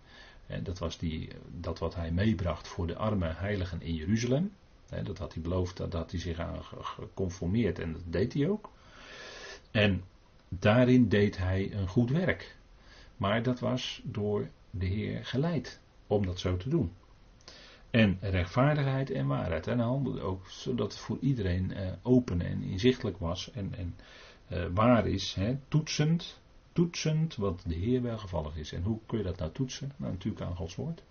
Dat 0.63 0.79
was 0.79 0.97
die, 0.97 1.29
dat 1.59 1.79
wat 1.79 1.95
hij 1.95 2.11
meebracht 2.11 2.67
voor 2.67 2.87
de 2.87 2.95
arme 2.95 3.27
heiligen 3.27 3.81
in 3.81 3.93
Jeruzalem. 3.93 4.51
Dat 5.03 5.17
had 5.17 5.33
hij 5.33 5.41
beloofd, 5.41 5.77
dat 5.77 5.93
had 5.93 6.11
hij 6.11 6.19
zich 6.19 6.39
aan 6.39 6.63
geconformeerd 6.63 7.79
en 7.79 7.93
dat 7.93 8.01
deed 8.05 8.33
hij 8.33 8.49
ook. 8.49 8.69
En 9.71 10.03
daarin 10.49 11.09
deed 11.09 11.37
hij 11.37 11.73
een 11.73 11.87
goed 11.87 12.09
werk. 12.09 12.57
Maar 13.17 13.43
dat 13.43 13.59
was 13.59 14.01
door 14.03 14.49
de 14.69 14.85
Heer 14.85 15.25
geleid 15.25 15.79
om 16.07 16.25
dat 16.25 16.39
zo 16.39 16.57
te 16.57 16.69
doen. 16.69 16.91
En 17.89 18.17
rechtvaardigheid 18.21 19.11
en 19.11 19.27
waarheid. 19.27 19.67
En 19.67 19.77
hij 19.77 19.87
handelde 19.87 20.21
ook 20.21 20.47
zodat 20.47 20.91
het 20.91 21.01
voor 21.01 21.17
iedereen 21.21 21.73
eh, 21.73 21.91
open 22.01 22.41
en 22.41 22.61
inzichtelijk 22.63 23.17
was 23.17 23.51
en, 23.51 23.73
en 23.77 23.95
eh, 24.47 24.65
waar 24.73 25.07
is. 25.07 25.37
Toetsend, 25.67 26.41
toetsend 26.75 27.35
wat 27.35 27.63
de 27.67 27.75
Heer 27.75 28.01
welgevallig 28.01 28.55
is. 28.55 28.71
En 28.71 28.83
hoe 28.83 28.99
kun 29.05 29.17
je 29.17 29.23
dat 29.23 29.37
nou 29.37 29.51
toetsen? 29.51 29.91
Nou, 29.97 30.11
natuurlijk 30.11 30.45
aan 30.45 30.55
Gods 30.55 30.75
woord. 30.75 31.03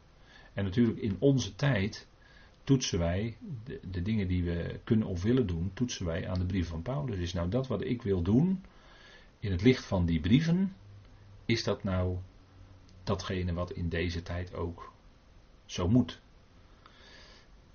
En 0.52 0.64
natuurlijk 0.64 0.98
in 0.98 1.16
onze 1.18 1.54
tijd 1.54 2.06
toetsen 2.64 2.98
wij 2.98 3.36
de, 3.90 4.02
dingen 4.02 4.28
die 4.28 4.44
we 4.44 4.80
kunnen 4.84 5.08
of 5.08 5.22
willen 5.22 5.46
doen, 5.46 5.70
toetsen 5.74 6.06
wij 6.06 6.28
aan 6.28 6.38
de 6.38 6.46
brief 6.46 6.68
van 6.68 6.82
Paulus. 6.82 7.18
Is 7.18 7.32
nou 7.32 7.48
dat 7.48 7.66
wat 7.66 7.84
ik 7.84 8.02
wil 8.02 8.22
doen, 8.22 8.64
in 9.38 9.50
het 9.50 9.62
licht 9.62 9.84
van 9.84 10.06
die 10.06 10.20
brieven, 10.20 10.76
is 11.44 11.64
dat 11.64 11.84
nou 11.84 12.16
datgene 13.04 13.52
wat 13.52 13.72
in 13.72 13.88
deze 13.88 14.22
tijd 14.22 14.54
ook 14.54 14.92
zo 15.66 15.88
moet? 15.88 16.20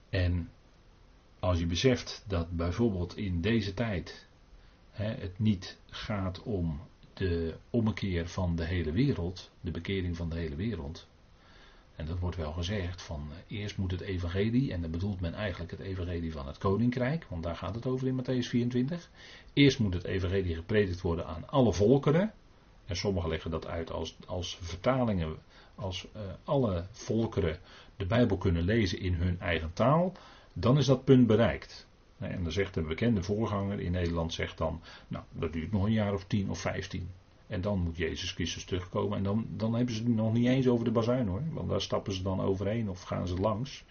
En 0.09 0.49
als 1.39 1.59
je 1.59 1.65
beseft 1.65 2.23
dat 2.27 2.51
bijvoorbeeld 2.51 3.17
in 3.17 3.41
deze 3.41 3.73
tijd 3.73 4.27
hè, 4.91 5.13
het 5.13 5.39
niet 5.39 5.77
gaat 5.89 6.43
om 6.43 6.79
de 7.19 7.53
ommekeer 7.69 8.27
van 8.27 8.55
de 8.55 8.65
hele 8.65 8.91
wereld, 8.91 9.49
de 9.61 9.71
bekering 9.71 10.15
van 10.15 10.29
de 10.29 10.35
hele 10.35 10.55
wereld. 10.55 11.07
En 11.95 12.05
dat 12.05 12.19
wordt 12.19 12.35
wel 12.35 12.51
gezegd 12.51 13.01
van 13.01 13.27
eh, 13.31 13.57
eerst 13.59 13.77
moet 13.77 13.91
het 13.91 14.01
evangelie, 14.01 14.73
en 14.73 14.81
dan 14.81 14.91
bedoelt 14.91 15.19
men 15.19 15.33
eigenlijk 15.33 15.71
het 15.71 15.79
evangelie 15.79 16.31
van 16.31 16.47
het 16.47 16.57
koninkrijk, 16.57 17.25
want 17.29 17.43
daar 17.43 17.55
gaat 17.55 17.75
het 17.75 17.85
over 17.85 18.07
in 18.07 18.21
Matthäus 18.21 18.47
24. 18.47 19.09
Eerst 19.53 19.79
moet 19.79 19.93
het 19.93 20.03
evangelie 20.03 20.55
gepredikt 20.55 21.01
worden 21.01 21.25
aan 21.25 21.49
alle 21.49 21.73
volkeren. 21.73 22.33
En 22.85 22.95
sommigen 22.95 23.29
leggen 23.29 23.51
dat 23.51 23.67
uit 23.67 23.91
als, 23.91 24.15
als 24.25 24.57
vertalingen, 24.61 25.37
als 25.75 26.07
uh, 26.15 26.21
alle 26.43 26.85
volkeren 26.91 27.59
de 27.97 28.05
Bijbel 28.05 28.37
kunnen 28.37 28.63
lezen 28.63 28.99
in 28.99 29.13
hun 29.13 29.39
eigen 29.39 29.73
taal, 29.73 30.13
dan 30.53 30.77
is 30.77 30.85
dat 30.85 31.03
punt 31.03 31.27
bereikt. 31.27 31.87
En 32.19 32.43
dan 32.43 32.51
zegt 32.51 32.75
een 32.75 32.87
bekende 32.87 33.23
voorganger 33.23 33.79
in 33.79 33.91
Nederland, 33.91 34.33
zegt 34.33 34.57
dan, 34.57 34.81
nou, 35.07 35.23
dat 35.31 35.53
duurt 35.53 35.71
nog 35.71 35.83
een 35.83 35.91
jaar 35.91 36.13
of 36.13 36.23
tien 36.23 36.49
of 36.49 36.59
vijftien. 36.59 37.09
En 37.47 37.61
dan 37.61 37.79
moet 37.79 37.97
Jezus 37.97 38.31
Christus 38.31 38.63
terugkomen. 38.63 39.17
En 39.17 39.23
dan, 39.23 39.45
dan 39.49 39.73
hebben 39.73 39.95
ze 39.95 40.03
het 40.03 40.15
nog 40.15 40.33
niet 40.33 40.47
eens 40.47 40.67
over 40.67 40.85
de 40.85 40.91
bazuin 40.91 41.27
hoor. 41.27 41.43
Want 41.51 41.69
daar 41.69 41.81
stappen 41.81 42.13
ze 42.13 42.23
dan 42.23 42.41
overheen 42.41 42.89
of 42.89 43.01
gaan 43.01 43.27
ze 43.27 43.35
langs. 43.35 43.83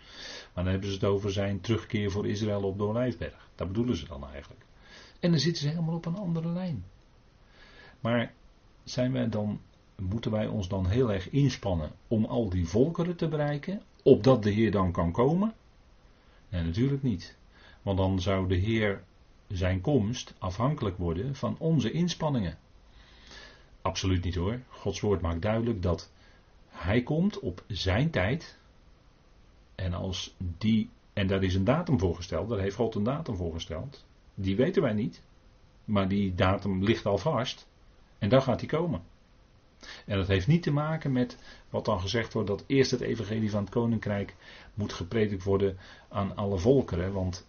Maar 0.55 0.65
dan 0.65 0.73
hebben 0.73 0.89
ze 0.91 0.95
het 0.95 1.05
over 1.05 1.33
zijn 1.33 1.61
terugkeer 1.61 2.11
voor 2.11 2.27
Israël 2.27 2.63
op 2.63 2.79
de 2.79 2.85
Olijfberg. 2.85 3.49
Dat 3.55 3.69
bedoelen 3.69 3.97
ze 3.97 4.07
dan 4.07 4.31
eigenlijk. 4.33 4.65
En 5.21 5.31
dan 5.31 5.41
zitten 5.41 5.63
ze 5.63 5.69
helemaal 5.69 5.95
op 5.95 6.07
een 6.07 6.17
andere 6.17 6.49
lijn. 6.49 6.85
Maar 8.01 8.33
zijn 8.85 9.13
wij 9.13 9.29
dan, 9.29 9.61
moeten 9.97 10.31
wij 10.31 10.47
ons 10.47 10.69
dan 10.69 10.87
heel 10.87 11.13
erg 11.13 11.31
inspannen 11.31 11.93
om 12.09 12.25
al 12.25 12.49
die 12.49 12.69
volkeren 12.69 13.17
te 13.17 13.29
bereiken, 13.29 13.83
opdat 14.03 14.43
de 14.43 14.51
Heer 14.51 14.71
dan 14.71 14.93
kan 14.93 15.13
komen? 15.13 15.55
Nee, 16.49 16.63
natuurlijk 16.63 17.03
niet. 17.03 17.37
Want 17.83 17.99
dan 17.99 18.21
zou 18.21 18.49
de 18.49 18.57
Heer 18.57 19.03
zijn 19.49 19.81
komst 19.81 20.35
afhankelijk 20.39 20.97
worden 20.97 21.35
van 21.35 21.57
onze 21.59 21.91
inspanningen. 21.91 22.59
Absoluut 23.83 24.25
niet 24.25 24.35
hoor. 24.35 24.61
Gods 24.69 25.01
woord 25.01 25.21
maakt 25.21 25.43
duidelijk 25.43 25.83
dat 25.83 26.11
Hij 26.69 27.03
komt 27.03 27.39
op 27.39 27.65
zijn 27.67 28.11
tijd. 28.11 28.59
En 29.75 29.93
als 29.93 30.35
die, 30.59 30.91
en 31.13 31.27
daar 31.27 31.43
is 31.43 31.55
een 31.55 31.65
datum 31.65 31.99
voor 31.99 32.15
gesteld, 32.17 32.49
daar 32.49 32.59
heeft 32.59 32.77
God 32.77 32.95
een 32.95 33.03
datum 33.03 33.37
voor 33.37 33.53
gesteld. 33.53 34.05
Die 34.35 34.57
weten 34.57 34.83
wij 34.83 34.93
niet. 34.93 35.23
Maar 35.85 36.09
die 36.09 36.35
datum 36.35 36.85
ligt 36.85 37.07
al 37.07 37.19
vast. 37.19 37.67
En 38.19 38.29
dan 38.29 38.43
gaat 38.43 38.61
hij 38.61 38.69
komen. 38.69 39.03
En 40.07 40.17
dat 40.17 40.27
heeft 40.27 40.47
niet 40.47 40.63
te 40.63 40.71
maken 40.71 41.13
met 41.13 41.39
wat 41.71 41.85
dan 41.85 42.01
gezegd 42.01 42.33
wordt 42.33 42.49
dat 42.49 42.65
eerst 42.67 42.91
het 42.91 43.01
evangelie 43.01 43.51
van 43.51 43.61
het 43.61 43.71
koninkrijk 43.71 44.37
moet 44.75 44.93
gepredikt 44.93 45.45
worden 45.45 45.79
aan 46.09 46.37
alle 46.37 46.59
volkeren. 46.59 47.13
Want 47.13 47.48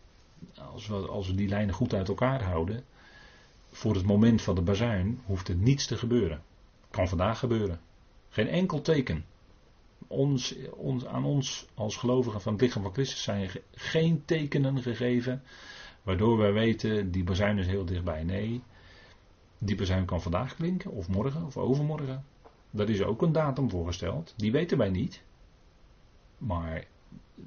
als 0.71 0.87
we, 0.87 0.95
als 0.95 1.27
we 1.27 1.35
die 1.35 1.47
lijnen 1.47 1.75
goed 1.75 1.93
uit 1.93 2.07
elkaar 2.07 2.43
houden, 2.43 2.83
voor 3.71 3.95
het 3.95 4.05
moment 4.05 4.41
van 4.41 4.55
de 4.55 4.61
bazuin 4.61 5.21
hoeft 5.25 5.47
er 5.47 5.55
niets 5.55 5.85
te 5.85 5.97
gebeuren. 5.97 6.41
Kan 6.89 7.07
vandaag 7.07 7.39
gebeuren. 7.39 7.79
Geen 8.29 8.47
enkel 8.47 8.81
teken. 8.81 9.25
Ons, 10.07 10.55
ons, 10.71 11.05
aan 11.05 11.23
ons 11.23 11.67
als 11.73 11.97
gelovigen 11.97 12.41
van 12.41 12.53
het 12.53 12.61
lichaam 12.61 12.83
van 12.83 12.93
Christus 12.93 13.23
zijn 13.23 13.49
geen 13.71 14.25
tekenen 14.25 14.81
gegeven 14.81 15.43
waardoor 16.03 16.37
wij 16.37 16.53
weten 16.53 17.11
die 17.11 17.23
bazuin 17.23 17.57
is 17.57 17.67
heel 17.67 17.85
dichtbij. 17.85 18.23
Nee, 18.23 18.61
die 19.57 19.75
bazuin 19.75 20.05
kan 20.05 20.21
vandaag 20.21 20.55
klinken, 20.55 20.91
of 20.91 21.07
morgen, 21.07 21.45
of 21.45 21.57
overmorgen. 21.57 22.25
Daar 22.71 22.89
is 22.89 23.01
ook 23.01 23.21
een 23.21 23.31
datum 23.31 23.69
voorgesteld. 23.69 24.33
Die 24.37 24.51
weten 24.51 24.77
wij 24.77 24.89
niet. 24.89 25.21
Maar 26.37 26.85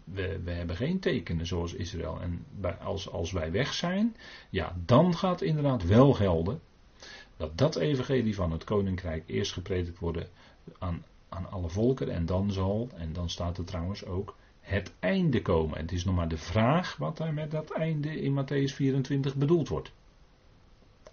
we, 0.05 0.41
we 0.45 0.51
hebben 0.51 0.77
geen 0.77 0.99
tekenen 0.99 1.47
zoals 1.47 1.75
Israël. 1.75 2.21
En 2.21 2.47
als, 2.81 3.11
als 3.11 3.33
wij 3.33 3.53
weg 3.53 3.75
zijn, 3.75 4.17
ja, 4.51 4.77
dan 4.85 5.17
gaat 5.17 5.43
inderdaad 5.43 5.85
wel 5.85 6.13
gelden 6.13 6.61
dat 7.37 7.59
dat 7.59 7.77
evangelie 7.77 8.35
van 8.35 8.53
het 8.53 8.65
koninkrijk 8.65 9.23
eerst 9.27 9.53
gepredikt 9.53 9.99
worden 9.99 10.29
aan, 10.79 11.05
aan 11.29 11.51
alle 11.51 11.69
volken 11.69 12.11
en 12.11 12.27
dan 12.27 12.53
zal, 12.53 12.89
en 12.95 13.13
dan 13.13 13.31
staat 13.31 13.59
er 13.59 13.65
trouwens 13.65 14.05
ook, 14.05 14.37
het 14.61 14.93
einde 14.99 15.43
komen. 15.43 15.77
En 15.77 15.83
het 15.83 15.93
is 15.93 16.05
nog 16.05 16.15
maar 16.15 16.29
de 16.29 16.39
vraag 16.39 16.97
wat 16.97 17.17
daar 17.17 17.35
met 17.35 17.51
dat 17.51 17.71
einde 17.71 18.21
in 18.21 18.45
Matthäus 18.45 18.75
24 18.75 19.35
bedoeld 19.35 19.69
wordt. 19.69 19.93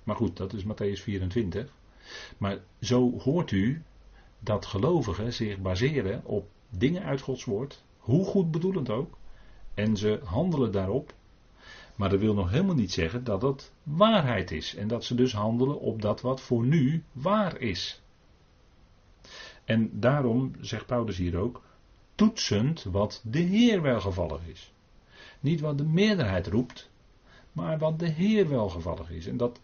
Maar 0.04 0.16
goed, 0.16 0.38
dat 0.38 0.54
is 0.54 0.64
Matthäus 0.64 1.02
24. 1.02 1.74
Maar 2.38 2.58
zo 2.82 3.20
hoort 3.20 3.52
u 3.52 3.84
dat 4.40 4.66
gelovigen 4.66 5.34
zich 5.34 5.58
baseren 5.58 6.26
op 6.26 6.48
dingen 6.70 7.04
uit 7.04 7.22
Gods 7.22 7.44
woord, 7.44 7.84
hoe 8.00 8.26
goed 8.26 8.52
bedoelend 8.52 8.90
ook, 8.90 9.18
en 9.74 9.98
ze 9.98 10.20
handelen 10.24 10.72
daarop. 10.72 11.14
Maar 11.96 12.10
dat 12.10 12.20
wil 12.20 12.34
nog 12.34 12.50
helemaal 12.50 12.76
niet 12.76 12.92
zeggen 12.92 13.24
dat 13.24 13.42
dat 13.42 13.72
waarheid 13.84 14.52
is 14.52 14.76
en 14.76 14.88
dat 14.88 15.04
ze 15.04 15.16
dus 15.16 15.34
handelen 15.34 15.80
op 15.80 16.02
dat 16.02 16.22
wat 16.22 16.42
voor 16.42 16.66
nu 16.66 17.04
waar 17.12 17.58
is. 17.58 18.02
En 19.66 20.00
daarom 20.00 20.52
zegt 20.62 20.86
Paulus 20.86 21.18
hier 21.18 21.38
ook, 21.38 21.62
toetsend 22.16 22.84
wat 22.84 23.22
de 23.26 23.40
Heer 23.40 23.82
welgevallig 23.82 24.42
is. 24.48 24.74
Niet 25.40 25.60
wat 25.60 25.78
de 25.78 25.86
meerderheid 25.86 26.48
roept, 26.48 26.90
maar 27.52 27.78
wat 27.78 28.00
de 28.00 28.10
Heer 28.10 28.50
welgevallig 28.50 29.12
is. 29.12 29.28
En, 29.28 29.38
dat, 29.38 29.60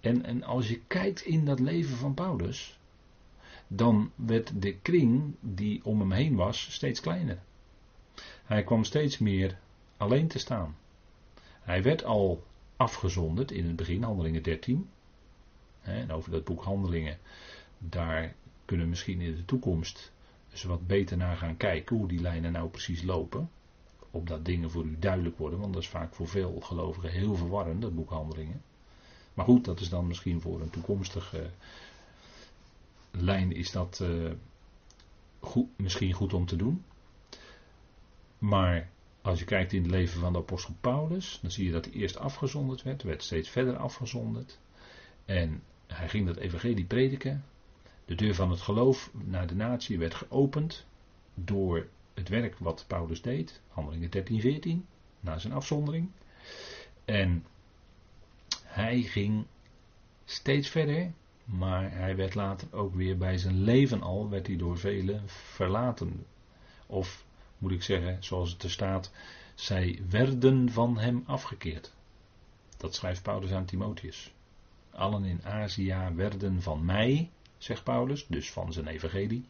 en, 0.00 0.24
en 0.24 0.42
als 0.42 0.68
je 0.68 0.80
kijkt 0.86 1.20
in 1.20 1.44
dat 1.44 1.60
leven 1.60 1.96
van 1.96 2.14
Paulus, 2.14 2.78
dan 3.66 4.10
werd 4.14 4.62
de 4.62 4.76
kring 4.76 5.34
die 5.40 5.84
om 5.84 6.00
hem 6.00 6.12
heen 6.12 6.34
was 6.34 6.72
steeds 6.72 7.00
kleiner. 7.00 7.42
Hij 8.48 8.64
kwam 8.64 8.84
steeds 8.84 9.18
meer 9.18 9.58
alleen 9.96 10.28
te 10.28 10.38
staan. 10.38 10.76
Hij 11.60 11.82
werd 11.82 12.04
al 12.04 12.44
afgezonderd 12.76 13.50
in 13.50 13.66
het 13.66 13.76
begin, 13.76 14.02
Handelingen 14.02 14.42
13. 14.42 14.88
En 15.80 16.12
over 16.12 16.30
dat 16.30 16.44
boek 16.44 16.62
Handelingen, 16.62 17.18
daar 17.78 18.34
kunnen 18.64 18.84
we 18.84 18.90
misschien 18.90 19.20
in 19.20 19.34
de 19.36 19.44
toekomst 19.44 20.12
eens 20.50 20.62
wat 20.62 20.86
beter 20.86 21.16
naar 21.16 21.36
gaan 21.36 21.56
kijken 21.56 21.96
hoe 21.96 22.08
die 22.08 22.20
lijnen 22.20 22.52
nou 22.52 22.68
precies 22.68 23.02
lopen. 23.02 23.50
Opdat 24.10 24.44
dingen 24.44 24.70
voor 24.70 24.84
u 24.84 24.96
duidelijk 24.98 25.38
worden, 25.38 25.58
want 25.58 25.72
dat 25.72 25.82
is 25.82 25.88
vaak 25.88 26.14
voor 26.14 26.28
veel 26.28 26.60
gelovigen 26.60 27.10
heel 27.10 27.34
verwarrend, 27.34 27.82
dat 27.82 27.94
boek 27.94 28.10
Handelingen. 28.10 28.62
Maar 29.34 29.44
goed, 29.44 29.64
dat 29.64 29.80
is 29.80 29.88
dan 29.88 30.06
misschien 30.06 30.40
voor 30.40 30.60
een 30.60 30.70
toekomstige 30.70 31.50
lijn 33.10 33.52
is 33.52 33.70
dat 33.70 34.00
uh, 34.02 34.30
goed, 35.40 35.68
misschien 35.76 36.12
goed 36.12 36.32
om 36.32 36.46
te 36.46 36.56
doen. 36.56 36.84
Maar 38.38 38.90
als 39.22 39.38
je 39.38 39.44
kijkt 39.44 39.72
in 39.72 39.82
het 39.82 39.90
leven 39.90 40.20
van 40.20 40.32
de 40.32 40.38
apostel 40.38 40.74
Paulus, 40.80 41.38
dan 41.42 41.50
zie 41.50 41.64
je 41.64 41.72
dat 41.72 41.84
hij 41.84 41.94
eerst 41.94 42.18
afgezonderd 42.18 42.82
werd, 42.82 43.02
werd 43.02 43.22
steeds 43.22 43.48
verder 43.48 43.76
afgezonderd. 43.76 44.58
En 45.24 45.62
hij 45.86 46.08
ging 46.08 46.26
dat 46.26 46.36
evangelie 46.36 46.84
prediken. 46.84 47.44
De 48.04 48.14
deur 48.14 48.34
van 48.34 48.50
het 48.50 48.60
geloof 48.60 49.10
naar 49.12 49.46
de 49.46 49.54
natie 49.54 49.98
werd 49.98 50.14
geopend 50.14 50.86
door 51.34 51.86
het 52.14 52.28
werk 52.28 52.58
wat 52.58 52.84
Paulus 52.86 53.22
deed, 53.22 53.60
handelingen 53.68 54.10
13, 54.10 54.40
14, 54.40 54.86
na 55.20 55.38
zijn 55.38 55.52
afzondering. 55.52 56.10
En 57.04 57.44
hij 58.64 59.02
ging 59.02 59.44
steeds 60.24 60.68
verder, 60.68 61.12
maar 61.44 61.92
hij 61.92 62.16
werd 62.16 62.34
later 62.34 62.68
ook 62.70 62.94
weer 62.94 63.18
bij 63.18 63.38
zijn 63.38 63.62
leven 63.62 64.02
al, 64.02 64.28
werd 64.28 64.46
hij 64.46 64.56
door 64.56 64.78
velen 64.78 65.22
verlaten. 65.26 66.26
Of 66.86 67.26
moet 67.58 67.70
ik 67.70 67.82
zeggen, 67.82 68.24
zoals 68.24 68.52
het 68.52 68.62
er 68.62 68.70
staat, 68.70 69.10
zij 69.54 70.02
werden 70.08 70.70
van 70.70 70.98
hem 70.98 71.22
afgekeerd. 71.26 71.92
Dat 72.76 72.94
schrijft 72.94 73.22
Paulus 73.22 73.52
aan 73.52 73.64
Timotheus. 73.64 74.32
Allen 74.90 75.24
in 75.24 75.44
Azië 75.44 76.12
werden 76.14 76.62
van 76.62 76.84
mij, 76.84 77.30
zegt 77.58 77.84
Paulus, 77.84 78.26
dus 78.26 78.50
van 78.50 78.72
zijn 78.72 78.86
evangelie, 78.86 79.48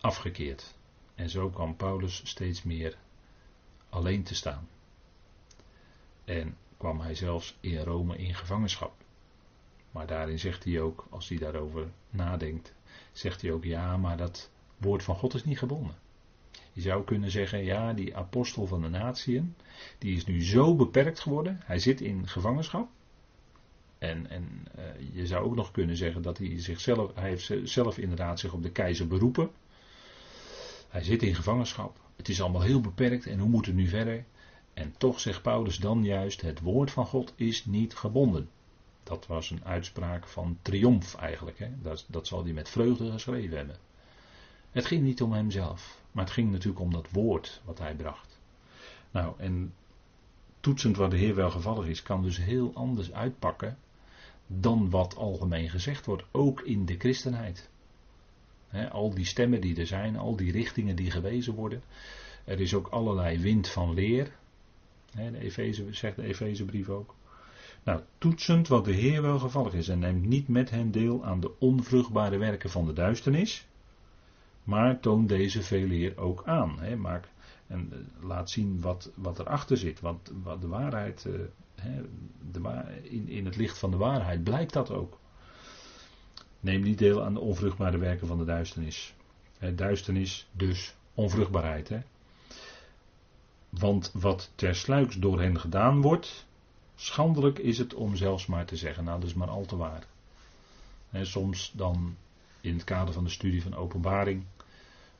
afgekeerd. 0.00 0.74
En 1.14 1.30
zo 1.30 1.50
kwam 1.50 1.76
Paulus 1.76 2.20
steeds 2.24 2.62
meer 2.62 2.96
alleen 3.88 4.22
te 4.22 4.34
staan. 4.34 4.68
En 6.24 6.56
kwam 6.76 7.00
hij 7.00 7.14
zelfs 7.14 7.56
in 7.60 7.78
Rome 7.78 8.16
in 8.16 8.34
gevangenschap. 8.34 8.92
Maar 9.90 10.06
daarin 10.06 10.38
zegt 10.38 10.64
hij 10.64 10.80
ook, 10.80 11.06
als 11.10 11.28
hij 11.28 11.38
daarover 11.38 11.88
nadenkt, 12.10 12.72
zegt 13.12 13.42
hij 13.42 13.52
ook 13.52 13.64
ja, 13.64 13.96
maar 13.96 14.16
dat 14.16 14.50
woord 14.76 15.02
van 15.02 15.16
God 15.16 15.34
is 15.34 15.44
niet 15.44 15.58
gebonden. 15.58 15.96
Je 16.78 16.84
zou 16.84 17.04
kunnen 17.04 17.30
zeggen, 17.30 17.64
ja, 17.64 17.92
die 17.92 18.16
apostel 18.16 18.66
van 18.66 18.82
de 18.82 18.88
natieën, 18.88 19.54
die 19.98 20.16
is 20.16 20.26
nu 20.26 20.44
zo 20.44 20.76
beperkt 20.76 21.20
geworden. 21.20 21.60
Hij 21.64 21.78
zit 21.78 22.00
in 22.00 22.28
gevangenschap. 22.28 22.88
En, 23.98 24.30
en 24.30 24.66
uh, 24.78 24.84
je 25.12 25.26
zou 25.26 25.44
ook 25.44 25.54
nog 25.54 25.70
kunnen 25.70 25.96
zeggen 25.96 26.22
dat 26.22 26.38
hij 26.38 26.60
zichzelf, 26.60 27.14
hij 27.14 27.28
heeft 27.28 27.52
zelf 27.64 27.98
inderdaad 27.98 28.40
zich 28.40 28.52
op 28.52 28.62
de 28.62 28.70
keizer 28.70 29.06
beroepen. 29.06 29.50
Hij 30.88 31.02
zit 31.02 31.22
in 31.22 31.34
gevangenschap. 31.34 32.00
Het 32.16 32.28
is 32.28 32.42
allemaal 32.42 32.62
heel 32.62 32.80
beperkt 32.80 33.26
en 33.26 33.38
hoe 33.38 33.48
moet 33.48 33.66
het 33.66 33.74
nu 33.74 33.86
verder? 33.86 34.24
En 34.74 34.94
toch 34.98 35.20
zegt 35.20 35.42
Paulus 35.42 35.76
dan 35.76 36.04
juist, 36.04 36.40
het 36.40 36.60
woord 36.60 36.90
van 36.90 37.06
God 37.06 37.32
is 37.36 37.64
niet 37.64 37.94
gebonden. 37.94 38.48
Dat 39.02 39.26
was 39.26 39.50
een 39.50 39.64
uitspraak 39.64 40.26
van 40.26 40.58
triomf 40.62 41.14
eigenlijk. 41.14 41.58
Hè? 41.58 41.68
Dat, 41.82 42.04
dat 42.08 42.26
zal 42.26 42.44
hij 42.44 42.52
met 42.52 42.68
vreugde 42.68 43.10
geschreven 43.10 43.56
hebben. 43.56 43.76
Het 44.70 44.86
ging 44.86 45.02
niet 45.02 45.22
om 45.22 45.32
hemzelf, 45.32 45.97
maar 46.12 46.24
het 46.24 46.32
ging 46.32 46.50
natuurlijk 46.50 46.80
om 46.80 46.92
dat 46.92 47.10
woord 47.10 47.60
wat 47.64 47.78
hij 47.78 47.94
bracht. 47.94 48.38
Nou, 49.10 49.34
en 49.38 49.74
toetsend 50.60 50.96
wat 50.96 51.10
de 51.10 51.16
Heer 51.16 51.34
wel 51.34 51.50
gevallig 51.50 51.86
is, 51.86 52.02
kan 52.02 52.22
dus 52.22 52.36
heel 52.36 52.70
anders 52.74 53.12
uitpakken 53.12 53.78
dan 54.46 54.90
wat 54.90 55.16
algemeen 55.16 55.70
gezegd 55.70 56.06
wordt, 56.06 56.24
ook 56.30 56.60
in 56.60 56.84
de 56.84 56.96
christenheid. 56.98 57.70
al 58.90 59.14
die 59.14 59.24
stemmen 59.24 59.60
die 59.60 59.76
er 59.76 59.86
zijn, 59.86 60.16
al 60.16 60.36
die 60.36 60.52
richtingen 60.52 60.96
die 60.96 61.10
gewezen 61.10 61.54
worden. 61.54 61.82
Er 62.44 62.60
is 62.60 62.74
ook 62.74 62.88
allerlei 62.88 63.38
wind 63.38 63.68
van 63.68 63.94
leer. 63.94 64.30
de 65.14 65.38
Efeze, 65.38 65.86
zegt 65.90 66.16
de 66.16 66.22
Efezebrief 66.22 66.88
ook. 66.88 67.14
Nou, 67.82 68.00
toetsend 68.18 68.68
wat 68.68 68.84
de 68.84 68.92
Heer 68.92 69.22
wel 69.22 69.38
gevallig 69.38 69.72
is 69.72 69.88
en 69.88 69.98
neemt 69.98 70.26
niet 70.26 70.48
met 70.48 70.70
hen 70.70 70.90
deel 70.90 71.24
aan 71.24 71.40
de 71.40 71.58
onvruchtbare 71.58 72.36
werken 72.36 72.70
van 72.70 72.86
de 72.86 72.92
duisternis, 72.92 73.66
maar 74.68 75.00
toon 75.00 75.26
deze 75.26 75.62
veel 75.62 75.90
eer 75.90 76.18
ook 76.18 76.42
aan. 76.44 76.80
Hè, 76.80 76.96
maak, 76.96 77.28
en 77.66 77.92
eh, 77.92 78.26
laat 78.26 78.50
zien 78.50 78.80
wat, 78.80 79.10
wat 79.14 79.38
erachter 79.38 79.76
zit. 79.76 80.00
Want 80.00 80.32
wat 80.42 80.60
de 80.60 80.68
waarheid, 80.68 81.24
uh, 81.26 81.40
hè, 81.74 82.02
de, 82.50 82.82
in, 83.02 83.28
in 83.28 83.44
het 83.44 83.56
licht 83.56 83.78
van 83.78 83.90
de 83.90 83.96
waarheid 83.96 84.44
blijkt 84.44 84.72
dat 84.72 84.90
ook. 84.90 85.18
Neem 86.60 86.82
niet 86.82 86.98
deel 86.98 87.24
aan 87.24 87.34
de 87.34 87.40
onvruchtbare 87.40 87.98
werken 87.98 88.26
van 88.26 88.38
de 88.38 88.44
duisternis. 88.44 89.14
Hè, 89.58 89.74
duisternis, 89.74 90.48
dus 90.52 90.94
onvruchtbaarheid. 91.14 91.88
Hè. 91.88 91.98
Want 93.68 94.10
wat 94.14 94.52
tersluiks 94.54 95.16
door 95.16 95.40
hen 95.40 95.60
gedaan 95.60 96.00
wordt, 96.00 96.46
schandelijk 96.94 97.58
is 97.58 97.78
het 97.78 97.94
om 97.94 98.16
zelfs 98.16 98.46
maar 98.46 98.66
te 98.66 98.76
zeggen, 98.76 99.04
nou 99.04 99.20
dat 99.20 99.28
is 99.28 99.34
maar 99.34 99.48
al 99.48 99.64
te 99.64 99.76
waar. 99.76 100.06
Soms 101.12 101.72
dan 101.74 102.16
in 102.60 102.74
het 102.74 102.84
kader 102.84 103.14
van 103.14 103.24
de 103.24 103.30
studie 103.30 103.62
van 103.62 103.74
openbaring 103.74 104.44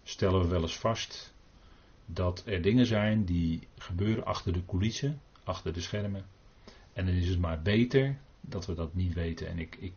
stellen 0.09 0.41
we 0.41 0.47
wel 0.47 0.63
eens 0.63 0.79
vast 0.79 1.35
dat 2.07 2.43
er 2.47 2.63
dingen 2.63 2.87
zijn 2.87 3.25
die 3.25 3.69
gebeuren 3.79 4.25
achter 4.25 4.53
de 4.53 4.65
coulissen, 4.67 5.21
achter 5.45 5.73
de 5.73 5.81
schermen. 5.81 6.27
En 6.93 7.07
dan 7.07 7.15
is 7.15 7.29
het 7.29 7.39
maar 7.39 7.63
beter 7.63 8.19
dat 8.41 8.67
we 8.67 8.75
dat 8.75 8.95
niet 8.95 9.15
weten. 9.15 9.49
En 9.49 9.59
ik, 9.59 9.77
ik 9.77 9.93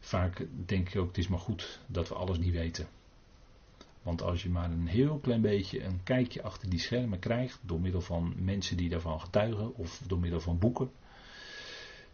vaak 0.00 0.46
denk 0.66 0.88
ik 0.88 1.00
ook, 1.00 1.06
het 1.06 1.18
is 1.18 1.28
maar 1.28 1.38
goed 1.38 1.80
dat 1.86 2.08
we 2.08 2.14
alles 2.14 2.38
niet 2.38 2.52
weten. 2.52 2.88
Want 4.02 4.22
als 4.22 4.42
je 4.42 4.50
maar 4.50 4.70
een 4.70 4.86
heel 4.86 5.18
klein 5.18 5.40
beetje 5.40 5.84
een 5.84 6.02
kijkje 6.02 6.42
achter 6.42 6.70
die 6.70 6.80
schermen 6.80 7.18
krijgt, 7.18 7.58
door 7.62 7.80
middel 7.80 8.00
van 8.00 8.34
mensen 8.36 8.76
die 8.76 8.88
daarvan 8.88 9.20
getuigen 9.20 9.76
of 9.76 10.02
door 10.06 10.18
middel 10.18 10.40
van 10.40 10.58
boeken, 10.58 10.90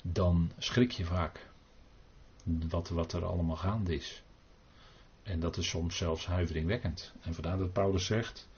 dan 0.02 0.50
schrik 0.58 0.90
je 0.90 1.04
vaak 1.04 1.50
wat, 2.68 2.88
wat 2.88 3.12
er 3.12 3.24
allemaal 3.24 3.56
gaande 3.56 3.94
is. 3.94 4.24
En 5.26 5.40
dat 5.40 5.56
is 5.56 5.68
soms 5.68 5.96
zelfs 5.96 6.26
huiveringwekkend. 6.26 7.14
En 7.20 7.34
vandaar 7.34 7.58
dat 7.58 7.72
Paulus 7.72 8.06
zegt. 8.06 8.48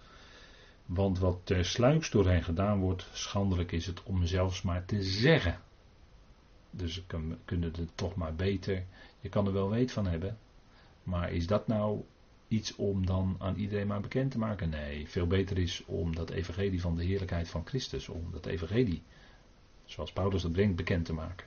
Want 0.87 1.19
wat 1.19 1.41
tersluiks 1.45 2.11
door 2.11 2.29
hen 2.29 2.43
gedaan 2.43 2.81
wordt, 2.81 3.09
schandelijk 3.13 3.73
is 3.73 3.87
het 3.87 4.03
om 4.03 4.27
zelfs 4.27 4.63
maar 4.63 4.85
te 4.85 5.03
zeggen. 5.03 5.61
Dus 6.71 6.97
we 6.97 7.37
kunnen 7.45 7.73
het 7.77 7.91
toch 7.97 8.15
maar 8.15 8.35
beter. 8.35 8.85
Je 9.21 9.29
kan 9.29 9.47
er 9.47 9.53
wel 9.53 9.71
weet 9.71 9.93
van 9.93 10.07
hebben. 10.07 10.39
Maar 11.03 11.33
is 11.33 11.47
dat 11.47 11.67
nou 11.67 12.05
iets 12.49 12.77
om 12.77 13.07
dan 13.07 13.37
aan 13.39 13.57
iedereen 13.57 13.87
maar 13.87 14.01
bekend 14.01 14.31
te 14.31 14.39
maken? 14.39 14.69
Nee, 14.69 15.09
veel 15.09 15.27
beter 15.27 15.59
is 15.59 15.85
om 15.85 16.15
dat 16.15 16.31
evangelie 16.31 16.81
van 16.81 16.97
de 16.97 17.05
heerlijkheid 17.05 17.49
van 17.49 17.67
Christus, 17.67 18.09
om 18.09 18.31
dat 18.33 18.47
evangelie, 18.47 19.03
zoals 19.85 20.13
Paulus 20.13 20.43
dat 20.43 20.53
brengt, 20.53 20.77
bekend 20.77 21.05
te 21.05 21.13
maken. 21.13 21.47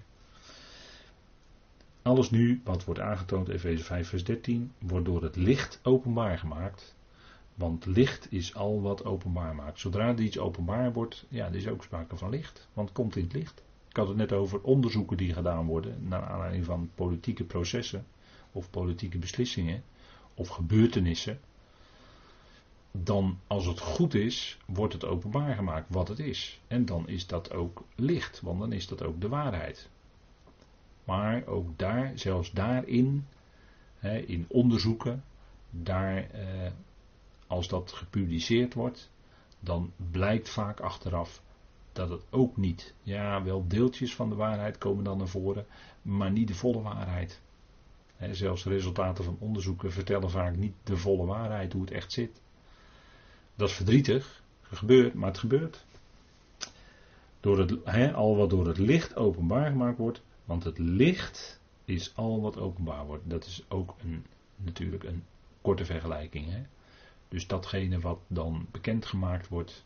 Alles 2.03 2.29
nu, 2.29 2.61
wat 2.63 2.83
wordt 2.83 2.99
aangetoond, 2.99 3.47
Efeze 3.47 3.83
5, 3.83 4.07
vers 4.07 4.23
13, 4.23 4.71
wordt 4.79 5.05
door 5.05 5.23
het 5.23 5.35
licht 5.35 5.79
openbaar 5.83 6.37
gemaakt. 6.37 6.95
Want 7.55 7.85
licht 7.85 8.31
is 8.31 8.55
al 8.55 8.81
wat 8.81 9.05
openbaar 9.05 9.55
maakt. 9.55 9.79
Zodra 9.79 10.07
er 10.07 10.19
iets 10.19 10.39
openbaar 10.39 10.93
wordt, 10.93 11.25
ja, 11.29 11.45
er 11.45 11.55
is 11.55 11.67
ook 11.67 11.83
sprake 11.83 12.17
van 12.17 12.29
licht. 12.29 12.67
Want 12.73 12.87
het 12.87 12.97
komt 12.97 13.15
in 13.15 13.23
het 13.23 13.33
licht. 13.33 13.63
Ik 13.89 13.95
had 13.95 14.07
het 14.07 14.17
net 14.17 14.31
over 14.31 14.61
onderzoeken 14.61 15.17
die 15.17 15.33
gedaan 15.33 15.65
worden 15.65 16.07
naar 16.07 16.23
aanleiding 16.23 16.65
van 16.65 16.89
politieke 16.95 17.43
processen 17.43 18.05
of 18.51 18.69
politieke 18.69 19.17
beslissingen 19.17 19.83
of 20.33 20.47
gebeurtenissen. 20.47 21.39
Dan, 22.91 23.39
als 23.47 23.65
het 23.65 23.79
goed 23.79 24.13
is, 24.13 24.57
wordt 24.65 24.93
het 24.93 25.05
openbaar 25.05 25.55
gemaakt 25.55 25.85
wat 25.89 26.07
het 26.07 26.19
is. 26.19 26.61
En 26.67 26.85
dan 26.85 27.07
is 27.07 27.27
dat 27.27 27.53
ook 27.53 27.83
licht, 27.95 28.41
want 28.41 28.59
dan 28.59 28.71
is 28.71 28.87
dat 28.87 29.03
ook 29.03 29.21
de 29.21 29.29
waarheid. 29.29 29.89
Maar 31.03 31.45
ook 31.45 31.77
daar, 31.77 32.11
zelfs 32.15 32.51
daarin, 32.51 33.27
in 34.25 34.45
onderzoeken, 34.47 35.23
daar, 35.69 36.29
eh, 36.29 36.71
als 37.47 37.67
dat 37.67 37.91
gepubliceerd 37.91 38.73
wordt, 38.73 39.09
dan 39.59 39.91
blijkt 40.11 40.49
vaak 40.49 40.79
achteraf 40.79 41.41
dat 41.93 42.09
het 42.09 42.23
ook 42.29 42.57
niet. 42.57 42.93
Ja, 43.03 43.43
wel 43.43 43.67
deeltjes 43.67 44.15
van 44.15 44.29
de 44.29 44.35
waarheid 44.35 44.77
komen 44.77 45.03
dan 45.03 45.17
naar 45.17 45.27
voren, 45.27 45.65
maar 46.01 46.31
niet 46.31 46.47
de 46.47 46.53
volle 46.53 46.81
waarheid. 46.81 47.41
He, 48.15 48.33
zelfs 48.33 48.65
resultaten 48.65 49.23
van 49.23 49.37
onderzoeken 49.39 49.91
vertellen 49.91 50.29
vaak 50.29 50.55
niet 50.55 50.73
de 50.83 50.97
volle 50.97 51.25
waarheid, 51.25 51.73
hoe 51.73 51.81
het 51.81 51.91
echt 51.91 52.11
zit. 52.11 52.41
Dat 53.55 53.69
is 53.69 53.75
verdrietig, 53.75 54.43
gebeurt, 54.61 55.13
maar 55.13 55.29
het 55.29 55.37
gebeurt. 55.37 55.85
Door 57.39 57.59
het, 57.59 58.13
al 58.13 58.35
wat 58.35 58.49
door 58.49 58.67
het 58.67 58.77
licht 58.77 59.15
openbaar 59.15 59.69
gemaakt 59.69 59.97
wordt, 59.97 60.21
want 60.45 60.63
het 60.63 60.77
licht 60.77 61.59
is 61.85 62.15
al 62.15 62.41
wat 62.41 62.57
openbaar 62.57 63.05
wordt. 63.05 63.29
Dat 63.29 63.45
is 63.45 63.63
ook 63.67 63.95
een, 64.03 64.25
natuurlijk 64.55 65.03
een 65.03 65.23
korte 65.61 65.85
vergelijking. 65.85 66.49
Hè? 66.49 66.61
Dus 67.27 67.47
datgene 67.47 67.99
wat 67.99 68.19
dan 68.27 68.67
bekendgemaakt 68.71 69.47
wordt, 69.47 69.83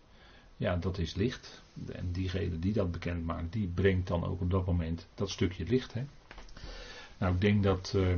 ja, 0.58 0.76
dat 0.76 0.97
is 0.97 1.16
licht. 1.16 1.62
En 1.91 2.12
diegene 2.12 2.60
die 2.60 2.74
dat 2.74 2.91
bekend 2.91 3.26
maakt, 3.26 3.53
die 3.53 3.68
brengt 3.68 4.08
dan 4.08 4.26
ook 4.26 4.41
op 4.41 4.51
dat 4.51 4.66
moment 4.66 5.08
dat 5.14 5.30
stukje 5.30 5.66
licht. 5.66 5.93
Hè? 5.93 6.03
Nou, 7.18 7.34
ik 7.34 7.41
denk 7.41 7.64
dat 7.64 7.93
uh, 7.95 8.16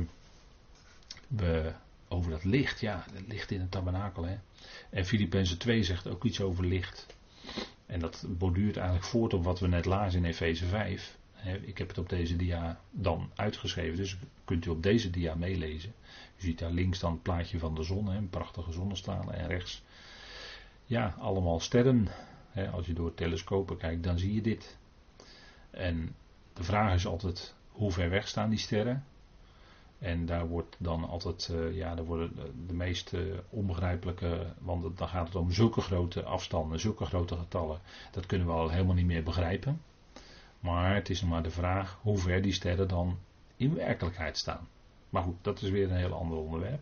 we 1.28 1.72
over 2.08 2.30
dat 2.30 2.44
licht, 2.44 2.80
ja, 2.80 3.04
het 3.12 3.28
licht 3.28 3.50
in 3.50 3.60
het 3.60 3.70
tabernakel. 3.70 4.24
Hè? 4.24 4.36
En 4.90 5.06
Filippenzen 5.06 5.58
2 5.58 5.82
zegt 5.82 6.06
ook 6.06 6.24
iets 6.24 6.40
over 6.40 6.66
licht. 6.66 7.06
En 7.86 8.00
dat 8.00 8.24
borduurt 8.28 8.76
eigenlijk 8.76 9.06
voort 9.06 9.34
op 9.34 9.44
wat 9.44 9.60
we 9.60 9.68
net 9.68 9.84
lazen 9.84 10.18
in 10.18 10.24
Efeze 10.24 10.66
5. 10.66 11.17
Ik 11.60 11.78
heb 11.78 11.88
het 11.88 11.98
op 11.98 12.08
deze 12.08 12.36
dia 12.36 12.80
dan 12.90 13.30
uitgeschreven, 13.34 13.96
dus 13.96 14.16
kunt 14.44 14.66
u 14.66 14.70
op 14.70 14.82
deze 14.82 15.10
dia 15.10 15.34
meelezen. 15.34 15.94
U 16.36 16.40
ziet 16.42 16.58
daar 16.58 16.70
links 16.70 16.98
dan 16.98 17.12
het 17.12 17.22
plaatje 17.22 17.58
van 17.58 17.74
de 17.74 17.82
zon, 17.82 18.06
een 18.06 18.30
prachtige 18.30 18.72
zonnestralen, 18.72 19.34
en 19.34 19.46
rechts, 19.46 19.82
ja, 20.84 21.14
allemaal 21.18 21.60
sterren. 21.60 22.08
Als 22.72 22.86
je 22.86 22.92
door 22.92 23.14
telescopen 23.14 23.76
kijkt, 23.76 24.02
dan 24.02 24.18
zie 24.18 24.34
je 24.34 24.40
dit. 24.40 24.78
En 25.70 26.14
de 26.52 26.62
vraag 26.62 26.94
is 26.94 27.06
altijd, 27.06 27.54
hoe 27.70 27.92
ver 27.92 28.10
weg 28.10 28.28
staan 28.28 28.50
die 28.50 28.58
sterren? 28.58 29.04
En 29.98 30.26
daar 30.26 30.48
wordt 30.48 30.76
dan 30.78 31.08
altijd, 31.08 31.48
uh, 31.52 31.76
ja, 31.76 31.94
daar 31.94 32.04
worden 32.04 32.32
de 32.66 32.74
meest 32.74 33.12
uh, 33.12 33.38
onbegrijpelijke, 33.48 34.52
want 34.58 34.98
dan 34.98 35.08
gaat 35.08 35.26
het 35.26 35.36
om 35.36 35.52
zulke 35.52 35.80
grote 35.80 36.22
afstanden, 36.22 36.80
zulke 36.80 37.04
grote 37.04 37.36
getallen. 37.36 37.80
Dat 38.12 38.26
kunnen 38.26 38.46
we 38.46 38.52
al 38.52 38.70
helemaal 38.70 38.94
niet 38.94 39.06
meer 39.06 39.22
begrijpen. 39.22 39.80
Maar 40.60 40.94
het 40.94 41.10
is 41.10 41.20
nog 41.20 41.30
maar 41.30 41.42
de 41.42 41.50
vraag 41.50 41.98
hoe 42.02 42.18
ver 42.18 42.42
die 42.42 42.52
sterren 42.52 42.88
dan 42.88 43.18
in 43.56 43.74
werkelijkheid 43.74 44.36
staan. 44.36 44.68
Maar 45.10 45.22
goed, 45.22 45.36
dat 45.42 45.62
is 45.62 45.70
weer 45.70 45.90
een 45.90 45.96
heel 45.96 46.12
ander 46.12 46.38
onderwerp. 46.38 46.80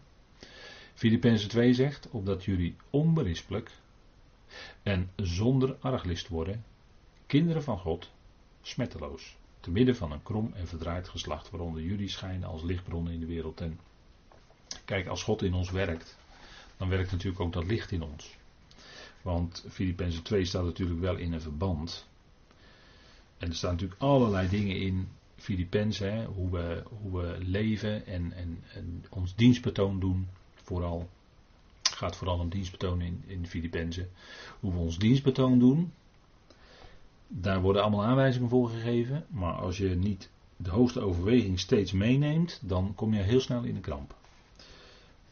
Filippenzen 0.95 1.49
2 1.49 1.75
zegt, 1.75 2.11
opdat 2.11 2.45
jullie 2.45 2.77
onberispelijk 2.91 3.71
en 4.83 5.11
zonder 5.17 5.77
arglist 5.81 6.29
worden, 6.29 6.65
kinderen 7.27 7.63
van 7.63 7.79
God, 7.79 8.11
smetteloos, 8.63 9.37
te 9.61 9.71
midden 9.71 9.97
van 9.97 10.13
een 10.13 10.23
krom 10.23 10.53
en 10.55 10.67
verdraaid 10.67 11.09
geslacht, 11.09 11.51
waaronder 11.51 11.83
jullie 11.83 12.09
schijnen 12.09 12.49
als 12.49 12.63
lichtbronnen 12.63 13.13
in 13.13 13.21
de 13.21 13.27
wereld. 13.27 13.61
En 13.61 13.81
kijk, 14.85 15.07
als 15.07 15.23
God 15.23 15.43
in 15.43 15.55
ons 15.55 15.71
werkt, 15.71 16.19
dan 16.77 16.89
werkt 16.89 17.11
natuurlijk 17.11 17.41
ook 17.41 17.53
dat 17.53 17.65
licht 17.65 17.91
in 17.91 18.03
ons. 18.03 18.37
Want 19.23 19.65
Filippenzen 19.69 20.23
2 20.23 20.45
staat 20.45 20.65
natuurlijk 20.65 21.01
wel 21.01 21.17
in 21.17 21.33
een 21.33 21.41
verband 21.41 22.09
en 23.39 23.49
er 23.49 23.55
staan 23.55 23.73
natuurlijk 23.73 24.01
allerlei 24.01 24.49
dingen 24.49 24.77
in 24.77 25.09
Filippenzen, 25.37 26.25
hoe 26.25 26.51
we, 26.51 26.83
hoe 27.01 27.21
we 27.21 27.37
leven 27.39 28.07
en, 28.07 28.33
en, 28.33 28.63
en 28.75 29.05
ons 29.11 29.35
dienstbetoon 29.35 30.01
doen. 30.01 30.29
Vooral, 30.55 31.09
gaat 31.83 32.17
vooral 32.17 32.39
om 32.39 32.49
dienstbetoon 32.49 33.01
in, 33.01 33.23
in 33.27 33.47
Filippenzen. 33.47 34.09
Hoe 34.61 34.73
we 34.73 34.79
ons 34.79 34.99
dienstbetoon 34.99 35.59
doen, 35.59 35.93
daar 37.29 37.61
worden 37.61 37.83
allemaal 37.83 38.05
aanwijzingen 38.05 38.49
voor 38.49 38.69
gegeven. 38.69 39.25
Maar 39.29 39.55
als 39.55 39.77
je 39.77 39.89
niet 39.89 40.31
de 40.57 40.71
hoogste 40.71 41.01
overweging 41.01 41.61
steeds 41.61 41.93
meeneemt, 41.93 42.61
dan 42.63 42.93
kom 42.95 43.15
je 43.15 43.23
heel 43.23 43.41
snel 43.41 43.63
in 43.63 43.75
de 43.75 43.81
kramp. 43.81 44.15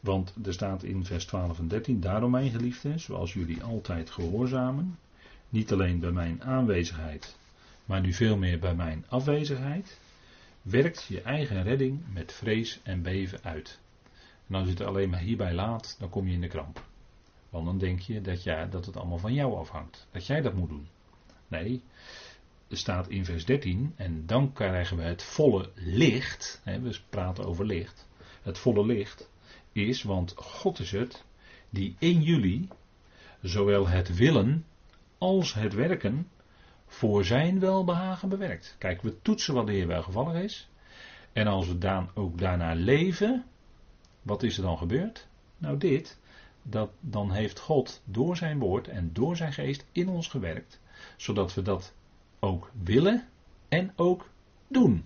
Want 0.01 0.35
er 0.45 0.53
staat 0.53 0.83
in 0.83 1.05
vers 1.05 1.25
12 1.25 1.59
en 1.59 1.69
13, 1.69 2.01
daarom 2.01 2.31
mijn 2.31 2.51
geliefden, 2.51 3.01
zoals 3.01 3.33
jullie 3.33 3.63
altijd 3.63 4.11
gehoorzamen, 4.11 4.99
niet 5.49 5.73
alleen 5.73 5.99
bij 5.99 6.11
mijn 6.11 6.43
aanwezigheid, 6.43 7.37
maar 7.85 8.01
nu 8.01 8.13
veel 8.13 8.37
meer 8.37 8.59
bij 8.59 8.75
mijn 8.75 9.05
afwezigheid, 9.09 10.01
werkt 10.63 11.05
je 11.05 11.23
eigen 11.23 11.63
redding 11.63 12.13
met 12.13 12.33
vrees 12.33 12.81
en 12.83 13.03
beven 13.03 13.43
uit. 13.43 13.81
En 14.49 14.55
als 14.55 14.65
je 14.65 14.71
het 14.71 14.81
alleen 14.81 15.11
maar 15.11 15.21
hierbij 15.21 15.53
laat, 15.53 15.97
dan 15.99 16.09
kom 16.09 16.29
je 16.29 16.35
in 16.35 16.41
de 16.41 16.49
kramp. 16.49 16.85
Want 17.51 17.65
dan 17.65 17.79
denk 17.79 18.01
je 18.01 18.21
dat, 18.21 18.43
ja, 18.43 18.67
dat 18.67 18.87
het 18.87 18.97
allemaal 18.97 19.19
van 19.19 19.35
jou 19.35 19.57
afhangt. 19.57 20.07
Dat 20.11 20.27
jij 20.27 20.41
dat 20.41 20.55
moet 20.55 20.69
doen. 20.69 20.89
Nee, 21.49 21.83
er 22.69 22.77
staat 22.77 23.09
in 23.09 23.25
vers 23.25 23.45
13, 23.45 23.93
en 23.97 24.27
dan 24.27 24.53
krijgen 24.53 24.97
we 24.97 25.03
het 25.03 25.23
volle 25.23 25.71
licht. 25.75 26.61
Hè, 26.65 26.81
we 26.81 26.99
praten 27.09 27.45
over 27.45 27.67
licht. 27.67 28.09
Het 28.43 28.59
volle 28.59 28.87
licht 28.87 29.31
is, 29.73 30.03
want 30.03 30.33
God 30.37 30.79
is 30.79 30.91
het, 30.91 31.25
die 31.71 31.97
in 31.99 32.23
jullie 32.23 32.69
zowel 33.43 33.89
het 33.89 34.17
willen 34.17 34.65
als 35.19 35.55
het 35.55 35.75
werken 35.75 36.29
voor 36.95 37.25
zijn 37.25 37.61
welbehagen 37.61 38.29
bewerkt. 38.29 38.75
Kijk, 38.79 39.03
we 39.03 39.23
toetsen 39.23 39.55
wat 39.55 39.67
de 39.67 39.73
Heer 39.73 39.87
welgevallig 39.87 40.43
is. 40.43 40.69
En 41.33 41.47
als 41.47 41.67
we 41.67 41.79
dan 41.79 42.11
ook 42.15 42.39
daarna 42.39 42.75
leven, 42.75 43.45
wat 44.23 44.43
is 44.43 44.57
er 44.57 44.63
dan 44.63 44.79
gebeurd? 44.79 45.27
Nou 45.59 45.79
dit, 45.79 46.19
dat 46.63 46.91
dan 47.01 47.33
heeft 47.33 47.59
God 47.59 48.03
door 48.05 48.37
zijn 48.37 48.59
woord 48.59 48.89
en 48.89 49.11
door 49.13 49.37
zijn 49.37 49.53
geest 49.53 49.85
in 49.93 50.09
ons 50.09 50.29
gewerkt, 50.29 50.81
zodat 51.17 51.55
we 51.55 51.63
dat 51.63 51.95
ook 52.39 52.71
willen 52.83 53.29
en 53.69 53.93
ook 53.97 54.29
doen. 54.69 55.05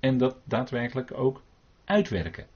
En 0.00 0.18
dat 0.18 0.36
daadwerkelijk 0.44 1.12
ook 1.12 1.42
uitwerken. 1.84 2.46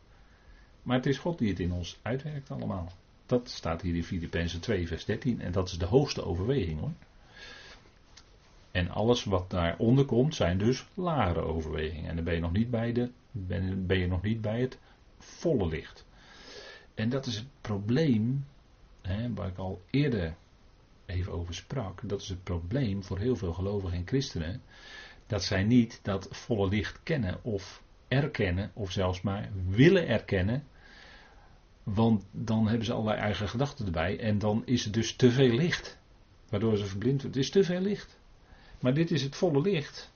Maar 0.83 0.97
het 0.97 1.07
is 1.07 1.19
God 1.19 1.39
die 1.39 1.49
het 1.49 1.61
in 1.61 1.73
ons 1.73 1.99
uitwerkt 2.03 2.51
allemaal. 2.51 2.93
Dat 3.27 3.51
staat 3.51 3.83
hier 3.83 3.95
in 3.95 4.05
Filippenzen 4.05 4.61
2 4.61 4.87
vers 4.87 5.05
13 5.05 5.41
en 5.41 5.53
dat 5.53 5.69
is 5.69 5.79
de 5.79 5.87
hoogste 5.87 6.25
overweging 6.25 6.81
hoor. 6.81 6.93
En 8.71 8.89
alles 8.89 9.25
wat 9.25 9.51
daaronder 9.51 10.05
komt 10.05 10.35
zijn 10.35 10.59
dus 10.59 10.87
lagere 10.95 11.41
overwegingen. 11.41 12.09
En 12.09 12.17
dan 12.17 12.25
ben 12.25 12.35
je 12.35 12.41
nog 12.41 12.53
niet 12.53 12.71
bij, 12.71 12.93
de, 12.93 13.11
ben, 13.31 13.87
ben 13.87 13.99
je 13.99 14.07
nog 14.07 14.23
niet 14.23 14.41
bij 14.41 14.61
het 14.61 14.79
volle 15.19 15.69
licht. 15.69 16.07
En 16.95 17.09
dat 17.09 17.27
is 17.27 17.37
het 17.37 17.47
probleem, 17.61 18.47
hè, 19.03 19.35
waar 19.35 19.49
ik 19.49 19.59
al 19.59 19.83
eerder 19.91 20.35
even 21.07 21.33
over 21.33 21.55
sprak. 21.55 22.01
Dat 22.05 22.21
is 22.21 22.29
het 22.29 22.43
probleem 22.43 23.05
voor 23.05 23.19
heel 23.19 23.37
veel 23.37 23.53
gelovigen 23.53 23.97
en 23.97 24.07
christenen. 24.07 24.63
Dat 25.27 25.45
zij 25.45 25.63
niet 25.63 26.01
dat 26.03 26.29
volle 26.31 26.69
licht 26.69 27.01
kennen 27.03 27.45
of 27.45 27.83
erkennen, 28.09 28.71
of 28.75 28.91
zelfs 28.91 29.21
maar 29.21 29.49
willen 29.69 30.09
erkennen. 30.09 30.65
Want 31.83 32.25
dan 32.31 32.69
hebben 32.69 32.87
ze 32.87 32.93
allerlei 32.93 33.19
eigen 33.19 33.49
gedachten 33.49 33.87
erbij. 33.87 34.19
En 34.19 34.39
dan 34.39 34.63
is 34.67 34.85
het 34.85 34.95
dus 34.95 35.17
te 35.17 35.31
veel 35.31 35.55
licht. 35.55 35.99
Waardoor 36.49 36.77
ze 36.77 36.87
verblind 36.87 37.23
worden. 37.23 37.41
Het 37.41 37.49
is 37.49 37.51
te 37.51 37.65
veel 37.65 37.81
licht. 37.81 38.20
Maar 38.81 38.95
dit 38.95 39.11
is 39.11 39.23
het 39.23 39.37
volle 39.37 39.61
licht. 39.61 40.11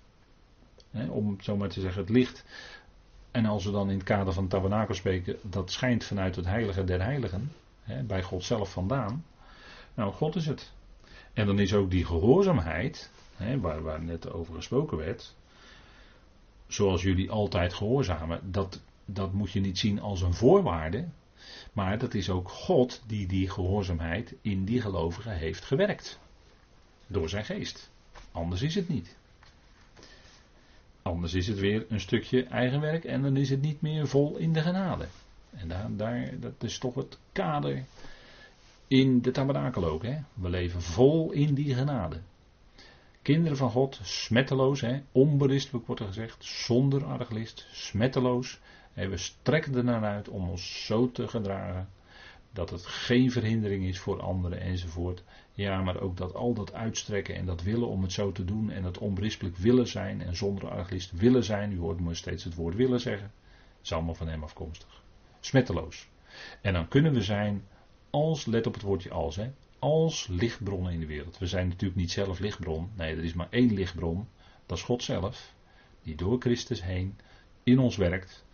om 1.08 1.40
zo 1.40 1.56
maar 1.56 1.68
te 1.68 1.80
zeggen, 1.80 2.00
het 2.00 2.10
licht 2.10 2.44
En 3.30 3.46
als 3.46 3.64
we 3.64 3.70
dan 3.70 3.90
in 3.90 3.96
het 3.96 4.06
kader 4.06 4.32
van 4.32 4.48
tabernakel 4.48 4.94
spreken, 4.94 5.36
dat 5.42 5.70
schijnt 5.70 6.04
vanuit 6.04 6.36
het 6.36 6.44
heilige 6.44 6.84
der 6.84 7.02
heiligen, 7.02 7.52
bij 8.04 8.22
God 8.22 8.44
zelf 8.44 8.72
vandaan. 8.72 9.24
Nou, 9.94 10.12
God 10.12 10.36
is 10.36 10.46
het. 10.46 10.72
En 11.32 11.46
dan 11.46 11.58
is 11.58 11.74
ook 11.74 11.90
die 11.90 12.04
gehoorzaamheid, 12.04 13.10
waar, 13.60 13.82
waar 13.82 14.02
net 14.02 14.32
over 14.32 14.54
gesproken 14.54 14.96
werd, 14.96 15.34
zoals 16.66 17.02
jullie 17.02 17.30
altijd 17.30 17.74
gehoorzamen, 17.74 18.52
dat, 18.52 18.80
dat 19.04 19.32
moet 19.32 19.52
je 19.52 19.60
niet 19.60 19.78
zien 19.78 20.00
als 20.00 20.22
een 20.22 20.34
voorwaarde, 20.34 21.08
maar 21.72 21.98
dat 21.98 22.14
is 22.14 22.30
ook 22.30 22.48
God 22.48 23.02
die 23.06 23.26
die 23.26 23.50
gehoorzaamheid 23.50 24.34
in 24.40 24.64
die 24.64 24.80
gelovigen 24.80 25.36
heeft 25.36 25.64
gewerkt. 25.64 26.18
Door 27.06 27.28
zijn 27.28 27.44
geest. 27.44 27.90
Anders 28.34 28.62
is 28.62 28.74
het 28.74 28.88
niet. 28.88 29.16
Anders 31.02 31.34
is 31.34 31.46
het 31.46 31.58
weer 31.58 31.86
een 31.88 32.00
stukje 32.00 32.44
eigenwerk 32.44 33.04
en 33.04 33.22
dan 33.22 33.36
is 33.36 33.50
het 33.50 33.60
niet 33.60 33.80
meer 33.80 34.08
vol 34.08 34.36
in 34.36 34.52
de 34.52 34.60
genade. 34.60 35.06
En 35.50 35.68
daar, 35.68 35.96
daar, 35.96 36.40
dat 36.40 36.62
is 36.62 36.78
toch 36.78 36.94
het 36.94 37.18
kader 37.32 37.84
in 38.88 39.20
de 39.20 39.30
tabernakel 39.30 39.84
ook. 39.84 40.02
Hè? 40.02 40.18
We 40.34 40.48
leven 40.48 40.82
vol 40.82 41.32
in 41.32 41.54
die 41.54 41.74
genade. 41.74 42.20
Kinderen 43.22 43.56
van 43.56 43.70
God, 43.70 44.00
smetteloos, 44.02 44.80
hè? 44.80 45.02
onberispelijk 45.12 45.86
wordt 45.86 46.00
er 46.00 46.08
gezegd, 46.08 46.44
zonder 46.44 47.04
arglist, 47.04 47.66
smetteloos. 47.72 48.60
En 48.94 49.10
we 49.10 49.16
strekken 49.16 49.74
er 49.74 49.84
naar 49.84 50.04
uit 50.04 50.28
om 50.28 50.48
ons 50.48 50.86
zo 50.86 51.10
te 51.10 51.28
gedragen 51.28 51.88
dat 52.54 52.70
het 52.70 52.86
geen 52.86 53.30
verhindering 53.30 53.84
is 53.84 53.98
voor 53.98 54.20
anderen 54.20 54.60
enzovoort. 54.60 55.22
Ja, 55.52 55.82
maar 55.82 56.00
ook 56.00 56.16
dat 56.16 56.34
al 56.34 56.54
dat 56.54 56.72
uitstrekken 56.72 57.34
en 57.34 57.46
dat 57.46 57.62
willen 57.62 57.88
om 57.88 58.02
het 58.02 58.12
zo 58.12 58.32
te 58.32 58.44
doen 58.44 58.70
en 58.70 58.82
dat 58.82 58.98
onberispelijk 58.98 59.56
willen 59.56 59.88
zijn 59.88 60.22
en 60.22 60.36
zonder 60.36 60.70
arglist 60.70 61.10
willen 61.12 61.44
zijn, 61.44 61.72
u 61.72 61.78
hoort 61.78 62.00
me 62.00 62.14
steeds 62.14 62.44
het 62.44 62.54
woord 62.54 62.74
willen 62.74 63.00
zeggen, 63.00 63.32
is 63.82 63.92
allemaal 63.92 64.14
van 64.14 64.28
hem 64.28 64.42
afkomstig. 64.42 65.02
Smetteloos. 65.40 66.08
En 66.60 66.72
dan 66.72 66.88
kunnen 66.88 67.12
we 67.12 67.22
zijn 67.22 67.64
als, 68.10 68.46
let 68.46 68.66
op 68.66 68.74
het 68.74 68.82
woordje 68.82 69.10
als, 69.10 69.36
hè, 69.36 69.50
als 69.78 70.26
lichtbronnen 70.26 70.92
in 70.92 71.00
de 71.00 71.06
wereld. 71.06 71.38
We 71.38 71.46
zijn 71.46 71.68
natuurlijk 71.68 72.00
niet 72.00 72.10
zelf 72.10 72.38
lichtbron, 72.38 72.90
nee, 72.96 73.16
er 73.16 73.24
is 73.24 73.34
maar 73.34 73.48
één 73.50 73.74
lichtbron, 73.74 74.28
dat 74.66 74.78
is 74.78 74.84
God 74.84 75.02
zelf, 75.02 75.54
die 76.02 76.14
door 76.14 76.40
Christus 76.40 76.82
heen 76.82 77.18
in 77.62 77.78
ons 77.78 77.96
werkt. 77.96 78.44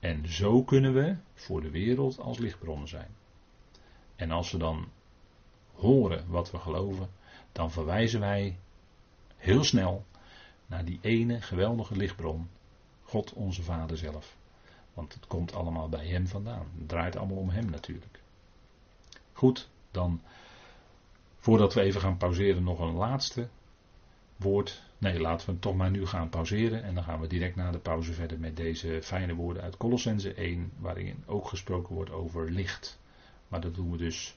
En 0.00 0.28
zo 0.28 0.62
kunnen 0.62 0.94
we 0.94 1.16
voor 1.34 1.60
de 1.60 1.70
wereld 1.70 2.18
als 2.18 2.38
lichtbronnen 2.38 2.88
zijn. 2.88 3.08
En 4.16 4.30
als 4.30 4.50
we 4.50 4.58
dan 4.58 4.88
horen 5.74 6.24
wat 6.28 6.50
we 6.50 6.58
geloven, 6.58 7.10
dan 7.52 7.70
verwijzen 7.70 8.20
wij 8.20 8.58
heel 9.36 9.64
snel 9.64 10.04
naar 10.66 10.84
die 10.84 10.98
ene 11.02 11.40
geweldige 11.40 11.96
lichtbron, 11.96 12.48
God 13.02 13.32
onze 13.32 13.62
Vader 13.62 13.96
zelf. 13.96 14.36
Want 14.94 15.14
het 15.14 15.26
komt 15.26 15.54
allemaal 15.54 15.88
bij 15.88 16.06
Hem 16.06 16.26
vandaan. 16.26 16.66
Het 16.78 16.88
draait 16.88 17.16
allemaal 17.16 17.36
om 17.36 17.48
Hem 17.48 17.70
natuurlijk. 17.70 18.20
Goed, 19.32 19.68
dan 19.90 20.20
voordat 21.38 21.74
we 21.74 21.80
even 21.80 22.00
gaan 22.00 22.16
pauzeren 22.16 22.62
nog 22.62 22.80
een 22.80 22.94
laatste 22.94 23.48
woord. 24.36 24.82
Nee, 24.98 25.20
laten 25.20 25.46
we 25.46 25.52
het 25.52 25.60
toch 25.60 25.74
maar 25.74 25.90
nu 25.90 26.06
gaan 26.06 26.28
pauzeren. 26.28 26.82
En 26.82 26.94
dan 26.94 27.04
gaan 27.04 27.20
we 27.20 27.26
direct 27.26 27.56
na 27.56 27.70
de 27.70 27.78
pauze 27.78 28.12
verder 28.12 28.38
met 28.38 28.56
deze 28.56 29.00
fijne 29.02 29.34
woorden 29.34 29.62
uit 29.62 29.76
Colossense 29.76 30.34
1, 30.34 30.72
waarin 30.78 31.22
ook 31.26 31.48
gesproken 31.48 31.94
wordt 31.94 32.10
over 32.10 32.50
licht. 32.50 32.98
Maar 33.54 33.62
dat 33.62 33.74
doen 33.74 33.90
we 33.90 33.96
dus 33.96 34.36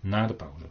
na 0.00 0.26
de 0.26 0.34
pauze. 0.34 0.66